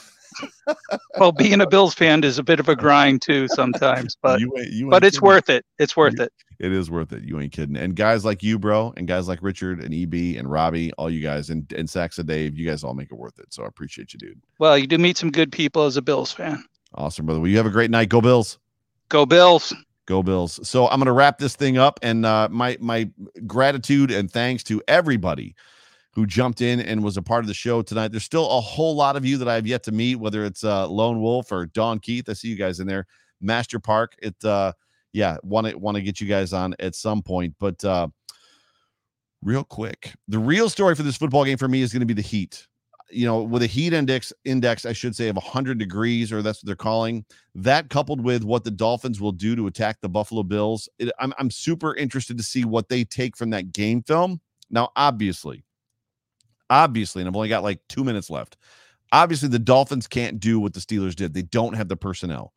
Well, 1.18 1.32
being 1.32 1.60
a 1.62 1.66
Bills 1.66 1.94
fan 1.94 2.22
is 2.24 2.38
a 2.38 2.42
bit 2.42 2.60
of 2.60 2.68
a 2.68 2.76
grind 2.76 3.22
too 3.22 3.48
sometimes, 3.48 4.16
but 4.20 4.38
You 4.40 4.52
ain't- 4.58 4.72
you 4.72 4.90
but 4.90 4.96
ain't 4.96 5.04
it's 5.04 5.16
kidding. 5.16 5.26
worth 5.26 5.48
it. 5.48 5.64
It's 5.78 5.96
worth 5.96 6.20
it. 6.20 6.30
It 6.58 6.72
is 6.72 6.90
worth 6.90 7.12
it. 7.12 7.22
You 7.24 7.40
ain't 7.40 7.52
kidding. 7.52 7.76
And 7.76 7.94
guys 7.96 8.24
like 8.24 8.42
you, 8.42 8.58
bro, 8.58 8.92
and 8.96 9.06
guys 9.08 9.28
like 9.28 9.38
Richard 9.42 9.82
and 9.82 9.94
EB 9.94 10.36
and 10.38 10.50
Robbie, 10.50 10.92
all 10.94 11.08
you 11.08 11.22
guys, 11.22 11.48
and 11.50 11.70
and 11.72 11.88
Saxa 11.88 12.22
Dave, 12.24 12.58
you 12.58 12.68
guys 12.68 12.84
all 12.84 12.92
make 12.94 13.10
it 13.10 13.16
worth 13.18 13.38
it. 13.38 13.46
So 13.54 13.62
I 13.62 13.66
appreciate 13.66 14.12
you, 14.12 14.18
dude. 14.18 14.40
Well, 14.58 14.76
you 14.76 14.86
do 14.86 14.98
meet 14.98 15.16
some 15.16 15.30
good 15.30 15.50
people 15.52 15.84
as 15.84 15.96
a 15.96 16.02
Bills 16.02 16.32
fan. 16.32 16.62
Awesome, 16.94 17.24
brother. 17.26 17.40
Well, 17.40 17.48
you 17.48 17.56
have 17.56 17.66
a 17.66 17.70
great 17.70 17.90
night. 17.90 18.08
Go 18.10 18.20
Bills. 18.20 18.58
Go 19.08 19.24
Bills. 19.24 19.72
Go 20.06 20.22
Bills. 20.22 20.60
So 20.68 20.86
I'm 20.88 20.98
going 20.98 21.06
to 21.06 21.12
wrap 21.12 21.38
this 21.38 21.56
thing 21.56 21.78
up, 21.78 21.98
and 22.02 22.26
uh, 22.26 22.48
my 22.50 22.76
my 22.80 23.08
gratitude 23.46 24.10
and 24.10 24.30
thanks 24.30 24.62
to 24.64 24.82
everybody 24.88 25.54
who 26.16 26.24
jumped 26.24 26.62
in 26.62 26.80
and 26.80 27.04
was 27.04 27.18
a 27.18 27.22
part 27.22 27.44
of 27.44 27.46
the 27.46 27.52
show 27.52 27.82
tonight. 27.82 28.08
There's 28.08 28.24
still 28.24 28.50
a 28.50 28.60
whole 28.60 28.96
lot 28.96 29.16
of 29.16 29.26
you 29.26 29.36
that 29.36 29.48
I've 29.48 29.66
yet 29.66 29.82
to 29.82 29.92
meet, 29.92 30.14
whether 30.14 30.46
it's 30.46 30.64
uh, 30.64 30.88
Lone 30.88 31.20
Wolf 31.20 31.52
or 31.52 31.66
Don 31.66 31.98
Keith. 31.98 32.30
I 32.30 32.32
see 32.32 32.48
you 32.48 32.56
guys 32.56 32.80
in 32.80 32.86
there. 32.86 33.06
Master 33.42 33.78
Park. 33.78 34.16
It 34.22 34.42
uh, 34.42 34.72
yeah, 35.12 35.36
want 35.42 35.66
to 35.66 35.76
want 35.76 35.96
to 35.96 36.02
get 36.02 36.18
you 36.18 36.26
guys 36.26 36.54
on 36.54 36.74
at 36.80 36.94
some 36.94 37.22
point, 37.22 37.54
but 37.60 37.84
uh, 37.84 38.08
real 39.42 39.62
quick, 39.62 40.14
the 40.26 40.38
real 40.38 40.70
story 40.70 40.94
for 40.94 41.02
this 41.02 41.18
football 41.18 41.44
game 41.44 41.58
for 41.58 41.68
me 41.68 41.82
is 41.82 41.92
going 41.92 42.00
to 42.00 42.06
be 42.06 42.14
the 42.14 42.22
heat. 42.22 42.66
You 43.10 43.26
know, 43.26 43.42
with 43.42 43.62
a 43.62 43.66
heat 43.66 43.92
index 43.92 44.32
index, 44.46 44.86
I 44.86 44.94
should 44.94 45.14
say 45.14 45.28
of 45.28 45.36
100 45.36 45.78
degrees, 45.78 46.32
or 46.32 46.40
that's 46.40 46.62
what 46.62 46.66
they're 46.66 46.76
calling 46.76 47.26
that, 47.54 47.90
coupled 47.90 48.22
with 48.22 48.42
what 48.42 48.64
the 48.64 48.70
Dolphins 48.70 49.20
will 49.20 49.32
do 49.32 49.54
to 49.54 49.66
attack 49.66 49.98
the 50.00 50.08
Buffalo 50.08 50.42
Bills. 50.42 50.88
It, 50.98 51.12
I'm 51.20 51.34
I'm 51.38 51.50
super 51.50 51.94
interested 51.94 52.38
to 52.38 52.42
see 52.42 52.64
what 52.64 52.88
they 52.88 53.04
take 53.04 53.36
from 53.36 53.50
that 53.50 53.72
game 53.72 54.02
film. 54.02 54.40
Now, 54.70 54.90
obviously, 54.96 55.62
obviously, 56.70 57.22
and 57.22 57.28
I've 57.28 57.36
only 57.36 57.48
got 57.48 57.62
like 57.62 57.80
two 57.88 58.04
minutes 58.04 58.30
left. 58.30 58.56
Obviously, 59.12 59.48
the 59.48 59.58
Dolphins 59.58 60.06
can't 60.06 60.40
do 60.40 60.58
what 60.58 60.74
the 60.74 60.80
Steelers 60.80 61.14
did. 61.14 61.32
They 61.32 61.42
don't 61.42 61.74
have 61.74 61.88
the 61.88 61.96
personnel. 61.96 62.52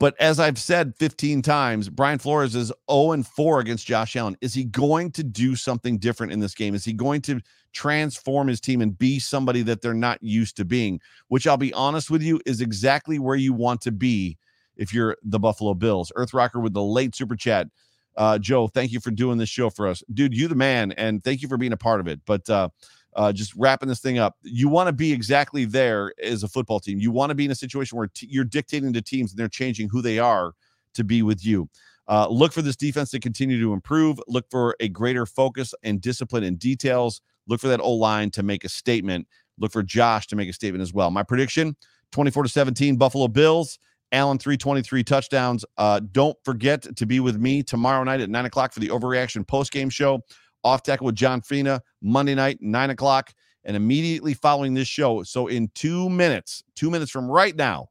But 0.00 0.20
as 0.20 0.40
I've 0.40 0.58
said 0.58 0.94
15 0.96 1.40
times, 1.42 1.88
Brian 1.88 2.18
Flores 2.18 2.54
is 2.54 2.72
0 2.90 3.12
and 3.12 3.26
4 3.26 3.60
against 3.60 3.86
Josh 3.86 4.16
Allen. 4.16 4.36
Is 4.40 4.52
he 4.52 4.64
going 4.64 5.12
to 5.12 5.22
do 5.22 5.54
something 5.54 5.98
different 5.98 6.32
in 6.32 6.40
this 6.40 6.54
game? 6.54 6.74
Is 6.74 6.84
he 6.84 6.92
going 6.92 7.22
to 7.22 7.40
transform 7.72 8.48
his 8.48 8.60
team 8.60 8.82
and 8.82 8.98
be 8.98 9.18
somebody 9.18 9.62
that 9.62 9.82
they're 9.82 9.94
not 9.94 10.22
used 10.22 10.56
to 10.56 10.64
being? 10.64 11.00
Which 11.28 11.46
I'll 11.46 11.56
be 11.56 11.72
honest 11.72 12.10
with 12.10 12.22
you 12.22 12.40
is 12.44 12.60
exactly 12.60 13.18
where 13.18 13.36
you 13.36 13.52
want 13.52 13.80
to 13.82 13.92
be 13.92 14.36
if 14.76 14.92
you're 14.92 15.16
the 15.22 15.38
Buffalo 15.38 15.74
Bills. 15.74 16.10
Earth 16.16 16.34
Rocker 16.34 16.60
with 16.60 16.74
the 16.74 16.82
late 16.82 17.14
super 17.14 17.36
chat. 17.36 17.68
Uh, 18.16 18.38
Joe, 18.38 18.68
thank 18.68 18.92
you 18.92 19.00
for 19.00 19.10
doing 19.10 19.38
this 19.38 19.48
show 19.48 19.70
for 19.70 19.88
us. 19.88 20.02
Dude, 20.12 20.36
you 20.36 20.48
the 20.48 20.54
man, 20.54 20.92
and 20.92 21.22
thank 21.22 21.42
you 21.42 21.48
for 21.48 21.56
being 21.56 21.72
a 21.72 21.76
part 21.76 22.00
of 22.00 22.08
it. 22.08 22.20
But 22.26 22.48
uh, 22.48 22.68
uh, 23.14 23.32
just 23.32 23.54
wrapping 23.56 23.88
this 23.88 24.00
thing 24.00 24.18
up, 24.18 24.36
you 24.42 24.68
want 24.68 24.88
to 24.88 24.92
be 24.92 25.12
exactly 25.12 25.64
there 25.64 26.12
as 26.22 26.42
a 26.42 26.48
football 26.48 26.80
team. 26.80 26.98
You 26.98 27.10
want 27.10 27.30
to 27.30 27.34
be 27.34 27.44
in 27.44 27.50
a 27.50 27.54
situation 27.54 27.96
where 27.96 28.08
t- 28.08 28.28
you're 28.30 28.44
dictating 28.44 28.92
to 28.92 29.02
teams 29.02 29.32
and 29.32 29.38
they're 29.38 29.48
changing 29.48 29.88
who 29.88 30.02
they 30.02 30.18
are 30.18 30.52
to 30.94 31.04
be 31.04 31.22
with 31.22 31.44
you. 31.44 31.68
Uh, 32.06 32.28
look 32.28 32.52
for 32.52 32.62
this 32.62 32.76
defense 32.76 33.10
to 33.10 33.20
continue 33.20 33.60
to 33.60 33.72
improve. 33.72 34.20
Look 34.28 34.46
for 34.50 34.76
a 34.80 34.88
greater 34.88 35.26
focus 35.26 35.74
and 35.82 36.00
discipline 36.00 36.44
and 36.44 36.58
details. 36.58 37.20
Look 37.46 37.60
for 37.60 37.68
that 37.68 37.80
O 37.80 37.92
line 37.92 38.30
to 38.32 38.42
make 38.42 38.64
a 38.64 38.68
statement. 38.68 39.26
Look 39.58 39.72
for 39.72 39.82
Josh 39.82 40.26
to 40.28 40.36
make 40.36 40.48
a 40.48 40.52
statement 40.52 40.82
as 40.82 40.92
well. 40.92 41.10
My 41.10 41.22
prediction 41.22 41.76
24 42.12 42.44
to 42.44 42.48
17, 42.48 42.96
Buffalo 42.96 43.28
Bills. 43.28 43.78
Allen 44.12 44.38
323 44.38 45.02
touchdowns. 45.02 45.64
Uh, 45.76 46.00
don't 46.12 46.36
forget 46.44 46.86
to 46.96 47.04
be 47.04 47.18
with 47.18 47.36
me 47.36 47.64
tomorrow 47.64 48.04
night 48.04 48.20
at 48.20 48.30
nine 48.30 48.44
o'clock 48.44 48.72
for 48.72 48.78
the 48.78 48.88
overreaction 48.88 49.44
post 49.46 49.72
game 49.72 49.90
show. 49.90 50.20
Off 50.64 50.82
tackle 50.82 51.06
with 51.06 51.14
John 51.14 51.42
Fina 51.42 51.82
Monday 52.02 52.34
night, 52.34 52.58
nine 52.60 52.90
o'clock, 52.90 53.32
and 53.64 53.76
immediately 53.76 54.34
following 54.34 54.74
this 54.74 54.88
show. 54.88 55.22
So 55.22 55.46
in 55.46 55.70
two 55.74 56.08
minutes, 56.08 56.64
two 56.74 56.90
minutes 56.90 57.10
from 57.10 57.30
right 57.30 57.54
now, 57.54 57.88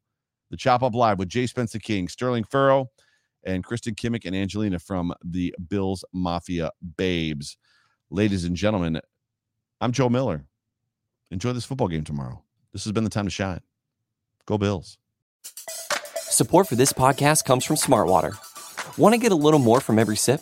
the 0.50 0.58
Chop 0.58 0.84
Up 0.84 0.94
Live 0.94 1.20
with 1.20 1.30
Jay 1.30 1.48
Spencer 1.48 1.80
King, 1.80 2.08
Sterling 2.08 2.44
Furrow, 2.44 2.88
and 3.44 3.64
Kristen 3.64 3.96
Kimmick 3.96 4.26
and 4.26 4.36
Angelina 4.36 4.80
from 4.80 5.14
the 5.24 5.54
Bills 5.68 6.04
Mafia 6.14 6.72
Babes. 6.98 7.58
Ladies 8.10 8.44
and 8.46 8.56
gentlemen, 8.56 9.00
I'm 9.82 9.92
Joe 9.92 10.10
Miller. 10.10 10.46
Enjoy 11.32 11.54
this 11.54 11.66
football 11.66 11.88
game 11.88 12.04
tomorrow. 12.04 12.44
This 12.72 12.84
has 12.84 12.94
been 12.94 13.04
the 13.04 13.10
time 13.10 13.26
to 13.26 13.32
shine. 13.32 13.62
Go 14.46 14.58
Bills. 14.58 14.98
Support 16.16 16.68
for 16.68 16.76
this 16.76 16.94
podcast 16.94 17.46
comes 17.46 17.66
from 17.66 17.76
Smartwater. 17.76 18.38
Want 18.98 19.14
to 19.14 19.20
get 19.20 19.32
a 19.32 19.36
little 19.36 19.60
more 19.60 19.82
from 19.82 20.00
every 20.00 20.16
sip? 20.16 20.42